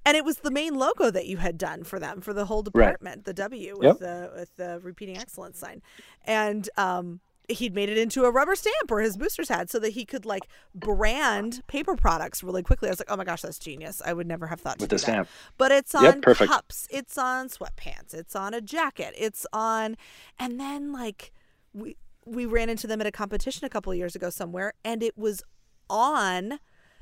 And 0.04 0.16
it 0.16 0.24
was 0.24 0.36
the 0.38 0.52
main 0.52 0.74
logo 0.74 1.10
that 1.10 1.26
you 1.26 1.38
had 1.38 1.58
done 1.58 1.82
for 1.82 1.98
them 1.98 2.20
for 2.20 2.32
the 2.32 2.44
whole 2.44 2.62
department, 2.62 3.24
the 3.24 3.34
W 3.34 3.74
with 3.76 3.84
Yep. 3.84 3.98
the 3.98 4.30
with 4.36 4.56
the 4.56 4.78
repeating 4.80 5.16
excellence 5.18 5.58
sign, 5.58 5.82
and 6.24 6.70
um, 6.76 7.18
he'd 7.48 7.74
made 7.74 7.88
it 7.88 7.98
into 7.98 8.24
a 8.24 8.30
rubber 8.30 8.54
stamp 8.54 8.90
or 8.90 9.00
his 9.00 9.16
boosters 9.16 9.48
had 9.48 9.68
so 9.68 9.80
that 9.80 9.90
he 9.94 10.04
could 10.04 10.24
like 10.24 10.42
brand 10.76 11.62
paper 11.66 11.96
products 11.96 12.44
really 12.44 12.62
quickly. 12.62 12.88
I 12.88 12.92
was 12.92 13.00
like, 13.00 13.10
oh 13.10 13.16
my 13.16 13.24
gosh, 13.24 13.42
that's 13.42 13.58
genius! 13.58 14.00
I 14.04 14.12
would 14.12 14.28
never 14.28 14.46
have 14.46 14.60
thought 14.60 14.78
With 14.78 14.90
to 14.90 14.94
the 14.94 14.98
stamp. 15.00 15.26
that. 15.28 15.34
But 15.58 15.72
it's 15.72 15.92
on 15.94 16.04
Yep, 16.04 16.22
perfect. 16.22 16.52
cups, 16.52 16.86
it's 16.90 17.18
on 17.18 17.48
sweatpants, 17.48 18.14
it's 18.14 18.36
on 18.36 18.54
a 18.54 18.60
jacket, 18.60 19.12
it's 19.18 19.44
on, 19.52 19.96
and 20.38 20.60
then 20.60 20.92
like 20.92 21.32
we 21.74 21.96
we 22.26 22.44
ran 22.44 22.68
into 22.68 22.86
them 22.86 23.00
at 23.00 23.06
a 23.06 23.12
competition 23.12 23.64
a 23.64 23.70
couple 23.70 23.92
of 23.92 23.98
years 23.98 24.14
ago 24.14 24.30
somewhere, 24.30 24.74
and 24.84 25.02
it 25.02 25.16
was 25.16 25.42
on 25.88 26.58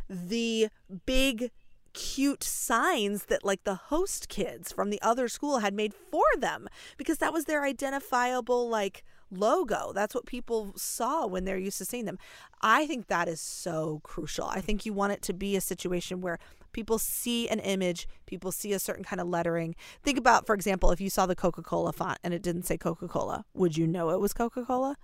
the 0.09 0.69
big 1.07 1.51
cute 1.95 2.43
signs 2.43 3.27
that 3.27 3.45
like 3.45 3.65
the 3.65 3.75
host 3.75 4.29
kids 4.29 4.73
from 4.73 4.91
the 4.91 5.01
other 5.01 5.29
school 5.29 5.61
had 5.61 5.73
made 5.73 5.95
for 5.95 6.25
them 6.39 6.69
because 6.97 7.19
that 7.19 7.33
was 7.33 7.45
their 7.45 7.65
identifiable 7.65 8.69
like 8.69 9.05
logo. 9.31 9.93
That's 9.95 10.15
what 10.15 10.27
people 10.27 10.75
saw 10.77 11.27
when 11.27 11.45
they're 11.45 11.57
used 11.57 11.79
to 11.79 11.85
seeing 11.85 12.05
them. 12.05 12.19
I 12.61 12.87
think 12.87 13.07
that 13.07 13.29
is 13.29 13.41
so 13.41 14.01
crucial. 14.03 14.47
I 14.47 14.61
think 14.61 14.85
you 14.85 14.93
want 14.93 15.13
it 15.13 15.23
to 15.23 15.33
be 15.33 15.57
a 15.57 15.61
situation 15.61 16.21
where 16.21 16.39
people 16.73 16.99
see 16.99 17.49
an 17.49 17.61
image 17.61 18.09
people 18.27 18.51
see 18.51 18.73
a 18.73 18.79
certain 18.79 19.05
kind 19.05 19.21
of 19.21 19.29
lettering. 19.29 19.77
Think 20.03 20.19
about 20.19 20.45
for 20.45 20.55
example 20.55 20.91
if 20.91 21.01
you 21.01 21.09
saw 21.09 21.25
the 21.25 21.37
coca-cola 21.37 21.93
font 21.93 22.19
and 22.23 22.35
it 22.35 22.43
didn't 22.43 22.65
say 22.65 22.77
coca-cola 22.77 23.45
would 23.55 23.77
you 23.77 23.87
know 23.87 24.11
it 24.11 24.21
was 24.21 24.35
coca-cola 24.35 24.97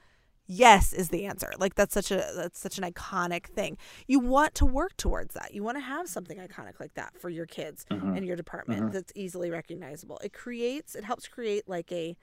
yes 0.53 0.93
is 0.93 1.11
the 1.11 1.27
answer 1.27 1.53
like 1.59 1.75
that's 1.77 1.95
such 1.95 2.11
a 2.11 2.17
that's 2.35 2.59
such 2.59 2.77
an 2.77 2.85
iconic 2.85 3.47
thing 3.47 3.79
you 4.09 4.19
want 4.19 4.53
to 4.55 4.67
work 4.67 4.97
towards 4.97 5.33
that 5.35 5.55
you 5.55 5.63
want 5.63 5.77
to 5.77 5.81
have 5.81 6.09
something 6.09 6.39
iconic 6.39 6.81
like 6.81 6.93
that 6.95 7.17
for 7.17 7.29
your 7.31 7.47
kids 7.47 7.85
Mhm. 7.91 8.17
and 8.17 8.27
your 8.27 8.35
department 8.37 8.83
Mhm. 8.87 8.93
that's 8.93 9.13
easily 9.15 9.51
recognizable 9.51 10.19
it 10.25 10.33
creates 10.33 10.95
it 10.97 11.05
helps 11.05 11.29
create 11.29 11.69
like 11.69 11.93
a 11.93 12.17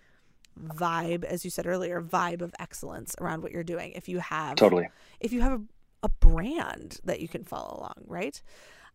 vibe 0.61 1.23
as 1.23 1.45
you 1.45 1.51
said 1.51 1.65
earlier 1.65 2.01
vibe 2.01 2.41
of 2.41 2.53
excellence 2.59 3.15
around 3.21 3.43
what 3.43 3.51
you're 3.53 3.63
doing 3.63 3.91
if 3.93 4.09
you 4.09 4.19
have 4.19 4.55
Totally. 4.57 4.89
if 5.21 5.31
you 5.31 5.41
have 5.41 5.53
a, 5.53 5.61
a 6.03 6.09
brand 6.09 6.99
that 7.05 7.21
you 7.21 7.27
can 7.29 7.43
follow 7.45 7.77
along 7.79 8.03
right 8.07 8.41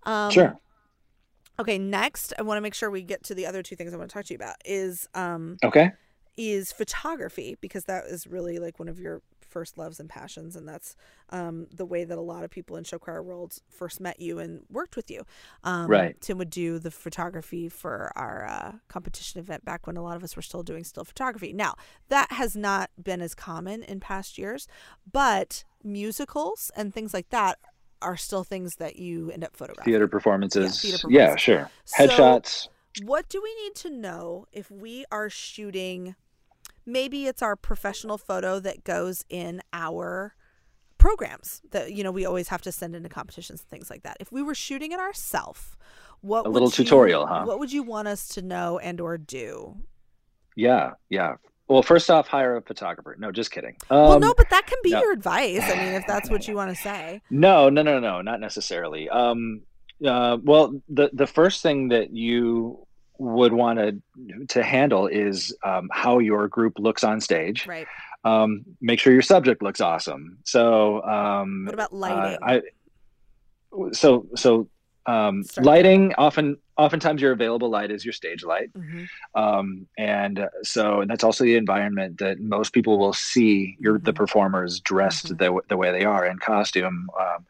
um 0.02 0.30
sure. 0.30 0.58
okay 1.58 1.78
next 1.78 2.34
i 2.38 2.42
want 2.42 2.56
to 2.58 2.60
make 2.60 2.74
sure 2.74 2.90
we 2.90 3.02
get 3.02 3.22
to 3.22 3.34
the 3.34 3.46
other 3.46 3.62
two 3.62 3.76
things 3.76 3.94
i 3.94 3.96
want 3.96 4.10
to 4.10 4.14
talk 4.14 4.24
to 4.26 4.34
you 4.34 4.36
about 4.36 4.56
is 4.64 5.08
um 5.14 5.56
Okay. 5.64 5.92
Is 6.36 6.72
photography 6.72 7.56
because 7.60 7.84
that 7.84 8.04
is 8.06 8.26
really 8.26 8.58
like 8.58 8.78
one 8.78 8.88
of 8.88 8.98
your 8.98 9.20
first 9.40 9.76
loves 9.76 10.00
and 10.00 10.08
passions 10.08 10.56
and 10.56 10.66
that's 10.66 10.96
um, 11.28 11.66
the 11.74 11.84
way 11.84 12.04
that 12.04 12.16
a 12.16 12.20
lot 12.22 12.42
of 12.42 12.48
people 12.50 12.74
in 12.76 12.84
show 12.84 12.98
choir 12.98 13.22
world 13.22 13.58
first 13.68 14.00
met 14.00 14.18
you 14.18 14.38
and 14.38 14.60
worked 14.70 14.96
with 14.96 15.10
you 15.10 15.22
um, 15.62 15.88
Right. 15.88 16.18
tim 16.22 16.38
would 16.38 16.48
do 16.48 16.78
the 16.78 16.90
photography 16.90 17.68
for 17.68 18.10
our 18.16 18.46
uh, 18.46 18.72
competition 18.88 19.40
event 19.40 19.62
back 19.62 19.86
when 19.86 19.98
a 19.98 20.02
lot 20.02 20.16
of 20.16 20.24
us 20.24 20.36
were 20.36 20.40
still 20.42 20.62
doing 20.62 20.84
still 20.84 21.04
photography 21.04 21.52
now 21.52 21.74
that 22.08 22.32
has 22.32 22.56
not 22.56 22.88
been 23.02 23.20
as 23.20 23.34
common 23.34 23.82
in 23.82 24.00
past 24.00 24.38
years 24.38 24.66
but 25.10 25.64
musicals 25.84 26.70
and 26.74 26.94
things 26.94 27.12
like 27.12 27.28
that 27.28 27.58
are 28.00 28.16
still 28.16 28.42
things 28.44 28.76
that 28.76 28.96
you 28.96 29.30
end 29.30 29.44
up 29.44 29.54
photographing 29.54 29.92
Theater 29.92 30.08
performances. 30.08 30.80
theater 30.80 30.96
Yeah, 31.10 31.34
performances. 31.36 31.40
sure. 31.42 31.70
So- 31.84 32.06
Headshots. 32.08 32.68
What 33.04 33.28
do 33.28 33.40
we 33.42 33.54
need 33.64 33.74
to 33.76 33.90
know 33.90 34.46
if 34.52 34.70
we 34.70 35.04
are 35.10 35.30
shooting 35.30 36.14
maybe 36.84 37.26
it's 37.26 37.42
our 37.42 37.56
professional 37.56 38.18
photo 38.18 38.58
that 38.60 38.84
goes 38.84 39.24
in 39.30 39.62
our 39.72 40.34
programs 40.98 41.62
that 41.70 41.92
you 41.92 42.04
know 42.04 42.10
we 42.12 42.24
always 42.24 42.48
have 42.48 42.62
to 42.62 42.70
send 42.70 42.94
into 42.94 43.08
competitions 43.08 43.60
and 43.60 43.68
things 43.68 43.90
like 43.90 44.02
that 44.02 44.16
if 44.20 44.30
we 44.30 44.42
were 44.42 44.54
shooting 44.54 44.92
it 44.92 45.00
ourselves 45.00 45.76
what 46.20 46.40
A 46.40 46.42
would 46.44 46.52
little 46.52 46.68
you- 46.68 46.72
tutorial, 46.84 47.26
huh? 47.26 47.42
what 47.44 47.58
would 47.58 47.72
you 47.72 47.82
want 47.82 48.06
us 48.06 48.28
to 48.28 48.42
know 48.42 48.78
and 48.78 49.00
or 49.00 49.18
do 49.18 49.76
Yeah, 50.54 50.92
yeah. 51.08 51.36
Well, 51.68 51.82
first 51.82 52.10
off, 52.10 52.28
hire 52.28 52.56
a 52.56 52.62
photographer. 52.62 53.16
No, 53.18 53.32
just 53.32 53.50
kidding. 53.50 53.76
well 53.90 54.12
Um, 54.12 54.20
no 54.20 54.34
but 54.36 54.50
that 54.50 54.66
can 54.66 54.78
be 54.84 54.90
no. 54.90 55.00
your 55.00 55.12
advice 55.12 55.62
i 55.64 55.74
mean 55.76 55.94
if 55.94 56.06
that's 56.06 56.30
what 56.30 56.46
you 56.48 56.54
want 56.54 56.70
to 56.70 56.76
say 56.80 57.22
No, 57.30 57.68
no, 57.70 57.82
no, 57.82 57.98
no, 57.98 58.20
not 58.20 58.38
necessarily. 58.40 59.08
Um, 59.08 59.62
uh, 60.04 60.38
well, 60.42 60.80
the 60.88 61.10
the 61.12 61.26
first 61.26 61.62
thing 61.62 61.88
that 61.88 62.12
you 62.12 62.86
would 63.18 63.52
want 63.52 63.78
to 63.78 63.98
to 64.48 64.62
handle 64.62 65.06
is 65.06 65.54
um, 65.64 65.88
how 65.92 66.18
your 66.18 66.48
group 66.48 66.78
looks 66.78 67.04
on 67.04 67.20
stage. 67.20 67.66
right 67.66 67.86
Um, 68.24 68.64
make 68.80 69.00
sure 69.00 69.12
your 69.12 69.22
subject 69.22 69.62
looks 69.62 69.80
awesome. 69.80 70.38
So, 70.44 71.02
um, 71.02 71.64
what 71.66 71.74
about 71.74 71.92
uh, 71.92 71.96
lighting 71.96 72.38
I 72.42 72.62
so 73.92 74.26
so 74.36 74.68
um, 75.06 75.42
lighting 75.58 76.14
often 76.16 76.56
oftentimes 76.76 77.20
your 77.20 77.32
available 77.32 77.68
light 77.68 77.90
is 77.90 78.04
your 78.04 78.12
stage 78.12 78.44
light 78.44 78.70
Mhm. 78.76 79.08
um, 79.34 79.88
and 79.98 80.38
uh, 80.38 80.48
so 80.62 81.00
and 81.00 81.10
that's 81.10 81.24
also 81.24 81.42
the 81.44 81.56
environment 81.56 82.18
that 82.18 82.38
most 82.40 82.72
people 82.72 82.98
will 82.98 83.12
see 83.12 83.76
your 83.80 83.98
the 83.98 84.12
Mhm. 84.12 84.16
performers 84.16 84.78
dressed 84.80 85.26
Mhm. 85.26 85.38
the, 85.38 85.60
the 85.68 85.76
way 85.76 85.90
they 85.90 86.04
are 86.04 86.24
in 86.24 86.38
costume 86.38 87.08
um, 87.18 87.44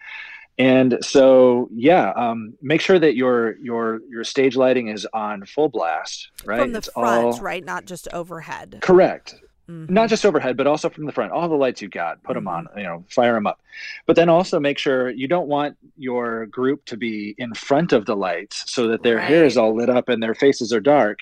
and 0.59 0.99
so 1.01 1.69
yeah 1.73 2.11
um, 2.11 2.55
make 2.61 2.81
sure 2.81 2.99
that 2.99 3.17
your 3.17 3.57
your 3.59 4.01
your 4.11 4.25
stage 4.25 4.55
lighting 4.57 4.89
is 4.89 5.07
on 5.15 5.45
full 5.47 5.69
blast 5.69 6.29
right? 6.45 6.61
From 6.61 6.73
the 6.73 6.79
It's 6.79 6.89
front 6.93 7.25
all 7.37 7.41
right? 7.41 7.65
Not 7.65 7.87
just 7.87 8.09
overhead. 8.13 8.79
Correct. 8.83 9.35
Mhm. 9.71 9.89
not 9.89 10.09
just 10.09 10.27
overhead 10.27 10.57
but 10.57 10.67
also 10.67 10.91
from 10.91 11.07
the 11.07 11.13
front. 11.13 11.31
All 11.33 11.49
the 11.49 11.55
lights 11.55 11.81
you've 11.81 11.93
got 11.93 12.21
put 12.25 12.35
them 12.35 12.45
Mhm. 12.47 12.51
on 12.53 12.69
you 12.77 12.83
know 12.83 13.05
fire 13.09 13.35
them 13.35 13.47
up. 13.47 13.61
But 14.07 14.17
then 14.17 14.29
also 14.29 14.59
make 14.59 14.77
sure 14.77 15.09
you 15.11 15.29
don't 15.29 15.47
want 15.49 15.77
your 15.97 16.47
group 16.47 16.85
to 16.87 16.97
be 16.97 17.35
in 17.39 17.55
front 17.55 17.93
of 17.93 18.05
the 18.05 18.17
lights 18.17 18.65
so 18.71 18.89
that 18.89 19.03
their 19.05 19.21
hair 19.21 19.45
is 19.45 19.57
all 19.57 19.75
lit 19.75 19.89
up 19.89 20.09
and 20.09 20.23
their 20.23 20.35
faces 20.35 20.73
are 20.73 20.81
dark 20.81 21.21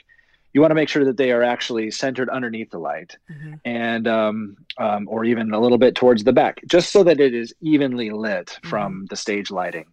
you 0.53 0.61
want 0.61 0.71
to 0.73 0.75
make 0.75 0.89
sure 0.89 1.05
that 1.05 1.17
they 1.17 1.31
are 1.33 1.43
actually 1.43 1.91
centered 1.91 2.29
underneath 2.31 2.71
the 2.71 2.79
light 2.79 3.17
Mhm. 3.31 3.61
and 3.65 4.09
um, 4.09 4.57
um, 4.79 5.07
or 5.09 5.25
even 5.25 5.53
a 5.53 5.61
little 5.61 5.79
bit 5.79 5.95
towards 5.95 6.25
the 6.25 6.33
back 6.33 6.61
just 6.67 6.91
so 6.93 7.03
that 7.05 7.21
it 7.21 7.35
is 7.35 7.55
evenly 7.61 8.11
lit 8.11 8.59
from 8.65 9.07
the 9.11 9.17
stage 9.17 9.51
lighting 9.51 9.87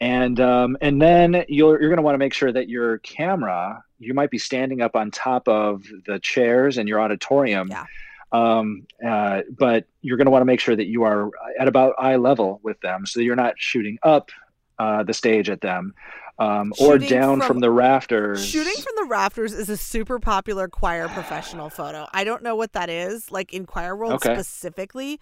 and 0.00 0.40
um, 0.40 0.76
and 0.80 1.00
then 1.00 1.44
you're 1.48 1.80
you're 1.80 1.88
going 1.90 1.96
to 1.96 2.02
want 2.02 2.14
to 2.14 2.18
make 2.18 2.34
sure 2.34 2.52
that 2.52 2.68
your 2.68 2.98
camera 2.98 3.82
you 3.98 4.12
might 4.14 4.30
be 4.30 4.38
standing 4.38 4.80
up 4.82 4.94
on 4.94 5.10
top 5.10 5.48
of 5.48 5.82
the 6.06 6.18
chairs 6.18 6.76
in 6.78 6.86
your 6.86 7.00
auditorium 7.00 7.68
Yeah. 7.70 7.84
um, 8.32 8.86
uh, 9.06 9.42
but 9.58 9.86
you're 10.02 10.16
going 10.18 10.26
to 10.26 10.30
want 10.30 10.42
to 10.42 10.46
make 10.46 10.60
sure 10.60 10.76
that 10.76 10.86
you 10.86 11.04
are 11.04 11.30
at 11.58 11.66
about 11.68 11.94
eye 11.98 12.16
level 12.16 12.60
with 12.62 12.78
them 12.80 13.06
so 13.06 13.18
that 13.20 13.24
you're 13.24 13.36
not 13.36 13.54
shooting 13.58 13.98
up 14.02 14.30
uh, 14.78 15.02
the 15.02 15.14
stage 15.14 15.48
at 15.48 15.62
them, 15.62 15.94
um, 16.38 16.72
or 16.78 16.98
down 16.98 17.38
from- 17.40 17.46
from, 17.46 17.60
the 17.60 17.70
rafters. 17.70 18.44
Shooting 18.44 18.74
from 18.74 18.92
the 18.96 19.04
rafters 19.04 19.52
is 19.52 19.68
a 19.68 19.76
super 19.76 20.18
popular 20.18 20.68
choir 20.68 21.08
professional 21.08 21.70
photo. 21.70 22.06
I 22.12 22.24
don't 22.24 22.42
know 22.42 22.54
what 22.54 22.72
that 22.74 22.90
is. 22.90 23.30
Like 23.30 23.52
in 23.54 23.66
choir 23.66 23.96
world 23.96 24.14
Okay. 24.14 24.34
specifically, 24.34 25.18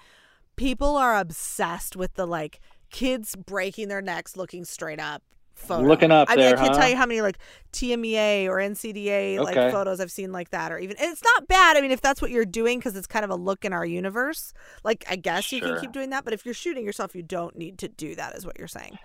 people 0.57 0.97
are 0.97 1.17
obsessed 1.17 1.97
with 1.97 2.15
the 2.15 2.27
like 2.27 2.61
kids 2.91 3.37
breaking 3.37 3.89
their 3.89 4.03
necks 4.03 4.37
looking 4.37 4.65
straight 4.65 5.01
up 5.01 5.23
photo. 5.55 5.87
Looking 5.87 6.11
up 6.11 6.29
I 6.29 6.35
mean, 6.37 6.45
there, 6.47 6.55
I 6.55 6.61
can't 6.61 6.75
huh? 6.75 6.81
tell 6.81 6.89
you 6.91 6.97
how 6.97 7.07
many 7.07 7.21
like 7.21 7.39
TMEA 7.73 8.47
or 8.49 8.57
ACDA 8.59 9.39
like 9.39 9.57
Okay. 9.57 9.71
photos 9.71 10.01
I've 10.01 10.11
seen 10.11 10.33
like 10.33 10.51
that, 10.51 10.73
or 10.73 10.79
even 10.79 10.97
and 10.99 11.13
it's 11.13 11.23
not 11.23 11.47
bad. 11.47 11.77
I 11.77 11.81
mean, 11.81 11.93
if 11.93 12.01
that's 12.01 12.21
what 12.21 12.31
you're 12.33 12.45
doing 12.45 12.79
because 12.81 12.97
it's 12.97 13.07
kind 13.07 13.25
of 13.25 13.31
a 13.31 13.37
look 13.37 13.65
in 13.65 13.73
our 13.73 13.87
universe, 13.87 14.53
like 14.83 15.05
I 15.09 15.15
guess 15.17 15.53
you 15.53 15.61
can 15.61 15.81
keep 15.81 15.93
doing 15.93 16.11
that. 16.11 16.25
But 16.25 16.35
if 16.35 16.45
you're 16.45 16.55
shooting 16.55 16.85
yourself, 16.85 17.15
you 17.15 17.23
don't 17.23 17.57
need 17.57 17.79
to 17.79 17.89
do 17.89 18.15
that. 18.17 18.35
Is 18.35 18.45
what 18.45 18.59
you're 18.59 18.67
saying? 18.69 18.99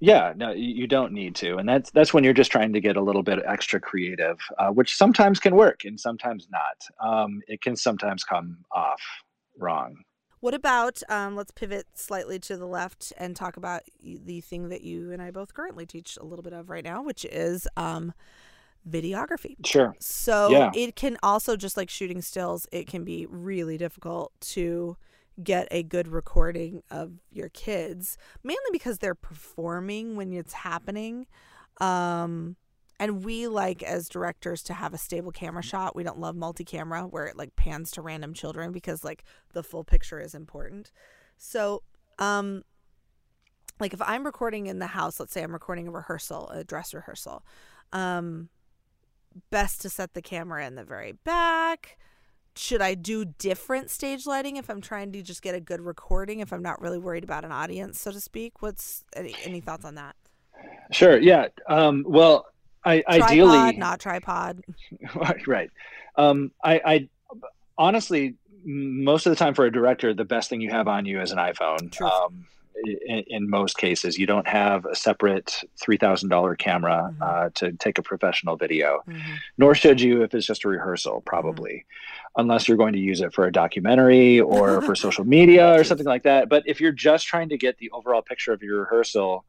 Yeah, 0.00 0.32
no, 0.34 0.50
you 0.52 0.86
don't 0.86 1.12
need 1.12 1.34
to, 1.36 1.56
and 1.58 1.68
that's 1.68 1.90
that's 1.90 2.14
when 2.14 2.24
you're 2.24 2.32
just 2.32 2.50
trying 2.50 2.72
to 2.72 2.80
get 2.80 2.96
a 2.96 3.02
little 3.02 3.22
bit 3.22 3.38
extra 3.46 3.78
creative, 3.78 4.38
uh, 4.58 4.70
which 4.70 4.96
sometimes 4.96 5.38
can 5.38 5.54
work 5.54 5.84
and 5.84 6.00
sometimes 6.00 6.48
not. 6.50 7.06
Um, 7.06 7.42
it 7.48 7.60
can 7.60 7.76
sometimes 7.76 8.24
come 8.24 8.64
off 8.72 9.02
wrong. 9.58 9.96
What 10.40 10.54
about 10.54 11.02
um, 11.10 11.36
let's 11.36 11.50
pivot 11.50 11.86
slightly 11.94 12.38
to 12.40 12.56
the 12.56 12.66
left 12.66 13.12
and 13.18 13.36
talk 13.36 13.58
about 13.58 13.82
the 14.02 14.40
thing 14.40 14.70
that 14.70 14.82
you 14.82 15.12
and 15.12 15.20
I 15.20 15.30
both 15.30 15.52
currently 15.52 15.84
teach 15.84 16.16
a 16.16 16.24
little 16.24 16.42
bit 16.42 16.54
of 16.54 16.70
right 16.70 16.84
now, 16.84 17.02
which 17.02 17.26
is 17.26 17.68
um, 17.76 18.14
videography. 18.88 19.56
Sure. 19.66 19.94
So 20.00 20.50
Yeah. 20.52 20.70
it 20.72 20.96
can 20.96 21.18
also 21.22 21.56
just 21.56 21.76
like 21.76 21.90
shooting 21.90 22.22
stills, 22.22 22.66
it 22.72 22.86
can 22.86 23.04
be 23.04 23.26
really 23.26 23.76
difficult 23.76 24.32
to 24.52 24.96
get 25.42 25.68
a 25.70 25.82
good 25.82 26.08
recording 26.08 26.82
of 26.90 27.12
your 27.30 27.48
kids, 27.48 28.18
mainly 28.42 28.70
because 28.72 28.98
they're 28.98 29.14
performing 29.14 30.16
when 30.16 30.32
it's 30.32 30.52
happening. 30.52 31.26
Um, 31.80 32.56
and 33.00 33.24
we 33.24 33.48
like 33.48 33.82
as 33.82 34.10
directors 34.10 34.62
to 34.64 34.74
have 34.74 34.92
a 34.92 34.98
stable 34.98 35.32
camera 35.32 35.62
shot. 35.62 35.96
We 35.96 36.02
don't 36.02 36.20
love 36.20 36.36
multi-camera 36.36 37.04
where 37.04 37.26
it 37.26 37.36
like 37.36 37.56
pans 37.56 37.90
to 37.92 38.02
random 38.02 38.34
children 38.34 38.72
because 38.72 39.02
like 39.02 39.24
the 39.54 39.62
full 39.62 39.84
picture 39.84 40.20
is 40.20 40.34
important. 40.34 40.92
So, 41.38 41.82
um 42.18 42.62
like 43.80 43.94
if 43.94 44.02
I'm 44.02 44.26
recording 44.26 44.66
in 44.66 44.78
the 44.78 44.88
house, 44.88 45.18
let's 45.18 45.32
say 45.32 45.42
I'm 45.42 45.54
recording 45.54 45.88
a 45.88 45.90
rehearsal, 45.90 46.50
a 46.50 46.62
dress 46.62 46.92
rehearsal, 46.92 47.42
um 47.94 48.50
best 49.48 49.80
to 49.80 49.88
set 49.88 50.12
the 50.12 50.20
camera 50.20 50.66
in 50.66 50.74
the 50.74 50.84
very 50.84 51.12
back. 51.12 51.96
Should 52.56 52.82
I 52.82 52.94
do 52.94 53.24
different 53.24 53.90
stage 53.90 54.26
lighting 54.26 54.56
if 54.56 54.68
I'm 54.68 54.80
trying 54.80 55.12
to 55.12 55.22
just 55.22 55.42
get 55.42 55.54
a 55.54 55.60
good 55.60 55.80
recording 55.80 56.40
if 56.40 56.52
I'm 56.52 56.62
not 56.62 56.80
really 56.80 56.98
worried 56.98 57.24
about 57.24 57.44
an 57.44 57.52
audience, 57.52 58.00
so 58.00 58.10
to 58.10 58.20
speak? 58.20 58.60
What's 58.60 59.04
any, 59.14 59.34
any 59.44 59.60
thoughts 59.60 59.84
on 59.84 59.94
that? 59.94 60.16
Sure. 60.90 61.18
Yeah. 61.18 61.48
Um, 61.68 62.04
well, 62.06 62.46
I, 62.84 63.00
Tripod, 63.02 63.30
ideally, 63.30 63.76
not 63.76 64.00
tripod. 64.00 64.62
right. 65.46 65.70
Um, 66.16 66.50
I, 66.62 66.80
I 66.84 67.08
honestly, 67.78 68.34
most 68.64 69.26
of 69.26 69.30
the 69.30 69.36
time 69.36 69.54
for 69.54 69.64
a 69.66 69.72
director, 69.72 70.14
the 70.14 70.24
best 70.24 70.50
thing 70.50 70.60
you 70.60 70.70
have 70.70 70.88
on 70.88 71.04
you 71.06 71.20
is 71.20 71.30
an 71.30 71.38
iPhone. 71.38 72.00
Um, 72.00 72.46
in, 72.84 73.24
in 73.26 73.50
most 73.50 73.76
cases, 73.76 74.18
you 74.18 74.26
don't 74.26 74.46
have 74.48 74.84
a 74.86 74.94
separate 74.94 75.62
three 75.80 75.96
thousand 75.96 76.28
dollar 76.28 76.54
camera 76.54 77.12
Mhm. 77.20 77.22
uh, 77.46 77.50
to 77.54 77.72
take 77.72 77.98
a 77.98 78.02
professional 78.02 78.56
video. 78.56 79.02
Mhm. 79.08 79.20
Nor 79.58 79.74
should 79.74 80.00
you 80.00 80.22
if 80.22 80.34
it's 80.34 80.46
just 80.46 80.64
a 80.64 80.68
rehearsal, 80.68 81.20
probably, 81.26 81.84
unless 82.36 82.68
you're 82.68 82.76
going 82.76 82.92
to 82.94 82.98
use 82.98 83.20
it 83.20 83.34
for 83.34 83.46
a 83.46 83.52
documentary 83.52 84.40
or 84.40 84.80
for 84.82 84.94
social 85.06 85.24
media 85.24 85.78
or 85.78 85.84
something 85.84 86.06
like 86.06 86.22
that. 86.22 86.48
But 86.48 86.62
if 86.66 86.80
you're 86.80 86.92
just 86.92 87.26
trying 87.26 87.48
to 87.50 87.58
get 87.58 87.78
the 87.78 87.90
overall 87.90 88.22
picture 88.22 88.52
of 88.52 88.62
your 88.62 88.80
rehearsal, 88.80 89.44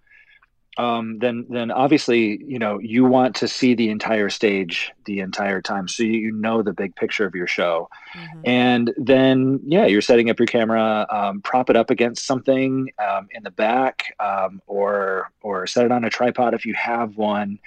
um, 0.77 1.19
then 1.19 1.45
then 1.49 1.71
obviously 1.71 2.41
you 2.45 2.59
know 2.59 2.79
you 2.79 3.05
want 3.05 3.35
to 3.37 3.47
see 3.47 3.75
the 3.75 3.89
entire 3.89 4.29
stage 4.29 4.91
the 5.05 5.19
entire 5.19 5.61
time, 5.61 5.87
so 5.87 6.03
you, 6.03 6.13
you 6.13 6.31
know 6.31 6.61
the 6.61 6.73
big 6.73 6.95
picture 6.95 7.25
of 7.25 7.35
your 7.35 7.47
show. 7.47 7.89
Mhm. 8.15 8.47
And 8.47 8.93
then 8.97 9.59
yeah, 9.63 9.85
you're 9.85 10.01
setting 10.01 10.29
up 10.29 10.39
your 10.39 10.47
camera, 10.47 11.05
um, 11.09 11.41
prop 11.41 11.69
it 11.69 11.75
up 11.75 11.89
against 11.89 12.25
something 12.25 12.89
um, 12.99 13.27
in 13.31 13.43
the 13.43 13.51
back, 13.51 14.15
um, 14.19 14.61
or 14.67 15.31
or 15.41 15.67
set 15.67 15.85
it 15.85 15.91
on 15.91 16.03
a 16.03 16.09
tripod 16.09 16.53
if 16.53 16.65
you 16.65 16.73
have 16.73 17.17
one. 17.17 17.59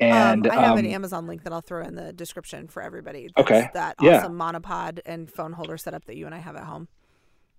And 0.00 0.46
um, 0.46 0.52
I 0.52 0.62
have 0.62 0.76
an 0.76 0.86
um, 0.86 0.92
Amazon 0.92 1.26
link 1.26 1.44
that 1.44 1.52
I'll 1.52 1.62
throw 1.62 1.82
in 1.84 1.94
the 1.94 2.12
description 2.12 2.68
for 2.68 2.82
everybody. 2.82 3.30
Okay. 3.38 3.68
That 3.72 3.96
Yeah. 4.00 4.18
awesome 4.18 4.38
monopod 4.38 5.00
and 5.06 5.30
phone 5.30 5.52
holder 5.52 5.78
setup 5.78 6.04
that 6.06 6.16
you 6.16 6.26
and 6.26 6.34
I 6.34 6.38
have 6.38 6.56
at 6.56 6.64
home. 6.64 6.88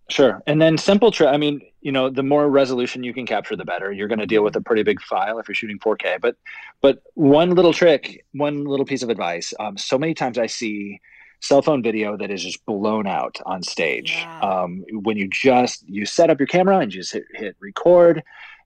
Sure. 0.10 0.41
And 0.47 0.62
then 0.62 0.78
simple 0.78 1.12
trick. 1.12 1.30
I 1.30 1.38
mean, 1.38 1.62
you 1.82 1.91
know, 1.91 2.10
the 2.10 2.24
more 2.24 2.49
resolution 2.49 3.03
you 3.03 3.14
can 3.14 3.26
capture, 3.26 3.55
the 3.55 3.66
better. 3.66 3.91
You're 3.91 4.08
going 4.08 4.20
to 4.20 4.26
deal 4.26 4.43
with 4.43 4.55
a 4.55 4.62
pretty 4.62 4.84
big 4.84 5.01
file 5.01 5.38
if 5.39 5.47
you're 5.47 5.55
shooting 5.55 5.80
4K. 5.80 6.22
But, 6.22 6.38
but 6.82 7.01
one 7.16 7.51
little 7.55 7.74
trick, 7.74 8.26
one 8.34 8.64
little 8.64 8.86
piece 8.86 9.03
of 9.03 9.10
advice. 9.10 9.53
Um, 9.60 9.78
so 9.78 9.97
many 9.97 10.14
times 10.14 10.38
I 10.38 10.45
see 10.47 11.01
cell 11.41 11.62
phone 11.62 11.84
video 11.84 12.18
that 12.18 12.32
is 12.32 12.41
just 12.43 12.66
blown 12.66 13.05
out 13.05 13.38
on 13.45 13.62
stage. 13.64 14.14
Yeah. 14.14 14.39
Um, 14.39 14.86
when 14.91 15.18
you 15.18 15.28
just 15.30 15.88
you 15.88 16.05
set 16.05 16.30
up 16.30 16.39
your 16.39 16.47
camera 16.47 16.80
and 16.80 16.93
you 16.93 17.01
just 17.01 17.14
hit, 17.14 17.26
hit 17.34 17.55
record, 17.60 18.24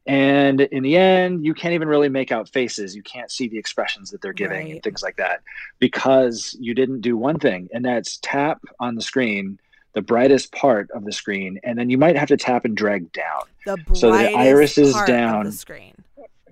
and 0.08 0.62
in 0.62 0.82
the 0.82 0.96
end, 0.96 1.46
you 1.46 1.54
can't 1.54 1.74
even 1.74 1.88
really 1.88 2.10
make 2.10 2.32
out 2.32 2.50
faces. 2.50 2.96
You 2.96 3.04
can't 3.04 3.30
see 3.30 3.48
the 3.50 3.58
expressions 3.58 4.10
that 4.12 4.22
they're 4.22 4.32
giving 4.34 4.66
Right. 4.66 4.72
and 4.74 4.84
things 4.84 5.04
like 5.04 5.18
that 5.18 5.42
because 5.80 6.56
you 6.60 6.74
didn't 6.74 7.02
do 7.02 7.18
one 7.18 7.39
thing, 7.39 7.68
and 7.74 7.84
that's 7.84 8.20
tap 8.22 8.62
on 8.80 8.96
the 8.96 9.02
screen 9.02 9.60
the 9.94 10.02
brightest 10.02 10.52
part 10.54 10.89
of 10.92 11.04
the 11.06 11.12
screen, 11.12 11.60
and 11.64 11.78
then 11.78 11.89
you 11.89 11.98
might 11.98 12.16
have 12.18 12.28
to 12.30 12.38
tap 12.38 12.66
and 12.66 12.76
drag 12.78 13.12
down. 13.12 13.42
The 13.66 13.76
brightest 13.78 14.02
So 14.02 14.12
the 14.12 14.34
iris 14.36 14.78
is 14.78 14.94
part 14.94 15.10
of 15.10 15.16
down. 15.16 15.46
the 15.46 15.52
screen. 15.52 15.94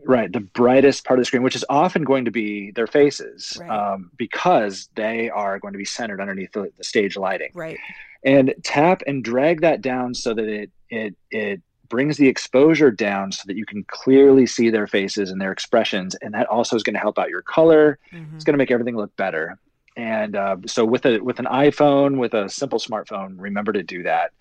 Right, 0.05 0.31
the 0.31 0.39
brightest 0.39 1.05
part 1.05 1.19
of 1.19 1.21
the 1.21 1.25
screen, 1.25 1.43
which 1.43 1.55
is 1.55 1.65
often 1.69 2.03
going 2.03 2.25
to 2.25 2.31
be 2.31 2.71
their 2.71 2.87
faces, 2.87 3.57
Right. 3.59 3.69
um, 3.69 4.11
because 4.17 4.89
they 4.95 5.29
are 5.29 5.59
going 5.59 5.73
to 5.73 5.77
be 5.77 5.85
centered 5.85 6.21
underneath 6.21 6.51
the, 6.53 6.71
the 6.77 6.83
stage 6.83 7.15
lighting. 7.17 7.51
Right. 7.53 7.77
And 8.23 8.53
tap 8.63 9.03
and 9.07 9.23
drag 9.23 9.61
that 9.61 9.81
down 9.81 10.13
so 10.13 10.33
that 10.33 10.45
it 10.45 10.71
it 10.89 11.15
it 11.31 11.61
brings 11.89 12.17
the 12.17 12.27
exposure 12.27 12.91
down 12.91 13.31
so 13.31 13.43
that 13.47 13.55
you 13.55 13.65
can 13.65 13.83
clearly 13.87 14.45
see 14.45 14.69
their 14.69 14.87
faces 14.87 15.31
and 15.31 15.39
their 15.41 15.51
expressions, 15.51 16.15
and 16.21 16.33
that 16.33 16.47
also 16.47 16.75
is 16.75 16.83
going 16.83 16.93
to 16.95 16.99
help 16.99 17.17
out 17.19 17.29
your 17.29 17.41
color. 17.41 17.97
Mhm. 18.13 18.35
It's 18.35 18.43
going 18.43 18.53
to 18.53 18.57
make 18.57 18.71
everything 18.71 18.95
look 18.95 19.15
better. 19.15 19.57
And 19.99 20.37
uh, 20.37 20.55
so 20.65 20.85
with 20.85 21.05
a 21.05 21.19
with 21.19 21.39
an 21.39 21.45
iPhone, 21.45 22.17
with 22.17 22.33
a 22.33 22.47
simple 22.47 22.79
smartphone, 22.79 23.35
remember 23.37 23.73
to 23.73 23.83
do 23.83 24.03
that. 24.03 24.31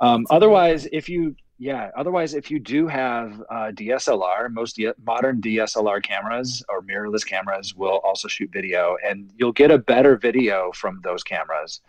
Um, 0.00 0.22
That's 0.22 0.30
a 0.30 0.32
great 0.32 0.36
otherwise, 0.36 0.88
if 0.92 1.08
you 1.10 1.36
yeah, 1.58 1.90
otherwise 1.94 2.32
if 2.32 2.50
you 2.50 2.58
do 2.58 2.86
have 2.88 3.38
uh, 3.50 3.70
DSLR, 3.72 4.50
most 4.50 4.76
D- 4.76 4.92
modern 5.04 5.42
DSLR 5.42 6.02
cameras 6.02 6.64
or 6.70 6.80
mirrorless 6.80 7.24
cameras 7.24 7.74
will 7.74 8.00
also 8.02 8.28
shoot 8.28 8.50
video, 8.50 8.96
and 9.06 9.30
you'll 9.36 9.52
get 9.52 9.70
a 9.70 9.76
better 9.76 10.16
video 10.16 10.72
from 10.72 11.02
those 11.04 11.22
cameras. 11.22 11.82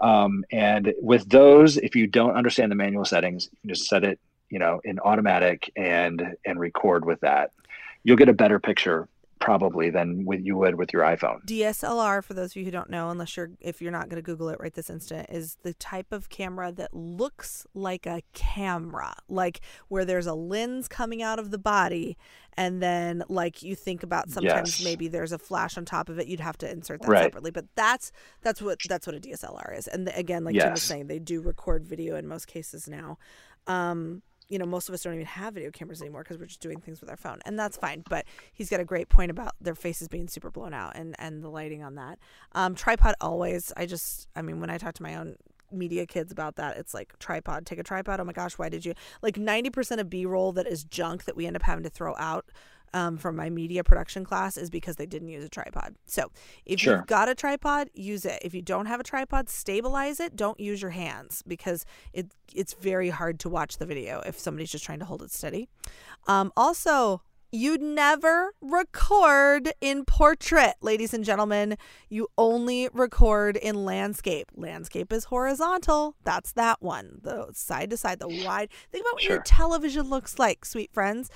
Um, 0.00 0.42
and 0.50 0.94
with 1.02 1.28
those, 1.28 1.76
if 1.76 1.94
you 1.94 2.06
don't 2.06 2.34
understand 2.34 2.72
the 2.72 2.76
manual 2.76 3.04
settings, 3.04 3.50
you 3.52 3.58
can 3.60 3.74
just 3.74 3.88
set 3.90 4.04
it, 4.04 4.18
you 4.48 4.58
know, 4.58 4.80
in 4.84 4.98
automatic 5.00 5.70
and 5.76 6.34
and 6.46 6.58
record 6.58 7.04
with 7.04 7.20
that. 7.20 7.52
You'll 8.04 8.16
get 8.16 8.30
a 8.30 8.34
better 8.34 8.58
picture 8.58 9.06
probably 9.44 9.90
than 9.90 10.24
with 10.24 10.40
you 10.42 10.56
would 10.56 10.76
with 10.76 10.90
your 10.92 11.02
iPhone. 11.02 11.44
DSLR, 11.44 12.24
for 12.24 12.32
those 12.32 12.52
of 12.52 12.56
you 12.56 12.64
who 12.64 12.70
don't 12.70 12.88
know, 12.88 13.10
unless 13.10 13.36
you're 13.36 13.50
if 13.60 13.82
you're 13.82 13.92
not 13.92 14.08
going 14.08 14.16
to 14.16 14.22
Google 14.22 14.48
it 14.48 14.58
right 14.58 14.72
this 14.72 14.88
instant, 14.88 15.28
is 15.30 15.58
the 15.62 15.74
type 15.74 16.12
of 16.12 16.30
camera 16.30 16.72
that 16.72 16.94
looks 16.94 17.66
like 17.74 18.06
a 18.06 18.22
camera, 18.32 19.14
like 19.28 19.60
where 19.88 20.06
there's 20.06 20.26
a 20.26 20.32
lens 20.34 20.88
coming 20.88 21.22
out 21.22 21.38
of 21.38 21.50
the 21.50 21.58
body, 21.58 22.16
and 22.56 22.82
then 22.82 23.22
like 23.28 23.62
you 23.62 23.74
think 23.76 24.02
about 24.02 24.30
sometimes 24.30 24.78
Yes. 24.78 24.80
maybe 24.80 25.08
there's 25.08 25.32
a 25.32 25.38
flash 25.38 25.76
on 25.76 25.84
top 25.84 26.08
of 26.08 26.18
it, 26.18 26.26
you'd 26.26 26.40
have 26.40 26.56
to 26.58 26.70
insert 26.70 27.02
that 27.02 27.08
Right. 27.10 27.24
separately. 27.24 27.50
But 27.50 27.66
that's 27.74 28.12
that's 28.40 28.62
what 28.62 28.78
that's 28.82 29.06
what 29.06 29.14
a 29.14 29.20
DSLR 29.20 29.76
is. 29.76 29.86
And 29.88 30.06
the, 30.06 30.16
again, 30.16 30.44
like 30.44 30.54
Jim 30.54 30.72
was 30.72 30.82
saying, 30.82 31.08
they 31.08 31.18
do 31.18 31.42
record 31.42 31.86
video 31.86 32.16
in 32.16 32.26
most 32.26 32.46
cases 32.46 32.88
now. 32.88 33.18
Um, 33.66 34.22
you 34.48 34.58
know, 34.58 34.66
most 34.66 34.88
of 34.88 34.94
us 34.94 35.02
don't 35.02 35.14
even 35.14 35.26
have 35.26 35.54
video 35.54 35.70
cameras 35.70 36.02
anymore 36.02 36.22
because 36.22 36.38
we're 36.38 36.46
just 36.46 36.60
doing 36.60 36.80
things 36.80 37.00
with 37.00 37.10
our 37.10 37.16
phone, 37.16 37.40
and 37.44 37.58
that's 37.58 37.76
fine. 37.76 38.04
But 38.08 38.26
he's 38.52 38.68
got 38.68 38.80
a 38.80 38.84
great 38.84 39.08
point 39.08 39.30
about 39.30 39.54
their 39.60 39.74
faces 39.74 40.08
being 40.08 40.28
super 40.28 40.50
blown 40.50 40.74
out 40.74 40.96
and 40.96 41.14
and 41.18 41.42
the 41.42 41.48
lighting 41.48 41.82
on 41.82 41.94
that. 41.94 42.18
Um, 42.52 42.74
tripod 42.74 43.14
always. 43.20 43.72
I 43.76 43.86
just, 43.86 44.28
I 44.36 44.42
mean, 44.42 44.60
when 44.60 44.70
I 44.70 44.78
talk 44.78 44.94
to 44.94 45.02
my 45.02 45.16
own 45.16 45.36
media 45.72 46.06
kids 46.06 46.30
about 46.30 46.56
that, 46.56 46.76
it's 46.76 46.94
like 46.94 47.18
tripod. 47.18 47.66
Take 47.66 47.78
a 47.78 47.82
tripod. 47.82 48.20
Oh 48.20 48.24
my 48.24 48.32
gosh, 48.32 48.58
why 48.58 48.68
did 48.68 48.84
you? 48.84 48.94
Like 49.22 49.36
ninety 49.36 49.70
percent 49.70 50.00
of 50.00 50.10
B 50.10 50.26
roll 50.26 50.52
that 50.52 50.66
is 50.66 50.84
junk 50.84 51.24
that 51.24 51.36
we 51.36 51.46
end 51.46 51.56
up 51.56 51.62
having 51.62 51.84
to 51.84 51.90
throw 51.90 52.14
out. 52.18 52.46
Um, 52.94 53.18
from 53.18 53.34
my 53.34 53.50
media 53.50 53.82
production 53.82 54.24
class 54.24 54.56
is 54.56 54.70
because 54.70 54.94
they 54.94 55.04
didn't 55.06 55.28
use 55.28 55.42
a 55.44 55.48
tripod. 55.48 55.96
So 56.06 56.30
if 56.64 56.78
Sure. 56.78 56.98
you've 56.98 57.06
got 57.08 57.28
a 57.28 57.34
tripod, 57.34 57.90
use 57.92 58.24
it. 58.24 58.38
If 58.42 58.54
you 58.54 58.62
don't 58.62 58.86
have 58.86 59.00
a 59.00 59.02
tripod, 59.02 59.48
stabilize 59.48 60.20
it. 60.20 60.36
Don't 60.36 60.60
use 60.60 60.80
your 60.80 60.92
hands 60.92 61.42
because 61.46 61.84
it 62.12 62.32
it's 62.54 62.74
very 62.74 63.08
hard 63.10 63.40
to 63.40 63.48
watch 63.48 63.78
the 63.78 63.86
video 63.86 64.20
if 64.24 64.38
somebody's 64.38 64.70
just 64.70 64.84
trying 64.84 65.00
to 65.00 65.04
hold 65.06 65.22
it 65.22 65.32
steady. 65.32 65.68
Um, 66.28 66.52
also, 66.56 67.22
you 67.50 67.78
never 67.78 68.52
record 68.60 69.72
in 69.80 70.04
portrait, 70.04 70.74
ladies 70.80 71.14
and 71.14 71.24
gentlemen. 71.24 71.76
You 72.08 72.26
only 72.36 72.88
record 72.92 73.56
in 73.56 73.84
landscape. 73.84 74.50
Landscape 74.56 75.12
is 75.12 75.24
horizontal. 75.26 76.16
That's 76.24 76.50
that 76.52 76.82
one. 76.82 77.20
The 77.22 77.50
side 77.52 77.90
to 77.90 77.96
side, 77.96 78.18
the 78.18 78.28
wide. 78.28 78.70
Think 78.90 79.04
about 79.04 79.14
what 79.14 79.24
your 79.24 79.40
television 79.42 80.10
looks 80.10 80.38
like, 80.38 80.64
sweet 80.64 80.92
friends. 80.92 81.30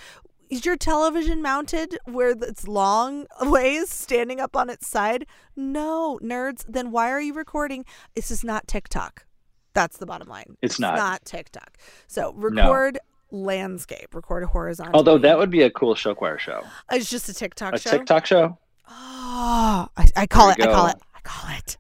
Is 0.51 0.65
your 0.65 0.77
television 0.77 1.43
mounted 1.43 1.99
where 2.05 2.31
it's 2.31 2.67
long 2.67 3.27
ways 3.43 3.91
standing 3.91 4.41
up 4.41 4.57
on 4.57 4.71
its 4.71 4.87
side? 4.87 5.27
No, 5.57 6.19
nerds. 6.23 6.65
Then 6.69 6.91
why 6.91 7.11
are 7.11 7.21
you 7.21 7.35
recording? 7.35 7.85
This 8.15 8.31
is 8.31 8.45
not 8.45 8.67
TikTok. 8.67 9.27
That's 9.75 9.99
the 9.99 10.07
bottom 10.07 10.29
line. 10.29 10.57
It's 10.63 10.81
not. 10.81 10.97
not 10.97 11.25
TikTok. 11.25 11.79
So 12.07 12.33
record 12.35 12.99
landscape, 13.31 14.15
record 14.15 14.45
horizontal. 14.45 14.95
Although 14.97 15.19
that 15.19 15.39
would 15.39 15.51
be 15.51 15.63
a 15.63 15.71
cool 15.71 15.95
show 15.95 16.15
choir 16.15 16.39
show. 16.39 16.65
it's 16.91 17.09
just 17.09 17.29
a 17.29 17.35
TikTok 17.35 17.75
A 17.75 17.79
show. 17.79 17.91
TikTok 17.91 18.27
show. 18.27 18.59
Oh, 18.89 19.89
I, 19.97 20.09
I 20.17 20.27
call 20.27 20.51
it. 20.51 20.59
There 20.59 20.71
I 20.71 20.73
call 20.73 20.87
it. 20.87 20.97
I 21.15 21.21
call 21.23 21.51
it. 21.57 21.77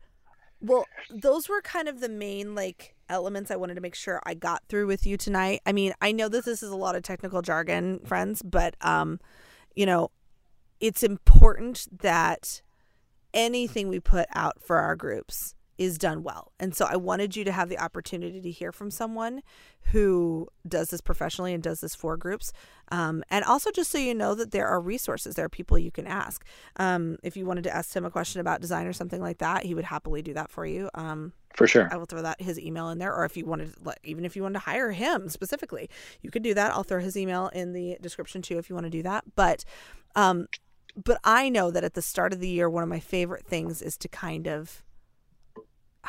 Well, 0.61 0.87
those 1.11 1.49
were 1.49 1.61
kind 1.63 1.89
of 1.89 2.01
the 2.01 2.09
main 2.09 2.55
like 2.55 2.97
elements 3.09 3.51
I 3.51 3.57
wanted 3.57 3.75
to 3.75 3.81
make 3.81 3.95
sure 3.95 4.21
I 4.25 4.35
got 4.35 4.63
through 4.69 4.87
with 4.87 5.07
you 5.07 5.17
tonight. 5.17 5.61
I 5.65 5.73
mean, 5.73 5.93
I 6.01 6.13
know 6.13 6.29
that 6.29 6.45
this 6.45 6.63
is 6.63 6.71
a 6.71 6.77
lot 6.77 6.97
of 6.97 7.03
technical 7.03 7.43
jargon, 7.43 8.01
friends, 8.01 8.43
but 8.43 8.75
um, 8.81 9.21
you 9.75 9.87
know, 9.87 10.11
it's 10.81 11.03
important 11.03 11.87
that 12.01 12.63
anything 13.35 13.89
we 13.89 14.01
put 14.01 14.27
out 14.35 14.63
for 14.63 14.79
our 14.79 14.97
groups 14.97 15.55
is 15.79 15.97
done 15.97 16.23
well. 16.23 16.53
And 16.59 16.75
so 16.75 16.85
I 16.85 16.97
wanted 16.97 17.37
you 17.37 17.45
to 17.45 17.53
have 17.53 17.69
the 17.69 17.79
opportunity 17.79 18.41
to 18.41 18.51
hear 18.51 18.73
from 18.73 18.91
someone 18.91 19.43
who 19.93 20.49
does 20.67 20.91
this 20.91 21.01
professionally 21.01 21.55
and 21.55 21.63
does 21.63 21.81
this 21.81 21.95
for 21.95 22.17
groups. 22.17 22.53
Um, 22.91 23.23
and 23.31 23.45
also, 23.45 23.71
just 23.71 23.91
so 23.91 23.99
you 23.99 24.15
know 24.15 24.35
that 24.35 24.51
there 24.51 24.67
are 24.67 24.81
resources, 24.81 25.37
there 25.37 25.45
are 25.45 25.49
people 25.49 25.79
you 25.79 25.91
can 25.91 26.07
ask. 26.07 26.45
Um, 26.77 27.17
if 27.23 27.37
you 27.37 27.47
wanted 27.47 27.65
to 27.65 27.75
ask 27.75 27.95
him 27.95 28.05
a 28.05 28.11
question 28.11 28.41
about 28.41 28.61
design 28.61 28.87
or 28.87 28.93
something 28.93 29.21
like 29.21 29.39
that, 29.39 29.65
he 29.65 29.75
would 29.75 29.85
happily 29.85 30.21
do 30.21 30.35
that 30.35 30.51
for 30.51 30.67
you. 30.67 30.91
Um, 30.95 31.33
For 31.55 31.67
sure. 31.67 31.89
I 31.91 31.97
will 31.97 32.07
throw 32.07 32.23
that 32.23 32.43
his 32.43 32.59
email 32.59 32.89
in 32.91 32.99
there, 32.99 33.15
or 33.15 33.25
if 33.25 33.37
you 33.37 33.47
wanted, 33.47 33.75
like, 33.85 33.99
even 34.03 34.25
if 34.25 34.37
you 34.37 34.43
wanted 34.43 34.55
to 34.55 34.65
hire 34.65 34.91
him 34.91 35.29
specifically, 35.29 35.89
you 36.23 36.31
could 36.31 36.43
do 36.43 36.55
that. 36.55 36.73
I'll 36.73 36.83
throw 36.83 37.01
his 37.01 37.17
email 37.17 37.49
in 37.49 37.73
the 37.73 37.97
description 38.01 38.43
too 38.43 38.59
if 38.59 38.69
you 38.69 38.75
want 38.75 38.87
to 38.87 38.91
do 38.91 39.03
that. 39.05 39.25
But, 39.37 39.65
um, 40.17 40.49
but 41.03 41.21
I 41.23 41.49
know 41.49 41.71
that 41.71 41.85
at 41.85 41.95
the 41.95 42.03
start 42.03 42.33
of 42.33 42.41
the 42.41 42.49
year, 42.49 42.69
one 42.69 42.83
of 42.83 42.89
my 42.89 43.01
favorite 43.01 43.47
things 43.47 43.81
is 43.81 43.97
to 43.99 44.09
kind 44.09 44.49
of, 44.49 44.83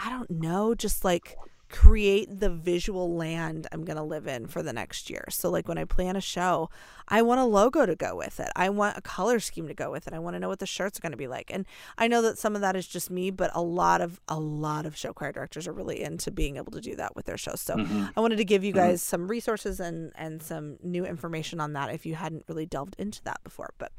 I 0.01 0.09
don't 0.09 0.29
know, 0.29 0.73
just 0.75 1.03
like 1.03 1.35
create 1.69 2.39
the 2.39 2.49
visual 2.49 3.15
land 3.15 3.67
I'm 3.71 3.85
going 3.85 3.97
to 3.97 4.03
live 4.03 4.25
in 4.25 4.47
for 4.47 4.63
the 4.63 4.73
next 4.73 5.07
year. 5.07 5.25
So 5.29 5.51
like 5.51 5.67
when 5.67 5.77
I 5.77 5.85
plan 5.85 6.15
a 6.15 6.21
show, 6.21 6.71
I 7.07 7.21
want 7.21 7.41
a 7.41 7.45
logo 7.45 7.85
to 7.85 7.95
go 7.95 8.15
with 8.15 8.39
it. 8.39 8.49
I 8.55 8.69
want 8.69 8.97
a 8.97 9.01
color 9.01 9.39
scheme 9.39 9.67
to 9.67 9.75
go 9.75 9.91
with 9.91 10.07
it. 10.07 10.13
I 10.13 10.17
want 10.19 10.35
to 10.35 10.39
know 10.39 10.47
what 10.49 10.57
the 10.57 10.65
shirts 10.65 10.97
are 10.97 11.01
going 11.01 11.11
to 11.11 11.17
be 11.17 11.27
like. 11.27 11.51
And 11.53 11.67
I 11.95 12.07
know 12.07 12.23
that 12.23 12.39
some 12.39 12.55
of 12.55 12.61
that 12.61 12.75
is 12.75 12.87
just 12.87 13.11
me, 13.11 13.29
but 13.29 13.51
a 13.53 13.61
lot 13.61 14.01
of 14.01 14.19
a 14.27 14.39
lot 14.39 14.87
of 14.87 14.97
show 14.97 15.13
choir 15.13 15.31
directors 15.31 15.67
are 15.67 15.73
really 15.73 16.01
into 16.01 16.31
being 16.31 16.57
able 16.57 16.71
to 16.71 16.81
do 16.81 16.95
that 16.95 17.15
with 17.15 17.25
their 17.25 17.37
shows. 17.37 17.61
So 17.61 17.75
Mhm. 17.75 18.13
I 18.17 18.19
wanted 18.19 18.37
to 18.37 18.45
give 18.45 18.63
you 18.63 18.73
guys 18.73 19.03
some 19.03 19.27
resources 19.27 19.79
and 19.79 20.11
and 20.15 20.41
some 20.41 20.77
new 20.81 21.05
information 21.05 21.59
on 21.59 21.73
that 21.73 21.93
if 21.93 22.03
you 22.03 22.15
hadn't 22.15 22.45
really 22.47 22.65
delved 22.65 22.95
into 22.97 23.21
that 23.25 23.43
before. 23.43 23.73
But 23.77 23.91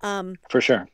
um 0.00 0.36
For 0.48 0.62
sure. 0.62 0.88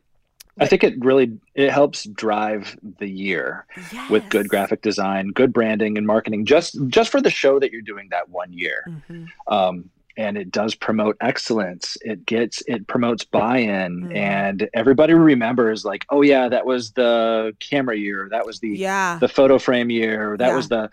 I 0.59 0.67
think 0.67 0.85
it 0.85 0.95
really 1.05 1.37
it 1.55 1.71
helps 1.71 2.05
drive 2.05 2.77
the 2.99 3.09
year 3.09 3.67
with 4.09 4.29
good 4.29 4.49
graphic 4.49 4.83
design, 4.83 5.29
good 5.29 5.53
branding 5.53 5.99
and 5.99 6.07
marketing 6.07 6.45
just 6.47 6.77
just 6.89 7.11
for 7.11 7.21
the 7.21 7.31
show 7.31 7.59
that 7.59 7.73
you're 7.73 7.83
doing 7.83 8.09
that 8.11 8.29
one 8.29 8.53
year. 8.53 8.85
Mhm. 9.11 9.27
Um, 9.49 9.91
and 10.17 10.39
it 10.39 10.53
does 10.53 10.77
promote 10.77 11.17
excellence. 11.21 11.97
It 12.03 12.25
gets 12.25 12.63
it 12.69 12.87
promotes 12.87 13.25
buy-in, 13.25 14.03
Mhm. 14.11 14.17
and 14.17 14.69
everybody 14.75 15.13
remembers 15.15 15.85
like, 15.85 16.07
oh 16.11 16.23
yeah, 16.23 16.49
that 16.49 16.65
was 16.65 16.93
the 16.93 17.57
camera 17.59 17.97
year, 17.97 18.29
that 18.31 18.47
was 18.47 18.61
the 18.61 18.69
Yeah. 18.71 19.19
the 19.19 19.27
photo 19.29 19.59
frame 19.59 19.91
year, 19.91 20.37
that 20.37 20.49
Yeah. 20.51 20.57
was 20.57 20.69
the 20.69 20.89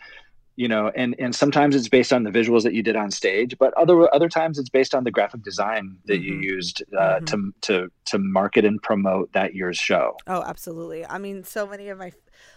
you 0.57 0.67
know 0.67 0.89
and 0.95 1.15
and 1.17 1.33
sometimes 1.35 1.75
it's 1.75 1.87
based 1.87 2.11
on 2.11 2.23
the 2.23 2.29
visuals 2.29 2.63
that 2.63 2.73
you 2.73 2.83
did 2.83 2.95
on 2.95 3.09
stage 3.09 3.57
but 3.57 3.73
other 3.75 4.13
other 4.13 4.27
times 4.27 4.59
it's 4.59 4.69
based 4.69 4.93
on 4.93 5.03
the 5.05 5.11
graphic 5.11 5.41
design 5.43 5.97
that 6.05 6.17
you 6.17 6.33
Mhm. 6.35 6.43
used 6.43 6.83
uh, 6.97 7.19
Mhm. 7.19 7.25
to 7.27 7.53
to 7.61 7.91
to 8.05 8.17
market 8.19 8.65
and 8.65 8.81
promote 8.83 9.31
that 9.33 9.55
year's 9.55 9.77
show 9.77 10.17
Oh, 10.27 10.43
absolutely. 10.43 11.05
I 11.05 11.17
mean, 11.17 11.43
so 11.43 11.65
many 11.65 11.89
of 11.89 11.97
my 11.97 12.11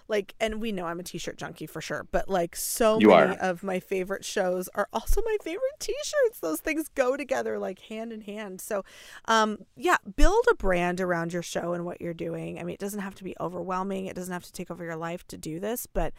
like, 0.08 0.34
and 0.38 0.60
we 0.60 0.70
know 0.70 0.84
I'm 0.86 1.00
a 1.00 1.02
t-shirt 1.02 1.38
junkie 1.38 1.66
for 1.66 1.80
sure, 1.80 2.06
but 2.10 2.28
like, 2.28 2.54
so 2.56 2.98
You 3.00 3.08
many 3.08 3.36
are. 3.38 3.40
of 3.40 3.62
my 3.62 3.80
favorite 3.80 4.24
shows 4.24 4.68
are 4.74 4.88
also 4.92 5.22
my 5.24 5.36
favorite 5.42 5.78
t-shirts. 5.80 6.40
Those 6.40 6.60
things 6.60 6.88
go 6.88 7.16
together 7.16 7.58
like 7.58 7.78
hand 7.80 8.12
in 8.12 8.20
hand. 8.22 8.60
So, 8.60 8.84
um, 9.26 9.58
yeah, 9.76 9.96
build 10.16 10.44
a 10.50 10.54
brand 10.54 11.00
around 11.00 11.32
your 11.32 11.42
show 11.42 11.72
and 11.72 11.84
what 11.84 12.00
you're 12.00 12.14
doing. 12.14 12.58
I 12.58 12.64
mean, 12.64 12.74
it 12.74 12.80
doesn't 12.80 13.00
have 13.00 13.14
to 13.16 13.24
be 13.24 13.34
overwhelming. 13.40 14.06
It 14.06 14.14
doesn't 14.16 14.32
have 14.32 14.44
to 14.44 14.52
take 14.52 14.70
over 14.70 14.84
your 14.84 14.96
life 14.96 15.26
to 15.28 15.38
do 15.38 15.58
this, 15.58 15.86
but 15.86 16.12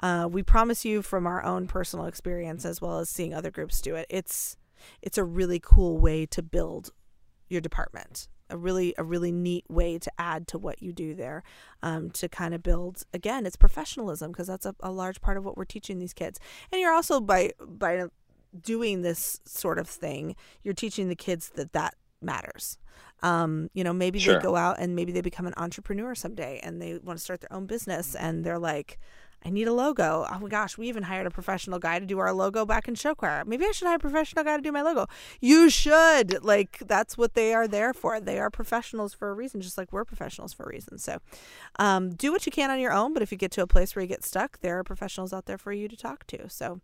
uh, 0.00 0.28
we 0.30 0.42
promise 0.42 0.84
you 0.84 1.02
from 1.02 1.26
our 1.26 1.44
own 1.44 1.66
personal 1.66 2.06
experience 2.06 2.64
as 2.64 2.80
well 2.80 2.98
as 2.98 3.08
seeing 3.08 3.34
other 3.34 3.50
groups 3.50 3.80
do 3.80 3.94
it. 3.94 4.06
It's 4.08 4.56
it's 5.02 5.18
a 5.18 5.24
really 5.24 5.58
cool 5.60 5.98
way 5.98 6.24
to 6.26 6.42
build 6.42 6.90
your 7.48 7.60
department 7.60 8.28
a 8.50 8.56
really 8.56 8.94
a 8.96 9.04
really 9.04 9.32
neat 9.32 9.64
way 9.68 9.98
to 9.98 10.10
add 10.18 10.46
to 10.48 10.56
what 10.58 10.82
you 10.82 10.92
do 10.92 11.14
there 11.14 11.42
um, 11.82 12.10
to 12.10 12.28
kind 12.28 12.54
of 12.54 12.62
build 12.62 13.02
again 13.12 13.44
it's 13.44 13.56
professionalism 13.56 14.30
because 14.32 14.46
that's 14.46 14.64
a, 14.66 14.74
a 14.80 14.90
large 14.90 15.20
part 15.20 15.36
of 15.36 15.44
what 15.44 15.56
we're 15.56 15.64
teaching 15.64 15.98
these 15.98 16.14
kids 16.14 16.38
and 16.72 16.80
you're 16.80 16.92
also 16.92 17.20
by 17.20 17.50
by 17.66 18.04
doing 18.62 19.02
this 19.02 19.40
sort 19.44 19.78
of 19.78 19.88
thing 19.88 20.34
you're 20.62 20.74
teaching 20.74 21.08
the 21.08 21.16
kids 21.16 21.50
that 21.56 21.72
that 21.72 21.94
matters 22.22 22.78
um, 23.22 23.68
you 23.74 23.82
know 23.84 23.92
maybe 23.92 24.18
Sure. 24.18 24.34
they 24.34 24.40
go 24.42 24.56
out 24.56 24.76
and 24.78 24.94
maybe 24.94 25.12
they 25.12 25.20
become 25.20 25.46
an 25.46 25.54
entrepreneur 25.56 26.14
someday 26.14 26.60
and 26.62 26.80
they 26.80 26.98
want 26.98 27.18
to 27.18 27.24
start 27.24 27.40
their 27.40 27.52
own 27.52 27.66
business 27.66 28.14
and 28.14 28.44
they're 28.44 28.58
like 28.58 28.98
I 29.44 29.50
need 29.50 29.68
a 29.68 29.72
logo. 29.72 30.26
Oh 30.30 30.38
my 30.40 30.48
gosh, 30.48 30.76
we 30.76 30.88
even 30.88 31.04
hired 31.04 31.26
a 31.26 31.30
professional 31.30 31.78
guy 31.78 31.98
to 32.00 32.06
do 32.06 32.18
our 32.18 32.32
logo 32.32 32.66
back 32.66 32.88
in 32.88 32.94
show 32.96 33.14
choir. 33.14 33.44
Maybe 33.46 33.64
I 33.64 33.70
should 33.70 33.86
hire 33.86 33.96
a 33.96 33.98
professional 34.00 34.44
guy 34.44 34.56
to 34.56 34.62
do 34.62 34.72
my 34.72 34.82
logo. 34.82 35.06
You 35.40 35.70
should. 35.70 36.42
Like 36.44 36.78
that's 36.86 37.16
what 37.16 37.34
they 37.34 37.54
are 37.54 37.68
there 37.68 37.94
for. 37.94 38.18
They 38.20 38.38
are 38.40 38.50
professionals 38.50 39.14
for 39.14 39.30
a 39.30 39.34
reason, 39.34 39.60
just 39.60 39.78
like 39.78 39.92
we're 39.92 40.04
professionals 40.04 40.52
for 40.52 40.64
a 40.64 40.68
reason. 40.68 40.98
So, 40.98 41.18
um, 41.78 42.10
do 42.10 42.32
what 42.32 42.46
you 42.46 42.52
can 42.52 42.70
on 42.70 42.80
your 42.80 42.92
own. 42.92 43.14
But 43.14 43.22
if 43.22 43.30
you 43.30 43.38
get 43.38 43.52
to 43.52 43.62
a 43.62 43.66
place 43.66 43.94
where 43.94 44.02
you 44.02 44.08
get 44.08 44.24
stuck, 44.24 44.58
there 44.60 44.78
are 44.78 44.84
professionals 44.84 45.32
out 45.32 45.46
there 45.46 45.58
for 45.58 45.72
you 45.72 45.86
to 45.88 45.96
talk 45.96 46.26
to. 46.28 46.48
So, 46.50 46.80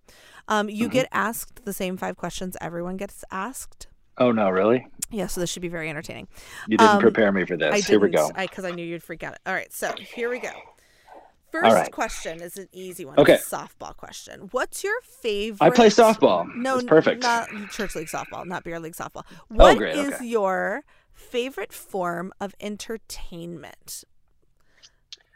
um, 0.49 0.69
you 0.71 0.89
Mhm. 0.89 0.93
get 0.93 1.09
asked 1.13 1.65
the 1.65 1.73
same 1.73 1.97
five 1.97 2.17
questions 2.17 2.57
everyone 2.61 2.97
gets 2.97 3.25
asked. 3.31 3.89
oh 4.17 4.31
no 4.31 4.49
really 4.49 4.87
Yeah, 5.11 5.27
so 5.27 5.41
this 5.41 5.51
should 5.51 5.61
be 5.63 5.69
very 5.69 5.91
entertaining. 5.91 6.29
you 6.69 6.79
didn't 6.79 6.95
Um, 6.95 7.01
prepare 7.01 7.33
me 7.33 7.45
for 7.45 7.57
this 7.57 7.75
I 7.75 7.81
here 7.81 7.99
we 7.99 8.11
go 8.11 8.31
because 8.37 8.65
I, 8.65 8.71
knew 8.71 8.85
you'd 8.85 9.03
freak 9.03 9.25
out. 9.25 9.37
All 9.45 9.53
right, 9.53 9.73
so 9.73 9.93
here 9.99 10.31
we 10.31 10.39
go. 10.39 10.53
First 11.63 11.75
right. 11.77 11.93
question 11.93 12.43
is 12.43 12.57
an 12.57 12.69
easy 12.73 13.05
one. 13.05 13.17
Okay. 13.19 13.35
It's 13.35 13.53
a 13.53 13.57
softball 13.57 13.97
question. 13.97 14.49
What's 14.51 14.83
your 14.83 15.01
favorite? 15.03 15.65
i 15.65 15.71
play 15.71 15.87
softball 15.87 16.53
No, 16.57 16.77
it's 16.79 16.85
perfect 16.85 17.23
Not 17.23 17.49
church 17.71 17.95
league 17.95 18.09
softball, 18.09 18.45
not 18.45 18.65
beer 18.65 18.81
league 18.81 18.95
softball. 18.95 19.25
What 19.49 19.71
is 19.71 19.75
Oh, 19.75 19.79
great, 19.79 19.97
okay. 20.15 20.25
your 20.27 20.83
favorite 21.13 21.73
form 21.73 22.33
of 22.41 22.57
entertainment? 22.61 24.03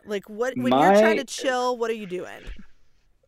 Like 0.04 0.28
what 0.28 0.54
when 0.56 0.72
you're 0.72 0.98
trying 1.00 1.18
to 1.18 1.24
chill, 1.24 1.76
what 1.78 1.88
are 1.90 1.94
you 1.94 2.06
doing? 2.06 2.42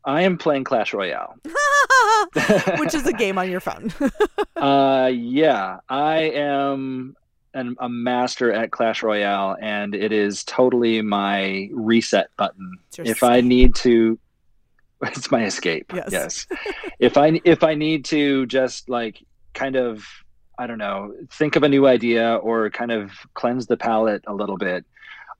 i 0.07 0.22
am 0.22 0.38
playing 0.38 0.64
clash 0.64 0.95
royale 0.95 1.34
Which 2.78 2.95
is 2.95 3.07
a 3.07 3.12
game 3.22 3.36
on 3.36 3.51
your 3.51 3.61
phone. 3.61 3.93
uh 4.57 5.11
yeah 5.14 5.78
i 5.91 6.20
am 6.22 7.14
an, 7.55 7.74
a 7.80 7.88
master 7.88 8.53
at 8.53 8.70
clash 8.70 9.03
royale 9.03 9.57
and 9.61 9.94
it 9.94 10.12
is 10.12 10.44
totally 10.44 11.03
my 11.03 11.68
reset 11.72 12.28
button 12.36 12.76
if 12.98 13.22
i 13.22 13.40
need 13.40 13.74
to 13.74 14.18
it's 15.03 15.30
my 15.30 15.44
escape 15.44 15.90
Yes. 15.94 16.09
yes 16.12 16.46
if 16.98 17.16
i 17.16 17.40
if 17.44 17.62
i 17.64 17.74
need 17.74 18.05
to 18.07 18.46
just 18.46 18.88
like 18.88 19.22
kind 19.55 19.74
of 19.76 20.05
i 20.59 20.66
don't 20.66 20.78
know 20.78 21.12
think 21.32 21.57
of 21.57 21.62
a 21.62 21.68
new 21.68 21.86
idea 21.86 22.36
or 22.36 22.70
kind 22.70 22.92
of 22.92 23.11
cleanse 23.34 23.66
the 23.66 23.76
palate 23.76 24.22
a 24.26 24.34
little 24.34 24.57
bit 24.57 24.84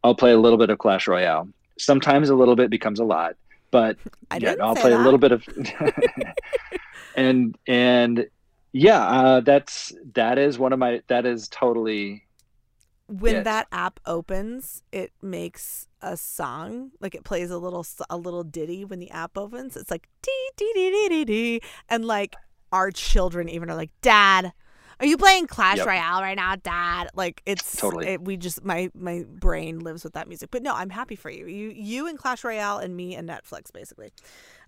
i'll 0.02 0.14
play 0.14 0.32
a 0.32 0.38
little 0.38 0.58
bit 0.58 0.70
of 0.70 0.78
clash 0.78 1.06
royale 1.06 1.46
sometimes 1.78 2.28
a 2.30 2.34
little 2.34 2.56
bit 2.56 2.70
becomes 2.70 2.98
a 3.00 3.04
lot 3.04 3.36
but 3.70 3.96
I 4.32 4.38
yeah, 4.38 4.54
I'll 4.61 4.74
play 4.74 4.90
that. 4.90 5.00
a 5.00 5.04
little 5.04 5.18
bit 5.18 5.30
of 5.32 5.46
and 7.16 7.56
and 7.66 8.26
yeah, 8.73 9.01
uh, 9.05 9.41
that's 9.41 9.93
that 10.14 10.39
is 10.39 10.59
one 10.59 10.73
of 10.73 10.79
my 10.79 11.03
that 11.09 11.27
is 11.27 11.49
totally 11.49 12.25
when 13.09 13.43
Yes. 13.43 13.45
that 13.45 13.66
app 13.73 13.99
opens, 14.07 14.83
it 14.93 15.12
makes 15.21 15.89
a 16.01 16.16
song. 16.16 16.93
Like 17.01 17.14
it 17.14 17.25
plays 17.25 17.51
a 17.51 17.59
little 17.59 17.85
a 18.09 18.16
little 18.16 18.45
ditty 18.45 18.85
when 18.85 19.01
the 19.01 19.11
app 19.11 19.37
opens. 19.37 19.77
It's 19.77 19.91
like 19.91 20.09
dee 20.23 20.51
dee 20.57 20.73
dee 20.75 20.91
dee 20.91 21.09
dee 21.09 21.25
dee, 21.25 21.61
and 21.89 22.05
like 22.05 22.37
our 22.73 22.91
children 22.93 23.49
even 23.49 23.68
are 23.71 23.75
like, 23.77 23.91
"Dad, 24.01 24.53
are 25.01 25.07
you 25.07 25.16
playing 25.16 25.49
Clash 25.49 25.85
Yep. 25.85 25.85
Royale 25.85 26.21
right 26.23 26.37
now, 26.37 26.55
Dad?" 26.57 27.09
Like 27.14 27.43
it's 27.47 27.81
Totally. 27.81 28.05
It, 28.05 28.23
we 28.25 28.37
just 28.37 28.64
my 28.64 28.91
my 28.95 29.25
brain 29.29 29.81
lives 29.81 30.05
with 30.05 30.12
that 30.12 30.29
music. 30.29 30.51
But 30.53 30.62
no, 30.62 30.73
I'm 30.75 30.91
happy 30.91 31.16
for 31.16 31.31
you. 31.31 31.47
You 31.47 31.71
you 31.71 32.07
and 32.07 32.16
Clash 32.16 32.45
Royale 32.45 32.79
and 32.79 32.97
me 32.97 33.16
and 33.16 33.29
Netflix 33.29 33.73
basically. 33.73 34.12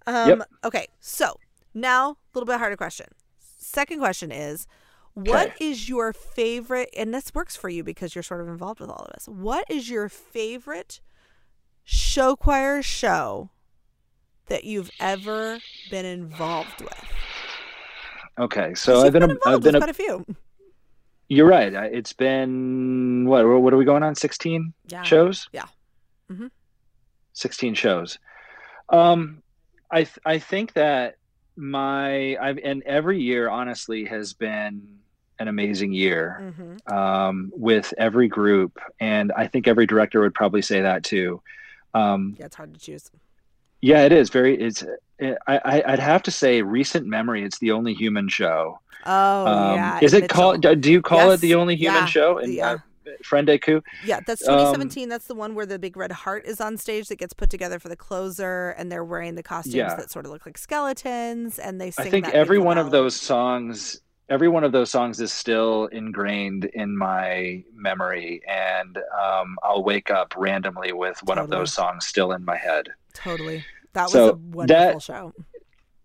Um, 0.06 0.42
Yep. 0.42 0.48
Okay, 0.64 0.88
so 1.00 1.38
now 1.74 2.10
a 2.10 2.16
little 2.34 2.46
bit 2.46 2.58
harder 2.58 2.76
question. 2.76 3.06
Second 3.62 3.98
question 4.00 4.30
is. 4.32 4.66
What 5.14 5.52
is 5.60 5.90
your 5.90 6.14
favorite? 6.14 6.88
And 6.96 7.12
this 7.12 7.34
works 7.34 7.54
for 7.54 7.68
you 7.68 7.84
because 7.84 8.14
you're 8.14 8.22
sort 8.22 8.40
of 8.40 8.48
involved 8.48 8.80
with 8.80 8.88
all 8.88 9.04
of 9.06 9.10
us. 9.14 9.28
What 9.28 9.66
is 9.70 9.90
your 9.90 10.08
favorite 10.08 11.00
show 11.84 12.34
choir 12.34 12.80
show 12.82 13.50
that 14.46 14.64
you've 14.64 14.90
ever 14.98 15.58
been 15.90 16.06
involved 16.06 16.80
with? 16.80 17.04
Okay, 18.38 18.72
So 18.74 19.04
I've 19.04 19.12
been, 19.12 19.22
involved 19.24 19.40
I've 19.46 19.60
been 19.60 19.74
with 19.74 19.74
a 19.74 19.78
quite 19.80 19.90
a 19.90 19.92
few. 19.92 20.24
you're 21.28 21.46
right. 21.46 21.70
It's 21.92 22.14
been 22.14 23.26
what? 23.28 23.46
What 23.46 23.74
are 23.74 23.76
we 23.76 23.84
going 23.84 24.02
on? 24.02 24.14
Sixteen 24.14 24.72
Yeah. 24.88 25.02
shows. 25.02 25.46
Yeah. 25.52 25.66
Mm-hmm. 26.30 26.46
Sixteen 27.34 27.74
shows. 27.74 28.18
Um, 28.88 29.42
I 29.90 30.04
th- 30.04 30.18
I 30.24 30.38
think 30.38 30.72
that 30.72 31.16
my 31.56 32.36
I've 32.36 32.58
and 32.58 32.82
every 32.84 33.20
year 33.20 33.48
honestly 33.48 34.04
has 34.06 34.32
been 34.32 34.98
an 35.38 35.48
amazing 35.48 35.92
year 35.92 36.54
hmm 36.58 36.92
um, 36.92 37.52
with 37.54 37.92
every 37.98 38.28
group, 38.28 38.78
and 39.00 39.32
I 39.32 39.46
think 39.46 39.66
every 39.68 39.86
director 39.86 40.20
would 40.20 40.34
probably 40.34 40.62
say 40.62 40.82
that 40.82 41.04
too. 41.04 41.42
Um, 41.94 42.36
Yeah, 42.38 42.46
it's 42.46 42.56
hard 42.56 42.74
to 42.74 42.80
choose. 42.80 43.10
yeah, 43.80 44.02
it 44.04 44.12
is 44.12 44.30
very. 44.30 44.60
It's. 44.60 44.84
I, 45.20 45.36
I 45.64 45.82
I'd 45.92 45.98
have 46.00 46.22
to 46.24 46.30
say, 46.32 46.62
recent 46.62 47.06
memory. 47.06 47.44
It's 47.44 47.58
the 47.58 47.70
only 47.72 47.94
human 47.94 48.28
show. 48.28 48.80
Oh 49.06 49.46
Um, 49.46 49.74
yeah. 49.76 49.98
is 50.02 50.14
it 50.14 50.28
called? 50.28 50.62
Do 50.62 50.90
you 50.90 51.02
call 51.02 51.28
Yes, 51.28 51.38
it 51.38 51.40
the 51.42 51.54
only 51.54 51.76
human 51.76 52.02
yeah, 52.02 52.06
show? 52.06 52.38
And 52.38 52.52
yeah. 52.52 52.70
uh, 52.72 52.78
Friend 53.24 53.46
Deku. 53.46 53.82
Yeah, 54.04 54.20
that's 54.26 54.46
Um, 54.46 54.54
2017. 54.58 55.08
that's 55.08 55.26
the 55.26 55.34
one 55.34 55.54
where 55.54 55.66
the 55.66 55.78
big 55.78 55.96
red 55.96 56.12
heart 56.12 56.44
is 56.46 56.60
on 56.60 56.76
stage 56.76 57.08
that 57.08 57.16
gets 57.16 57.32
put 57.32 57.50
together 57.50 57.78
for 57.78 57.88
the 57.88 57.96
closer, 57.96 58.70
and 58.78 58.90
they're 58.90 59.04
wearing 59.04 59.34
the 59.34 59.42
costumes 59.42 59.74
Yeah. 59.74 59.94
that 59.94 60.10
sort 60.10 60.26
of 60.26 60.32
look 60.32 60.44
like 60.46 60.58
skeletons, 60.58 61.58
and 61.58 61.80
they 61.80 61.90
sing. 61.90 62.06
I 62.06 62.10
think 62.10 62.28
every 62.30 62.58
one 62.58 62.78
of 62.78 62.90
those 62.90 63.14
songs, 63.16 64.00
every 64.28 64.48
one 64.48 64.64
of 64.64 64.72
those 64.72 64.90
songs 64.90 65.20
is 65.20 65.32
still 65.32 65.86
ingrained 65.86 66.64
in 66.66 66.96
my 66.96 67.62
memory, 67.74 68.40
and 68.48 68.98
um, 69.22 69.56
I'll 69.62 69.82
wake 69.84 70.10
up 70.10 70.34
randomly 70.36 70.92
with 70.92 71.18
one 71.24 71.38
of 71.38 71.50
those 71.50 71.72
songs 71.72 72.06
still 72.06 72.32
in 72.32 72.44
my 72.44 72.56
head. 72.56 72.88
Totally, 73.14 73.64
that 73.92 74.04
was 74.04 74.12
So 74.12 74.28
a 74.30 74.34
wonderful 74.34 74.66
that- 74.94 75.02
show. 75.02 75.32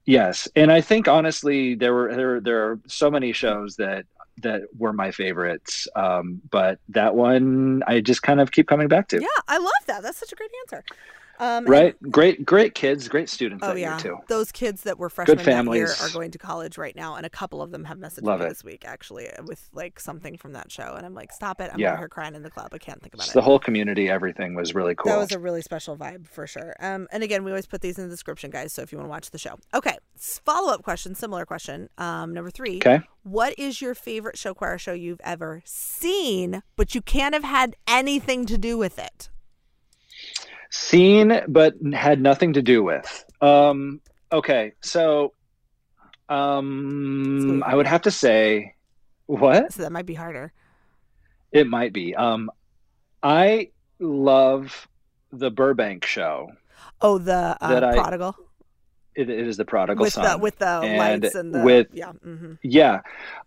Yes, 0.05 0.47
and 0.55 0.71
I 0.71 0.79
think 0.79 1.09
honestly, 1.09 1.75
there 1.75 1.93
were 1.93 2.15
there 2.15 2.39
there 2.39 2.63
are 2.71 2.79
so 2.87 3.11
many 3.11 3.33
shows 3.33 3.75
that 3.75 4.05
that 4.37 4.63
were 4.77 4.93
my 4.93 5.11
favorites, 5.11 5.87
um, 5.95 6.41
but 6.49 6.79
that 6.89 7.15
one 7.15 7.83
I 7.87 8.01
just 8.01 8.21
kind 8.21 8.39
of 8.39 8.51
keep 8.51 8.67
coming 8.67 8.87
back 8.87 9.07
to. 9.09 9.19
Yeah, 9.19 9.27
I 9.47 9.57
love 9.57 9.71
that. 9.87 10.03
That's 10.03 10.17
such 10.17 10.31
a 10.31 10.35
great 10.35 10.51
answer. 10.61 10.83
Um, 11.39 11.47
and- 11.65 11.69
Right, 11.69 11.95
great, 12.11 12.45
great 12.45 12.73
kids, 12.75 13.07
great 13.07 13.29
students 13.29 13.63
Oh 13.65 13.73
yeah, 13.75 13.97
too. 13.97 14.17
those 14.27 14.51
kids 14.51 14.81
that 14.83 14.97
were 14.97 15.09
freshmen 15.09 15.37
that 15.37 15.65
year 15.75 15.89
are 16.01 16.09
going 16.09 16.31
to 16.31 16.37
college 16.37 16.77
right 16.77 16.95
now, 16.95 17.15
and 17.15 17.25
a 17.25 17.29
couple 17.29 17.61
of 17.61 17.71
them 17.71 17.85
have 17.85 17.97
messaged 17.97 18.23
Love 18.23 18.39
me 18.39 18.45
it. 18.45 18.49
this 18.49 18.63
week 18.63 18.83
actually 18.85 19.29
with 19.45 19.69
like 19.73 19.99
something 19.99 20.37
from 20.37 20.53
that 20.53 20.71
show, 20.71 20.93
and 20.95 21.05
I'm 21.05 21.13
like, 21.13 21.31
stop 21.31 21.61
it! 21.61 21.69
I'm 21.73 21.79
Yeah. 21.79 21.97
here 21.97 22.09
crying 22.09 22.35
in 22.35 22.43
the 22.43 22.49
club. 22.49 22.69
I 22.73 22.77
can't 22.77 23.01
think 23.01 23.13
about 23.13 23.27
it. 23.27 23.33
the 23.33 23.41
whole 23.41 23.59
community, 23.59 24.09
everything 24.09 24.55
was 24.55 24.73
really 24.73 24.95
cool. 24.95 25.11
That 25.11 25.19
was 25.19 25.31
a 25.31 25.39
really 25.39 25.61
special 25.61 25.95
vibe 25.95 26.27
for 26.27 26.47
sure. 26.47 26.73
Um, 26.79 27.07
and 27.11 27.23
again, 27.23 27.43
we 27.43 27.51
always 27.51 27.67
put 27.67 27.81
these 27.81 27.97
in 27.97 28.05
the 28.05 28.09
description, 28.09 28.49
guys. 28.49 28.73
So 28.73 28.81
if 28.81 28.91
you 28.91 28.97
want 28.97 29.07
to 29.07 29.11
watch 29.11 29.31
the 29.31 29.37
show, 29.37 29.55
okay. 29.73 29.97
Follow 30.17 30.73
up 30.73 30.81
question, 30.83 31.13
similar 31.15 31.45
question. 31.45 31.89
Um, 31.97 32.33
number 32.33 32.49
three. 32.49 32.77
okay. 32.77 33.01
What 33.23 33.53
is 33.57 33.81
your 33.81 33.93
favorite 33.93 34.37
show 34.37 34.53
choir 34.53 34.77
show 34.77 34.93
you've 34.93 35.21
ever 35.23 35.61
seen, 35.65 36.63
but 36.75 36.95
you 36.95 37.01
can't 37.01 37.33
have 37.33 37.43
had 37.43 37.75
anything 37.87 38.45
to 38.47 38.57
do 38.57 38.77
with 38.77 38.97
it? 38.97 39.29
Seen 40.69 41.41
but 41.47 41.73
had 41.93 42.21
nothing 42.21 42.53
to 42.53 42.61
do 42.61 42.83
with. 42.83 43.25
Um 43.41 44.01
okay 44.31 44.73
so 44.81 45.31
um 46.29 47.63
i 47.65 47.73
would 47.73 47.87
have 47.87 48.01
to 48.01 48.11
say 48.11 48.73
what? 49.27 49.71
So 49.73 49.83
that 49.83 49.91
might 49.91 50.05
be 50.05 50.13
harder. 50.13 50.53
it 51.51 51.67
might 51.67 51.93
be. 51.93 52.15
Um 52.15 52.49
i 53.23 53.69
love 53.99 54.87
the 55.31 55.49
burbank 55.51 56.05
show. 56.05 56.49
Oh, 57.01 57.17
the 57.17 57.57
uh, 57.61 57.69
That 57.69 57.83
I- 57.83 57.93
prodigal 57.95 58.35
it, 59.17 59.29
it 59.29 59.47
is 59.47 59.57
the 59.57 59.65
prodigal 59.65 60.03
with 60.03 60.13
son 60.13 60.23
the 60.23 60.37
with 60.37 60.57
the 60.59 60.67
And 60.67 60.97
lights 61.23 61.35
and 61.35 61.53
the 61.53 61.61
with- 61.63 61.87
yeah. 61.93 62.11
mm-hmm. 62.25 62.53
yeah 62.61 63.01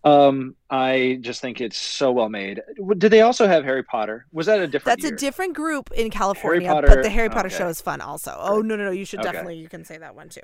um 0.04 0.54
i 0.68 1.18
just 1.20 1.40
think 1.40 1.60
it's 1.60 1.78
so 1.78 2.10
well 2.12 2.28
made 2.28 2.60
did 2.98 3.10
they 3.12 3.20
also 3.22 3.46
have 3.46 3.64
harry 3.64 3.82
potter 3.82 4.26
was 4.32 4.46
that 4.46 4.60
a 4.60 4.66
different 4.66 4.98
That's 4.98 5.04
year? 5.08 5.14
a 5.14 5.16
different 5.16 5.54
group 5.54 5.90
in 5.92 6.10
California, 6.10 6.68
but 6.68 6.86
Potter- 6.86 7.02
the 7.02 7.10
Harry 7.10 7.28
Potter 7.28 7.46
okay. 7.48 7.56
show 7.58 7.68
is 7.68 7.80
fun 7.80 8.00
also. 8.00 8.34
Oh 8.38 8.60
no 8.60 8.76
no 8.76 8.84
no! 8.84 8.90
You 8.90 9.04
should 9.04 9.20
Okay. 9.20 9.30
definitely 9.32 9.56
you 9.58 9.68
can 9.68 9.84
say 9.84 9.96
that 9.98 10.14
one 10.14 10.28
too. 10.28 10.42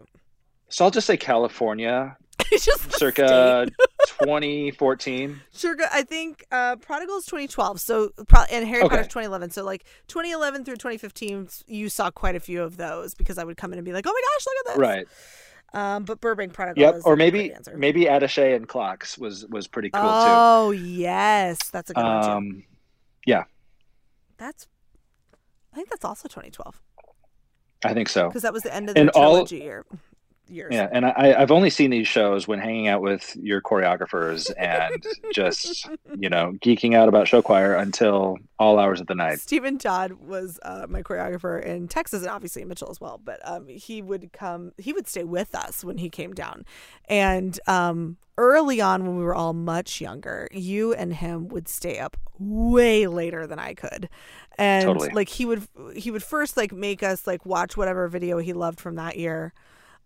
so 0.68 0.84
i'll 0.84 0.90
just 0.90 1.06
say 1.06 1.16
california 1.16 2.16
Circa 2.90 3.66
2014 4.06 5.40
Circa, 5.50 5.88
I 5.92 6.02
think 6.02 6.44
uh, 6.50 6.76
Prodigal 6.76 7.16
is 7.18 7.24
2012. 7.26 7.80
So, 7.80 8.10
pro- 8.28 8.42
and 8.50 8.66
Harry 8.66 8.82
Okay. 8.82 8.88
Potter's 8.88 9.06
2011. 9.08 9.50
So, 9.50 9.64
like 9.64 9.84
2011 10.08 10.64
through 10.64 10.76
2015, 10.76 11.48
you 11.66 11.88
saw 11.88 12.10
quite 12.10 12.36
a 12.36 12.40
few 12.40 12.62
of 12.62 12.76
those 12.76 13.14
because 13.14 13.38
I 13.38 13.44
would 13.44 13.56
come 13.56 13.72
in 13.72 13.78
and 13.78 13.84
be 13.84 13.92
like, 13.92 14.06
"Oh 14.06 14.12
my 14.12 14.20
gosh, 14.20 14.46
look 14.46 14.56
at 14.58 14.66
this!" 14.74 14.78
right 14.80 15.06
Um, 15.74 16.04
but 16.04 16.20
Burbank 16.20 16.52
Prodigal. 16.52 16.80
Yep, 16.82 17.02
or 17.04 17.16
maybe 17.16 17.52
maybe 17.74 18.04
Attaché 18.04 18.54
and 18.56 18.66
Clocks 18.68 19.18
was 19.18 19.44
was 19.46 19.66
pretty 19.66 19.90
cool 19.90 20.02
too. 20.02 20.08
oh 20.08 20.70
yes, 20.70 21.58
that's 21.70 21.90
a 21.90 21.94
good 21.94 22.02
one 22.04 22.22
too. 22.22 22.30
Um, 22.30 22.64
That's, 24.38 24.66
I 25.72 25.76
think 25.76 25.88
that's 25.88 26.04
also 26.04 26.28
2012 26.28 26.80
I 27.84 27.94
think 27.94 28.08
so. 28.08 28.28
because 28.28 28.42
that 28.42 28.52
was 28.52 28.62
the 28.62 28.74
end 28.74 28.88
of 28.88 28.94
the 28.94 29.00
And 29.02 29.10
all- 29.10 29.32
trilogy 29.32 29.58
year. 29.58 29.84
Years. 30.48 30.72
Yeah, 30.72 30.88
and 30.92 31.06
I 31.06 31.34
I've 31.38 31.50
only 31.50 31.70
seen 31.70 31.90
these 31.90 32.06
shows 32.06 32.46
when 32.46 32.58
hanging 32.58 32.88
out 32.88 33.02
with 33.02 33.36
your 33.36 33.60
choreographers 33.60 34.50
and 34.56 35.04
just 35.34 35.88
you 36.16 36.28
know 36.28 36.52
geeking 36.60 36.94
out 36.94 37.08
about 37.08 37.28
show 37.28 37.42
choir 37.42 37.74
until 37.74 38.38
all 38.58 38.78
hours 38.78 39.00
of 39.00 39.06
the 39.06 39.14
night. 39.14 39.40
Stephen 39.40 39.78
Todd 39.78 40.12
was 40.12 40.58
uh, 40.62 40.86
my 40.88 41.02
choreographer 41.02 41.62
in 41.62 41.88
Texas 41.88 42.22
and 42.22 42.30
obviously 42.30 42.62
in 42.62 42.68
Mitchell 42.68 42.90
as 42.90 43.00
well. 43.00 43.20
But 43.22 43.40
um, 43.44 43.68
he 43.68 44.02
would 44.02 44.32
come, 44.32 44.72
he 44.78 44.92
would 44.92 45.06
stay 45.06 45.24
with 45.24 45.54
us 45.54 45.84
when 45.84 45.98
he 45.98 46.08
came 46.08 46.32
down. 46.32 46.64
And 47.08 47.58
um, 47.66 48.16
early 48.38 48.80
on, 48.80 49.06
when 49.06 49.16
we 49.16 49.24
were 49.24 49.34
all 49.34 49.52
much 49.52 50.00
younger, 50.00 50.48
you 50.52 50.94
and 50.94 51.14
him 51.14 51.48
would 51.48 51.68
stay 51.68 51.98
up 51.98 52.16
way 52.38 53.06
later 53.06 53.46
than 53.46 53.58
I 53.58 53.74
could. 53.74 54.08
And 54.58 54.84
Totally. 54.84 55.10
like 55.10 55.28
he 55.28 55.44
would, 55.44 55.68
he 55.94 56.10
would 56.10 56.22
first 56.22 56.56
like 56.56 56.72
make 56.72 57.02
us 57.02 57.26
like 57.26 57.44
watch 57.44 57.76
whatever 57.76 58.08
video 58.08 58.38
he 58.38 58.54
loved 58.54 58.80
from 58.80 58.94
that 58.96 59.18
year, 59.18 59.52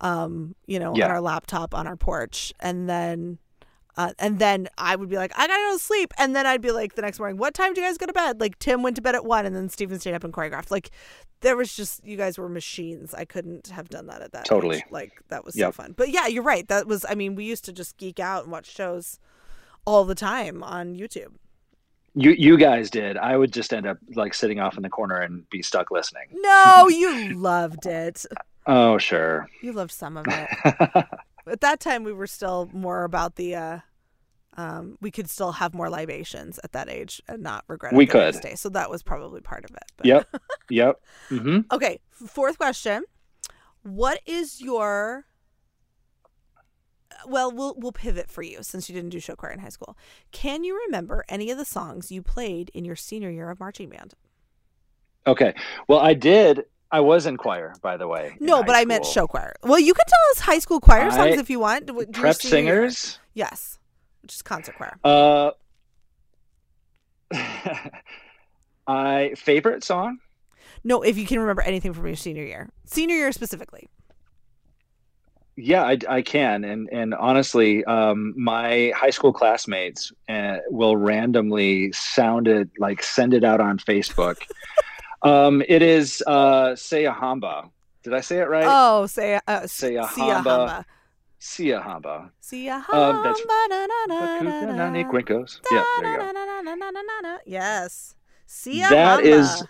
um, 0.00 0.54
you 0.66 0.78
know, 0.78 0.94
Yeah. 0.96 1.06
on 1.06 1.10
our 1.12 1.20
laptop 1.20 1.74
on 1.74 1.86
our 1.86 1.96
porch, 1.96 2.52
and 2.60 2.88
then. 2.88 3.38
Uh, 3.96 4.12
and 4.20 4.38
then 4.38 4.68
I 4.78 4.94
would 4.96 5.10
be 5.10 5.16
like, 5.16 5.32
I 5.36 5.46
gotta 5.48 5.60
go 5.68 5.72
to 5.76 5.78
sleep. 5.82 6.14
And 6.16 6.34
then 6.34 6.46
I'd 6.46 6.62
be 6.62 6.70
like, 6.70 6.94
the 6.94 7.02
next 7.02 7.18
morning, 7.18 7.36
what 7.36 7.52
time 7.54 7.74
do 7.74 7.80
you 7.82 7.86
guys 7.86 7.98
go 7.98 8.06
to 8.06 8.12
bed? 8.12 8.40
Like, 8.40 8.58
Tim 8.60 8.82
went 8.82 8.96
to 8.96 9.02
bed 9.02 9.14
at 9.16 9.26
one, 9.26 9.44
and 9.44 9.54
then 9.54 9.68
Stephen 9.68 9.98
stayed 9.98 10.14
up 10.14 10.22
and 10.24 10.32
choreographed. 10.32 10.70
Like, 10.70 10.90
there 11.40 11.54
was 11.56 11.74
just, 11.74 12.02
you 12.06 12.16
guys 12.16 12.38
were 12.38 12.48
machines. 12.48 13.12
I 13.12 13.24
couldn't 13.26 13.66
have 13.66 13.88
done 13.90 14.06
that 14.06 14.22
at 14.22 14.32
that 14.32 14.46
Totally. 14.46 14.76
age. 14.76 14.84
Like, 14.90 15.20
that 15.28 15.44
was 15.44 15.54
so 15.54 15.72
fun. 15.72 15.92
But 15.96 16.08
yeah, 16.10 16.28
you're 16.28 16.44
right. 16.44 16.66
That 16.68 16.86
was, 16.86 17.04
I 17.10 17.14
mean, 17.14 17.34
we 17.34 17.44
used 17.44 17.64
to 17.66 17.72
just 17.72 17.96
geek 17.98 18.20
out 18.20 18.44
and 18.44 18.52
watch 18.52 18.70
shows 18.72 19.18
all 19.84 20.04
the 20.04 20.14
time 20.14 20.62
on 20.62 20.94
YouTube. 20.94 21.32
You 22.14 22.30
you 22.30 22.56
guys 22.56 22.90
did. 22.90 23.16
I 23.18 23.36
would 23.36 23.52
just 23.52 23.72
end 23.74 23.86
up 23.86 23.98
like 24.14 24.34
sitting 24.34 24.60
off 24.60 24.76
in 24.76 24.82
the 24.82 24.88
corner 24.88 25.16
and 25.18 25.48
be 25.50 25.62
stuck 25.62 25.90
listening. 25.90 26.28
No, 26.32 26.88
you 26.90 27.34
loved 27.34 27.86
it. 27.86 28.24
Oh 28.70 28.98
sure. 28.98 29.48
You 29.62 29.72
loved 29.72 29.90
some 29.90 30.16
of 30.16 30.26
it. 30.28 30.48
at 31.46 31.60
that 31.60 31.80
time 31.80 32.04
we 32.04 32.12
were 32.12 32.28
still 32.28 32.70
more 32.72 33.02
about 33.02 33.34
the 33.34 33.54
uh 33.56 33.78
um 34.56 34.96
we 35.00 35.10
could 35.10 35.28
still 35.28 35.52
have 35.52 35.74
more 35.74 35.90
libations 35.90 36.60
at 36.62 36.70
that 36.72 36.88
age 36.88 37.20
and 37.28 37.42
not 37.42 37.64
regret 37.66 37.92
it 37.92 37.96
We 37.96 38.06
could. 38.06 38.40
day. 38.40 38.54
So 38.54 38.68
that 38.68 38.88
was 38.88 39.02
probably 39.02 39.40
part 39.40 39.64
of 39.64 39.72
it. 39.72 39.84
But. 39.96 40.06
yep. 40.06 40.28
Yep. 40.70 41.00
hmm 41.30 41.58
Okay, 41.72 41.98
fourth 42.10 42.56
question. 42.58 43.02
What 43.82 44.20
is 44.24 44.60
your 44.60 45.24
well, 47.26 47.50
we'll 47.50 47.74
we'll 47.76 47.90
pivot 47.92 48.30
for 48.30 48.42
you 48.42 48.62
since 48.62 48.88
you 48.88 48.94
didn't 48.94 49.10
do 49.10 49.18
show 49.18 49.34
choir 49.34 49.50
in 49.50 49.58
high 49.58 49.68
school. 49.70 49.96
Can 50.30 50.62
you 50.62 50.80
remember 50.86 51.24
any 51.28 51.50
of 51.50 51.58
the 51.58 51.64
songs 51.64 52.12
you 52.12 52.22
played 52.22 52.70
in 52.72 52.84
your 52.84 52.94
senior 52.94 53.30
year 53.30 53.50
of 53.50 53.58
marching 53.58 53.88
band? 53.88 54.14
Okay. 55.26 55.54
Well, 55.88 55.98
I 55.98 56.14
did. 56.14 56.64
I 56.92 57.00
was 57.00 57.26
in 57.26 57.36
choir, 57.36 57.74
by 57.82 57.96
the 57.96 58.08
way. 58.08 58.36
No, 58.40 58.62
but 58.64 58.74
I 58.74 58.84
meant 58.84 59.06
show 59.06 59.26
choir. 59.26 59.54
Well, 59.62 59.78
you 59.78 59.94
can 59.94 60.04
tell 60.06 60.18
us 60.32 60.40
high 60.40 60.58
school 60.58 60.80
choir 60.80 61.10
songs 61.10 61.36
I- 61.36 61.40
if 61.40 61.48
you 61.48 61.60
want. 61.60 61.86
your 61.88 62.04
Prep 62.06 62.42
year. 62.42 62.50
singers. 62.50 63.18
Yes, 63.34 63.78
which 64.22 64.34
is 64.34 64.42
concert 64.42 64.74
choir. 64.76 64.96
Uh, 65.04 65.52
I 68.86 69.34
favorite 69.36 69.84
song. 69.84 70.18
No, 70.82 71.02
if 71.02 71.16
you 71.18 71.26
can 71.26 71.38
remember 71.38 71.62
anything 71.62 71.92
from 71.92 72.06
your 72.06 72.16
senior 72.16 72.42
year, 72.44 72.70
senior 72.86 73.16
year 73.16 73.32
specifically. 73.32 73.88
Yeah, 75.56 75.82
I, 75.84 75.98
I 76.08 76.22
can, 76.22 76.64
and 76.64 76.88
and 76.90 77.12
honestly, 77.14 77.84
um, 77.84 78.32
my 78.36 78.92
high 78.96 79.10
school 79.10 79.32
classmates 79.32 80.10
uh, 80.28 80.56
will 80.70 80.96
randomly 80.96 81.92
sound 81.92 82.48
it 82.48 82.70
like 82.78 83.02
send 83.02 83.34
it 83.34 83.44
out 83.44 83.60
on 83.60 83.78
Facebook. 83.78 84.36
um, 85.22 85.62
it 85.68 85.82
is 85.82 86.22
uh, 86.26 86.74
Saya 86.76 87.12
Hamba. 87.12 87.70
Did 88.02 88.14
I 88.14 88.20
say 88.20 88.38
it 88.38 88.48
right? 88.48 88.64
Oh, 88.66 89.06
say 89.06 89.38
uh, 89.46 89.66
Say 89.66 89.96
a 89.96 90.04
Sia 90.08 90.34
hamba. 90.34 90.50
Hamba. 90.50 90.86
Sia 91.38 91.80
Hamba. 91.80 92.30
Sia 92.40 92.76
Um, 92.92 93.22
that's- 93.22 93.38
Hamba. 93.38 93.68
na, 93.68 93.86
na, 93.86 94.06
na, 94.06 94.40
na, 94.42 94.62
na. 94.66 94.72
Nani 94.76 95.04
Grinkos. 95.04 95.60
Yeah, 95.70 95.84
there 96.00 96.12
you 96.12 96.18
go. 96.18 97.38
Yes. 97.46 98.14
Sia 98.46 98.88
That 98.88 99.24
is- 99.24 99.64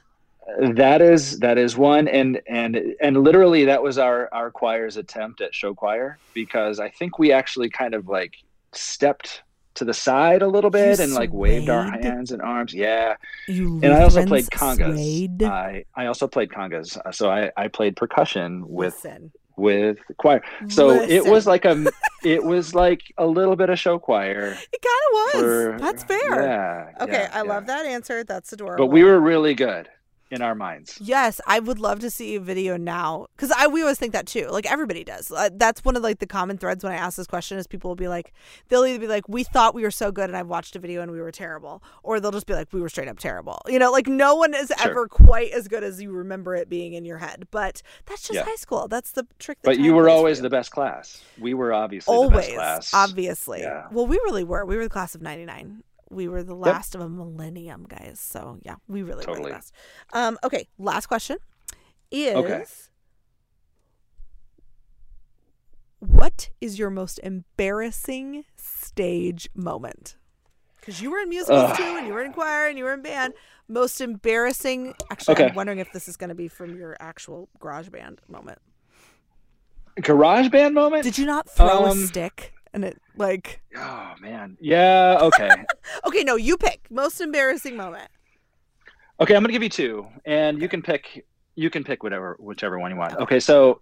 That 0.59 1.01
is 1.01 1.39
that 1.41 1.59
is 1.59 1.77
one, 1.77 2.09
and 2.09 2.41
and 2.49 2.97
and 3.01 3.23
literally 3.23 3.67
that 3.67 3.83
was 3.85 3.99
our 3.99 4.29
our 4.33 4.51
choir's 4.51 4.97
attempt 4.97 5.41
at 5.41 5.55
show 5.55 5.75
choir 5.75 6.19
because 6.35 6.81
I 6.81 6.89
think 6.89 7.19
we 7.21 7.31
actually 7.31 7.69
kind 7.71 7.95
of 7.95 8.09
like 8.09 8.35
stepped 8.73 9.43
to 9.81 9.85
the 9.87 9.95
side 9.95 10.43
a 10.43 10.47
little 10.47 10.71
bit 10.71 11.01
and 11.01 11.13
like 11.15 11.33
waved 11.33 11.69
our 11.71 11.91
hands 11.91 12.31
and 12.33 12.41
arms. 12.43 12.73
Yeah, 12.73 13.17
You 13.49 13.81
and 13.83 13.93
I 13.93 14.03
also 14.03 14.25
played 14.27 14.47
congas. 14.47 14.95
swayed? 14.95 15.43
I 15.43 15.85
I 15.97 16.07
also 16.07 16.29
played 16.29 16.51
congas. 16.51 16.97
Uh, 17.05 17.11
So 17.13 17.31
I 17.31 17.51
I 17.57 17.69
played 17.69 17.97
percussion 17.97 18.63
with 18.69 18.95
Listen. 19.03 19.33
with 19.57 19.99
choir. 20.19 20.43
So 20.69 20.91
it 21.17 21.25
was 21.25 21.47
like 21.47 21.65
a 21.65 21.75
it 22.35 22.43
was 22.45 22.75
like 22.75 23.01
a 23.17 23.27
little 23.27 23.57
bit 23.57 23.69
of 23.71 23.79
show 23.79 23.99
choir. 23.99 24.57
It 24.75 24.81
kind 24.89 25.05
of 25.07 25.13
was. 25.15 25.43
for- 25.43 25.77
That's 25.81 26.03
fair. 26.05 26.43
Yeah. 26.43 27.05
Okay, 27.05 27.25
yeah, 27.25 27.31
I 27.33 27.43
yeah. 27.43 27.53
love 27.55 27.65
that 27.73 27.87
answer. 27.87 28.23
That's 28.25 28.53
adorable. 28.53 28.85
But 28.87 28.93
we 28.93 29.03
were 29.03 29.19
really 29.19 29.55
good 29.55 29.89
in 30.31 30.43
our 30.43 30.55
minds. 30.55 30.99
Yes, 31.01 31.41
I 31.47 31.59
would 31.59 31.79
love 31.79 32.01
to 32.01 32.11
see 32.11 32.37
a 32.37 32.41
video 32.41 32.77
now 32.77 33.27
because 33.37 33.51
I 33.51 33.67
we 33.67 33.83
always 33.83 33.99
think 33.99 34.13
that 34.13 34.27
too. 34.27 34.49
Like 34.49 34.71
everybody 34.71 35.05
does. 35.05 35.31
Uh, 35.31 35.51
that's 35.53 35.85
one 35.85 35.97
of 35.97 36.03
like 36.03 36.19
the 36.21 36.27
common 36.27 36.57
threads 36.59 36.85
when 36.85 36.93
I 36.93 36.97
ask 36.97 37.17
this 37.17 37.27
question 37.27 37.59
is 37.59 37.67
people 37.67 37.91
will 37.91 37.97
be 37.97 38.09
like, 38.09 38.33
they'll 38.69 38.85
either 38.87 38.99
be 38.99 39.07
like, 39.07 39.29
"We 39.29 39.45
thought 39.45 39.75
we 39.75 39.83
were 39.83 39.91
so 39.91 40.13
good 40.13 40.31
and 40.31 40.37
I 40.37 40.43
watched 40.43 40.77
a 40.77 40.79
video 40.79 41.03
and 41.03 41.11
we 41.11 41.21
were 41.21 41.33
terrible," 41.33 41.83
or 42.03 42.21
they'll 42.21 42.31
just 42.31 42.47
be 42.47 42.55
like, 42.55 42.73
"We 42.73 42.81
were 42.81 42.89
straight 42.89 43.09
up 43.09 43.19
terrible." 43.19 43.61
You 43.67 43.79
know, 43.79 43.91
like 43.91 44.07
no 44.07 44.35
one 44.37 44.55
is 44.55 44.73
Sure. 44.79 44.91
ever 44.91 45.09
quite 45.09 45.51
as 45.53 45.67
good 45.69 45.83
as 45.85 46.01
you 46.01 46.13
remember 46.13 46.55
it 46.55 46.69
being 46.69 46.95
in 46.95 47.05
your 47.05 47.19
head. 47.19 47.49
But 47.51 47.83
that's 48.07 48.23
just 48.23 48.35
Yeah. 48.35 48.45
high 48.45 48.55
school. 48.57 48.89
That's 48.89 49.13
the 49.13 49.27
trick. 49.39 49.59
that 49.63 49.69
But 49.71 49.79
you 49.81 49.95
were 49.95 50.09
always 50.09 50.41
the 50.41 50.51
best 50.51 50.71
class. 50.71 51.23
We 51.39 51.55
were 51.55 51.73
obviously 51.73 52.13
the 52.15 52.19
always 52.21 52.47
best 52.47 52.55
class. 52.55 52.95
obviously. 52.95 53.61
Yeah. 53.63 53.89
Well, 53.91 54.07
we 54.07 54.17
really 54.25 54.45
were. 54.45 54.65
We 54.65 54.77
were 54.77 54.85
the 54.85 54.89
class 54.91 55.15
of 55.15 55.23
'99. 55.23 55.83
We 56.11 56.27
were 56.29 56.43
the 56.43 56.55
last 56.57 56.95
of 56.95 57.01
a 57.01 57.09
millennium, 57.09 57.87
guys. 57.89 58.19
So 58.21 58.59
yeah, 58.63 58.75
we 58.89 59.03
really 59.03 59.19
were 59.19 59.33
Totally. 59.35 59.51
the 59.53 59.57
best. 59.57 59.73
Um, 60.13 60.39
okay, 60.45 60.67
last 60.79 61.07
question 61.07 61.39
is 62.11 62.35
Okay. 62.37 62.65
what 66.01 66.51
is 66.61 66.79
your 66.79 66.91
most 66.91 67.21
embarrassing 67.23 68.45
stage 68.57 69.49
moment? 69.55 70.17
Because 70.81 71.01
you 71.01 71.11
were 71.11 71.19
in 71.19 71.29
musicals 71.29 71.71
Ugh. 71.71 71.77
too, 71.77 71.97
and 71.99 72.07
you 72.07 72.13
were 72.15 72.25
in 72.25 72.33
choir, 72.33 72.67
and 72.67 72.79
you 72.79 72.85
were 72.85 72.95
in 72.95 73.03
band. 73.03 73.35
Most 73.69 74.01
embarrassing. 74.01 74.95
Actually, 75.11 75.33
Okay. 75.35 75.45
I'm 75.49 75.55
wondering 75.55 75.79
if 75.79 75.93
this 75.93 76.09
is 76.09 76.17
going 76.17 76.31
to 76.31 76.35
be 76.35 76.49
from 76.49 76.75
your 76.75 76.97
actual 76.99 77.49
garage 77.61 77.91
band 77.91 78.21
moment. 78.29 78.59
Garage 80.01 80.49
band 80.49 80.75
moment? 80.75 81.05
Did 81.05 81.19
you 81.19 81.27
not 81.27 81.49
throw 81.49 81.85
a 81.85 81.91
Um, 81.91 81.99
stick 82.07 82.55
and 82.73 82.85
it 82.85 82.99
like? 83.17 83.61
Oh 83.77 84.15
man. 84.21 84.57
Yeah, 84.61 85.19
okay. 85.23 85.51
Okay, 86.07 86.23
no, 86.25 86.37
you 86.37 86.57
pick 86.57 86.87
most 86.91 87.21
embarrassing 87.21 87.77
moment. 87.77 88.09
okay, 89.21 89.35
I'm 89.35 89.43
going 89.43 89.49
to 89.49 89.53
give 89.53 89.63
you 89.63 89.69
two 89.69 90.07
and 90.25 90.61
you 90.61 90.69
can 90.69 90.83
pick 90.83 91.27
you 91.57 91.69
can 91.69 91.85
pick 91.85 92.03
whatever 92.03 92.37
whichever 92.39 92.79
one 92.79 92.91
you 92.91 92.97
want. 92.97 93.15
Okay, 93.19 93.41
so 93.41 93.81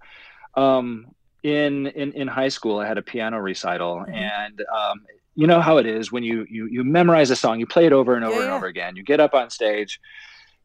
um 0.56 1.06
in 1.42 1.86
in 1.88 2.12
in 2.12 2.26
high 2.28 2.48
school 2.48 2.78
I 2.78 2.86
had 2.86 2.98
a 2.98 3.02
piano 3.02 3.38
recital 3.38 4.04
Mhm. 4.08 4.14
and 4.14 4.60
um 4.74 5.00
you 5.34 5.46
know 5.46 5.60
how 5.60 5.76
it 5.76 5.86
is 5.86 6.10
when 6.10 6.22
you 6.24 6.44
you 6.50 6.66
you 6.66 6.82
memorize 6.82 7.30
a 7.30 7.36
song, 7.36 7.60
you 7.60 7.66
play 7.66 7.86
it 7.86 7.92
over 7.92 8.14
and 8.14 8.24
over 8.24 8.34
Yeah, 8.36 8.40
and 8.42 8.50
yeah. 8.50 8.56
over 8.56 8.66
again. 8.66 8.96
You 8.96 9.04
get 9.04 9.20
up 9.20 9.34
on 9.34 9.50
stage 9.50 10.00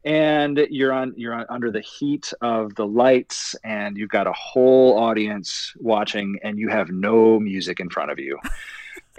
and 0.06 0.68
you're 0.70 0.91
on 0.93 1.14
you're 1.16 1.34
on, 1.34 1.45
under 1.49 1.72
the 1.72 1.82
heat 1.82 2.34
of 2.41 2.76
the 2.76 2.86
lights 2.86 3.56
and 3.64 3.97
you've 3.97 4.10
got 4.10 4.28
a 4.28 4.34
whole 4.34 4.97
audience 4.97 5.74
watching 5.80 6.38
and 6.43 6.60
you 6.60 6.70
have 6.70 6.89
no 6.89 7.39
music 7.39 7.80
in 7.80 7.89
front 7.89 8.12
of 8.12 8.20
you. 8.20 8.38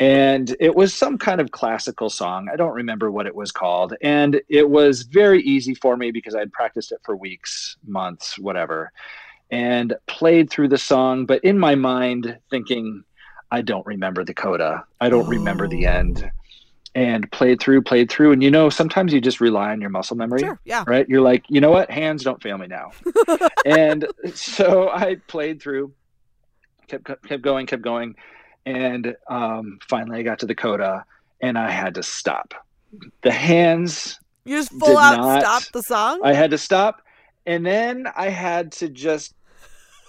And 0.00 0.56
it 0.58 0.74
was 0.74 0.92
some 0.92 1.18
kind 1.18 1.40
of 1.40 1.52
classical 1.52 2.10
song. 2.10 2.48
I 2.52 2.56
don't 2.56 2.72
remember 2.74 3.12
what 3.12 3.26
it 3.26 3.34
was 3.36 3.52
called. 3.52 3.94
And 4.02 4.40
it 4.48 4.68
was 4.68 5.02
very 5.02 5.40
easy 5.42 5.74
for 5.76 5.96
me 5.96 6.10
because 6.10 6.34
i'd 6.34 6.52
practiced 6.52 6.90
it 6.90 6.98
for 7.04 7.16
weeks 7.16 7.76
months 7.86 8.36
whatever 8.38 8.90
and 9.52 9.94
played 10.08 10.50
through 10.50 10.66
the 10.68 10.78
song 10.78 11.26
but 11.26 11.42
in 11.44 11.58
my 11.58 11.76
mind 11.76 12.36
thinking 12.50 13.04
i 13.52 13.60
don't 13.62 13.86
remember 13.86 14.24
the 14.24 14.34
coda. 14.34 14.84
I 15.00 15.08
don't 15.10 15.28
remember 15.28 15.68
the 15.68 15.86
Oh. 15.86 15.92
end 15.92 16.28
and 16.94 17.30
played 17.32 17.60
through 17.60 17.82
played 17.82 18.08
through 18.10 18.30
and 18.32 18.42
you 18.42 18.50
know 18.50 18.70
sometimes 18.70 19.12
you 19.12 19.20
just 19.20 19.40
rely 19.40 19.70
on 19.72 19.80
your 19.80 19.90
muscle 19.90 20.16
memory 20.16 20.40
Sure, 20.40 20.58
yeah. 20.64 20.84
right? 20.86 21.08
You're 21.08 21.20
like, 21.22 21.44
you 21.48 21.60
know 21.60 21.70
what? 21.70 21.90
Hands 21.90 22.22
don't 22.22 22.40
fail 22.42 22.56
me 22.58 22.66
now. 22.68 22.92
and 23.66 24.06
so 24.34 24.90
I 24.90 25.16
played 25.26 25.60
through, 25.60 25.92
kept 26.88 27.04
kept 27.26 27.42
going, 27.42 27.66
kept 27.66 27.82
going, 27.82 28.14
and 28.66 29.16
um, 29.28 29.78
finally 29.88 30.20
I 30.20 30.22
got 30.22 30.38
to 30.40 30.46
the 30.46 30.54
coda, 30.54 31.04
and 31.40 31.58
I 31.58 31.70
had 31.70 31.94
to 31.96 32.02
stop. 32.02 32.54
The 33.22 33.32
hands, 33.32 34.20
You 34.44 34.56
just 34.58 34.70
full 34.70 34.96
out 34.96 35.16
not- 35.16 35.40
stop 35.42 35.62
the 35.72 35.82
song. 35.82 36.20
I 36.22 36.32
had 36.32 36.50
to 36.52 36.58
stop, 36.58 37.02
and 37.44 37.66
then 37.66 38.06
I 38.16 38.28
had 38.28 38.70
to 38.72 38.88
just 38.88 39.34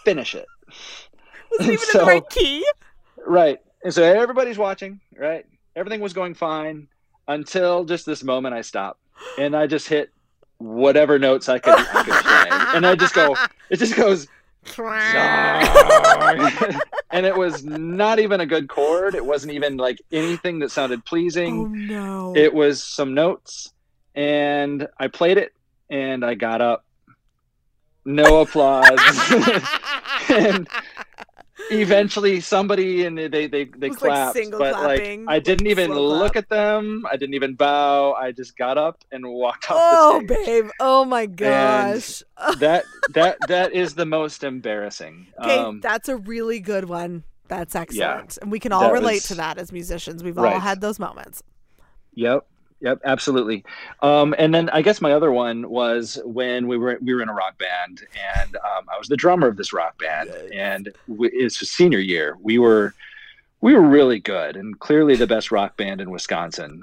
finish 0.03 0.35
it. 0.35 0.45
was 1.57 1.67
it 1.67 1.73
even 1.73 1.87
in 1.93 1.99
the 1.99 2.05
right 2.05 2.29
key? 2.29 2.63
Right. 3.25 3.59
And 3.83 3.91
so 3.93 4.03
everybody's 4.03 4.57
watching, 4.59 4.99
right? 5.17 5.45
Everything 5.75 6.01
was 6.01 6.13
going 6.13 6.33
fine 6.33 6.87
until 7.27 7.83
just 7.83 8.05
this 8.05 8.23
moment 8.23 8.55
I 8.55 8.61
stopped 8.61 8.99
and 9.37 9.55
I 9.55 9.67
just 9.67 9.87
hit 9.87 10.11
whatever 10.57 11.19
notes 11.19 11.49
I 11.49 11.59
could, 11.59 11.73
I 11.75 12.03
could 12.03 12.13
play. 12.13 12.47
And 12.75 12.85
I 12.85 12.95
just 12.95 13.13
go, 13.13 13.35
it 13.69 13.77
just 13.77 13.95
goes, 13.95 14.27
and 17.11 17.25
it 17.25 17.35
was 17.35 17.63
not 17.63 18.19
even 18.19 18.41
a 18.41 18.45
good 18.45 18.67
chord. 18.67 19.13
It 19.15 19.25
wasn't 19.25 19.53
even 19.53 19.77
like 19.77 19.99
anything 20.11 20.59
that 20.59 20.71
sounded 20.71 20.99
oh 20.99 21.03
pleasing. 21.05 21.87
no! 21.87 22.33
It 22.35 22.53
was 22.53 22.83
some 22.83 23.13
notes 23.13 23.73
and 24.15 24.87
I 24.97 25.07
played 25.07 25.37
it 25.37 25.53
and 25.89 26.25
I 26.25 26.35
got 26.35 26.61
up. 26.61 26.83
No 28.05 28.41
applause. 28.41 28.87
and 30.29 30.67
eventually 31.71 32.39
somebody 32.39 33.05
and 33.05 33.17
they 33.17 33.27
they 33.27 33.47
they, 33.47 33.89
Was, 33.89 34.01
like, 34.01 34.11
clapped 34.11 34.39
but 34.51 34.73
clapping, 34.73 35.25
like 35.25 35.35
i 35.35 35.39
didn't 35.39 35.65
like, 35.65 35.71
even 35.71 35.93
look 35.93 36.33
clap. 36.33 36.43
at 36.43 36.49
them 36.49 37.05
i 37.11 37.17
didn't 37.17 37.35
even 37.35 37.55
bow 37.55 38.13
i 38.13 38.31
just 38.31 38.57
got 38.57 38.77
up 38.77 39.03
and 39.11 39.27
walked 39.27 39.69
off 39.71 39.77
oh, 39.77 40.23
babe! 40.27 40.69
Oh 40.79 41.05
my 41.05 41.25
gosh! 41.25 42.23
that 42.59 42.85
that 43.13 43.37
that 43.47 43.73
is 43.73 43.95
the 43.95 44.05
most 44.05 44.43
embarrassing 44.43 45.27
okay, 45.41 45.57
um 45.57 45.79
that's 45.81 46.09
a 46.09 46.17
really 46.17 46.59
good 46.59 46.85
one. 46.85 47.23
That's 47.47 47.75
excellent, 47.75 48.39
and 48.41 48.51
we 48.51 48.59
can 48.59 48.71
all 48.71 48.91
relate 48.91 49.15
was- 49.15 49.23
to 49.25 49.35
that 49.35 49.59
as 49.59 49.71
musicians. 49.71 50.23
We've 50.23 50.37
all 50.37 50.59
had 50.59 50.81
those 50.81 50.97
moments. 50.97 51.43
yep 52.13 52.47
yep 52.85 53.01
absolutely. 53.03 53.65
Um 54.01 54.33
and 54.37 54.53
then 54.53 54.69
i 54.69 54.81
guess 54.81 55.01
my 55.01 55.11
other 55.11 55.31
one 55.31 55.69
was 55.69 56.19
when 56.23 56.67
we 56.67 56.77
were 56.77 56.97
we 57.01 57.13
were 57.13 57.21
in 57.21 57.29
a 57.29 57.33
rock 57.33 57.57
band 57.57 58.05
and 58.37 58.55
um, 58.55 58.85
i 58.93 58.97
was 58.97 59.07
the 59.07 59.17
drummer 59.17 59.47
of 59.47 59.57
this 59.57 59.73
rock 59.73 59.97
band 59.99 60.29
and 60.53 60.93
we, 61.07 61.29
it's 61.31 61.57
senior 61.69 61.99
year. 61.99 62.37
We 62.41 62.59
were 62.59 62.93
we 63.61 63.73
were 63.73 63.81
really 63.81 64.19
good 64.19 64.55
and 64.55 64.79
clearly 64.79 65.15
the 65.15 65.27
best 65.27 65.51
rock 65.51 65.75
band 65.77 65.99
in 65.99 66.11
wisconsin. 66.11 66.81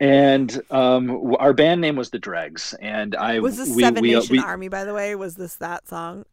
And 0.00 0.60
um 0.70 1.34
our 1.38 1.52
band 1.52 1.80
name 1.80 1.96
was 1.96 2.10
the 2.10 2.18
dregs 2.18 2.74
and 2.80 3.14
i 3.16 3.38
Was 3.38 3.56
this 3.56 3.74
we, 3.74 3.82
Seven 3.82 4.02
we, 4.02 4.14
Nation 4.14 4.32
we, 4.36 4.42
Army? 4.42 4.68
By 4.68 4.84
the 4.84 4.94
way, 4.94 5.14
was 5.14 5.36
this 5.36 5.56
that 5.56 5.88
song? 5.88 6.24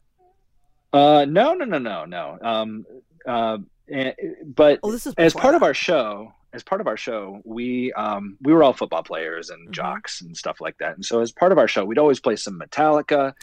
uh 0.93 1.25
no 1.27 1.53
no 1.53 1.65
no 1.65 1.77
no 1.77 2.05
no. 2.05 2.37
Um 2.41 2.85
uh 3.27 3.57
eh, 3.89 4.13
but 4.43 4.79
Oh, 4.81 4.91
this 4.91 5.05
is 5.05 5.13
as 5.17 5.33
before 5.33 5.41
part 5.41 5.55
of 5.55 5.63
our 5.63 5.73
show 5.73 6.33
as 6.55 6.63
part 6.63 6.79
of 6.81 6.87
our 6.87 6.97
show 6.97 7.41
we 7.43 7.91
um 7.93 8.37
we 8.41 8.53
were 8.53 8.63
all 8.63 8.73
football 8.73 9.03
players 9.03 9.49
and 9.49 9.67
Mhm. 9.67 9.71
jocks 9.73 10.21
and 10.21 10.35
stuff 10.35 10.61
like 10.61 10.77
that 10.79 10.95
and 10.95 11.03
so 11.05 11.19
as 11.19 11.31
part 11.31 11.51
of 11.51 11.57
our 11.57 11.67
show 11.67 11.83
we'd 11.83 11.99
always 11.99 12.19
play 12.21 12.37
some 12.37 12.57
metallica 12.59 13.33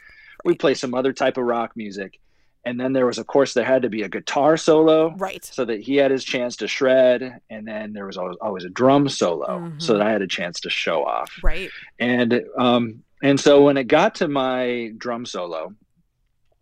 we'd 0.44 0.58
play 0.58 0.74
some 0.74 0.94
other 0.94 1.12
type 1.12 1.36
of 1.36 1.44
rock 1.44 1.72
music 1.76 2.18
and 2.64 2.80
then 2.80 2.92
there 2.94 3.06
was 3.06 3.18
of 3.18 3.26
course 3.26 3.52
there 3.54 3.64
had 3.64 3.82
to 3.82 3.90
be 3.90 4.02
a 4.02 4.08
guitar 4.08 4.56
solo 4.56 5.14
right. 5.16 5.44
so 5.44 5.64
that 5.64 5.80
he 5.80 5.96
had 5.96 6.10
his 6.10 6.24
chance 6.24 6.56
to 6.56 6.66
shred 6.66 7.38
and 7.50 7.66
then 7.68 7.92
there 7.92 8.06
was 8.06 8.16
always, 8.16 8.36
always 8.40 8.64
a 8.64 8.70
drum 8.70 9.08
solo 9.08 9.70
so 9.78 9.94
Mhm. 9.94 9.98
that 9.98 10.06
i 10.06 10.10
had 10.10 10.22
a 10.22 10.26
chance 10.26 10.58
to 10.60 10.70
show 10.70 11.04
off 11.04 11.30
Right. 11.42 11.70
and 11.98 12.42
um 12.58 13.04
and 13.22 13.38
so 13.38 13.62
when 13.64 13.76
it 13.76 13.84
got 13.84 14.14
to 14.16 14.26
my 14.28 14.92
drum 14.96 15.26
solo 15.26 15.74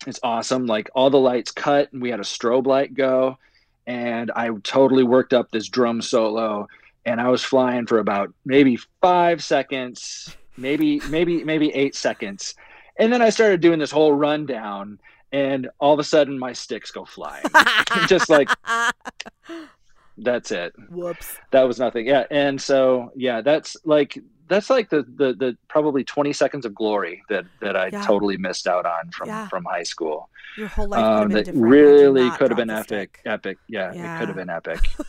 it's 0.06 0.20
awesome 0.22 0.66
like 0.66 0.90
all 0.94 1.10
the 1.10 1.18
lights 1.18 1.52
cut 1.52 1.92
and 1.92 2.02
we 2.02 2.10
had 2.10 2.20
a 2.20 2.24
strobe 2.24 2.66
light 2.66 2.92
go 2.94 3.38
and 3.86 4.30
i 4.36 4.48
totally 4.62 5.02
worked 5.04 5.32
up 5.32 5.50
this 5.50 5.68
drum 5.68 6.00
solo 6.02 6.66
and 7.06 7.20
i 7.20 7.28
was 7.28 7.42
flying 7.42 7.86
for 7.86 7.98
about 7.98 8.32
maybe 8.44 8.78
five 9.00 9.42
seconds 9.42 10.36
maybe 10.56 11.00
maybe 11.08 11.42
maybe 11.44 11.72
eight 11.74 11.94
seconds. 11.94 12.54
And 12.98 13.10
then 13.12 13.22
i 13.22 13.30
started 13.30 13.60
doing 13.60 13.78
this 13.78 13.90
whole 13.90 14.12
rundown 14.12 14.98
and 15.32 15.70
all 15.78 15.94
of 15.94 15.98
a 16.00 16.04
sudden 16.04 16.38
my 16.38 16.52
sticks 16.52 16.90
go 16.90 17.04
flying. 17.04 17.44
Just 18.08 18.28
like- 18.28 18.50
that's 20.18 20.50
it. 20.50 20.74
Whoops. 20.90 21.38
that 21.50 21.62
was 21.62 21.78
nothing. 21.78 22.06
Yeah 22.06 22.24
and 22.30 22.60
so 22.60 23.10
yeah 23.16 23.40
that's 23.40 23.76
like 23.84 24.18
that's 24.50 24.68
like 24.68 24.90
the 24.90 25.02
the, 25.16 25.32
the 25.32 25.56
probably 25.68 26.04
20 26.04 26.32
seconds 26.34 26.66
of 26.66 26.74
glory 26.74 27.22
that 27.30 27.46
that 27.60 27.76
i 27.76 27.86
Yeah. 27.90 28.04
totally 28.04 28.36
missed 28.36 28.66
out 28.66 28.84
on 28.84 29.10
from 29.12 29.28
Yeah. 29.28 29.48
from 29.48 29.64
high 29.64 29.84
school 29.84 30.28
Your 30.58 30.68
whole 30.68 30.88
life 30.88 31.02
um, 31.02 31.28
that 31.30 31.46
different. 31.46 31.46
had 31.46 31.54
you 31.56 31.62
really 31.62 32.30
could 32.32 32.50
have 32.50 32.58
been 32.58 32.68
epic 32.70 33.20
epic 33.24 33.56
yeah, 33.68 33.92
it 33.92 34.18
could 34.18 34.28
have 34.28 34.36
been 34.36 34.50
epic 34.50 34.80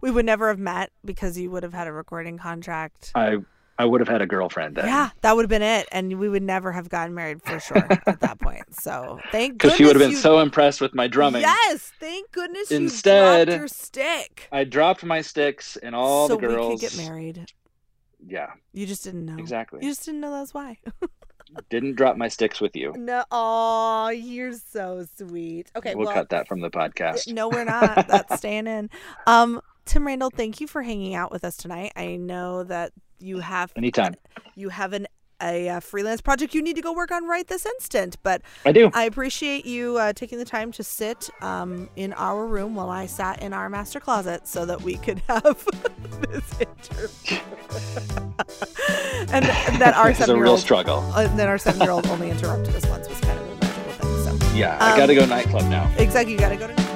We 0.00 0.10
would 0.10 0.24
never 0.24 0.48
have 0.48 0.58
met 0.58 0.90
because 1.04 1.38
you 1.38 1.50
would 1.50 1.62
have 1.62 1.74
had 1.74 1.86
a 1.86 1.92
recording 1.92 2.38
contract. 2.38 3.12
i 3.14 3.36
I 3.78 3.84
would 3.84 4.00
have 4.00 4.08
had 4.08 4.22
a 4.22 4.26
girlfriend 4.26 4.76
then. 4.76 4.86
Yeah, 4.86 5.10
that 5.20 5.36
would 5.36 5.42
have 5.42 5.50
been 5.50 5.60
it, 5.60 5.86
and 5.92 6.18
we 6.18 6.30
would 6.30 6.42
never 6.42 6.72
have 6.72 6.88
gotten 6.88 7.14
married 7.14 7.42
for 7.42 7.60
sure 7.60 7.76
at 8.06 8.20
that 8.20 8.40
point. 8.40 8.64
So 8.74 9.18
thank 9.30 9.52
Because 9.52 9.72
goodness 9.72 9.76
she 9.76 9.84
would 9.84 9.96
have 9.96 10.00
been 10.00 10.10
you- 10.12 10.16
so 10.16 10.38
impressed 10.38 10.80
with 10.80 10.94
my 10.94 11.06
drumming. 11.06 11.42
Yes, 11.42 11.92
thank 12.00 12.32
goodness 12.32 12.70
Instead- 12.70 13.40
you 13.40 13.44
dropped 13.52 13.58
your 13.58 13.68
stick. 13.68 14.48
I 14.50 14.64
dropped 14.64 15.04
my 15.04 15.20
sticks 15.20 15.76
and 15.76 15.94
all 15.94 16.26
so 16.28 16.36
the 16.36 16.46
girls. 16.46 16.80
we 16.80 16.88
could 16.88 16.96
get 16.96 17.06
married. 17.06 17.52
Yeah, 18.24 18.48
You 18.72 18.86
just 18.86 19.04
didn't 19.04 19.24
know. 19.26 19.36
exactly. 19.38 19.80
You 19.82 19.90
just 19.90 20.04
didn't 20.04 20.20
know 20.20 20.30
that's 20.32 20.54
why. 20.54 20.78
Didn't 21.70 21.94
drop 21.94 22.16
my 22.16 22.26
sticks 22.28 22.60
with 22.60 22.74
you. 22.76 22.92
no, 22.96 23.24
oh, 23.30 24.08
you're 24.10 24.52
so 24.52 25.06
sweet. 25.16 25.70
Okay, 25.76 25.94
we'll 25.94 26.06
well, 26.06 26.14
cut 26.14 26.28
that 26.30 26.48
from 26.48 26.60
the 26.60 26.70
podcast. 26.70 27.32
no, 27.32 27.48
we're 27.48 27.64
not. 27.64 28.08
That's 28.08 28.38
staying 28.38 28.66
in. 28.66 28.90
Um, 29.28 29.60
Tim 29.84 30.06
Randall, 30.06 30.30
thank 30.30 30.60
you 30.60 30.66
for 30.66 30.82
hanging 30.82 31.14
out 31.14 31.30
with 31.30 31.44
us 31.44 31.56
tonight. 31.56 31.92
I 31.96 32.16
know 32.16 32.64
that 32.64 32.92
you 33.20 33.38
have 33.38 33.72
Anytime. 33.76 34.16
you 34.56 34.68
have 34.70 34.92
an 34.92 35.06
a, 35.42 35.68
uh 35.68 35.80
freelance 35.80 36.20
project 36.20 36.54
you 36.54 36.62
need 36.62 36.76
to 36.76 36.82
go 36.82 36.92
work 36.92 37.10
on 37.10 37.24
right 37.26 37.46
this 37.46 37.66
instant, 37.66 38.16
but 38.22 38.42
I 38.64 38.72
do. 38.72 38.90
I 38.94 39.04
appreciate 39.04 39.66
you 39.66 39.98
uh, 39.98 40.12
taking 40.12 40.38
the 40.38 40.44
time 40.44 40.72
to 40.72 40.82
sit 40.82 41.28
um, 41.42 41.88
in 41.96 42.12
our 42.14 42.46
room 42.46 42.74
while 42.74 42.90
I 42.90 43.06
sat 43.06 43.42
in 43.42 43.52
our 43.52 43.68
master 43.68 44.00
closet 44.00 44.46
so 44.48 44.64
that 44.66 44.80
we 44.82 44.96
could 44.96 45.18
have 45.28 45.42
this 46.30 46.60
interview. 46.60 47.38
and, 49.32 49.44
and 49.44 49.80
that 49.80 49.94
our 49.96 50.08
a 50.10 50.14
seven 50.14 50.36
year 50.36 50.44
real 50.44 50.52
old 50.52 50.60
struggle. 50.60 51.00
and 51.16 51.38
then 51.38 51.48
our 51.48 51.58
seven 51.58 51.80
year 51.80 51.90
old 51.90 52.06
only 52.06 52.30
interrupted 52.30 52.74
us 52.74 52.86
once 52.86 53.08
was 53.08 53.20
kind 53.20 53.38
of 53.38 53.46
a 53.46 53.54
magical 53.64 53.92
thing. 53.92 54.38
So 54.40 54.54
Yeah, 54.56 54.74
Um, 54.76 54.82
I 54.92 54.96
gotta 54.96 55.14
go 55.14 55.26
nightclub 55.26 55.64
now. 55.70 55.92
exactly, 55.98 56.32
you 56.32 56.38
got 56.38 56.48
to 56.50 56.56
go 56.56 56.66
to 56.68 56.95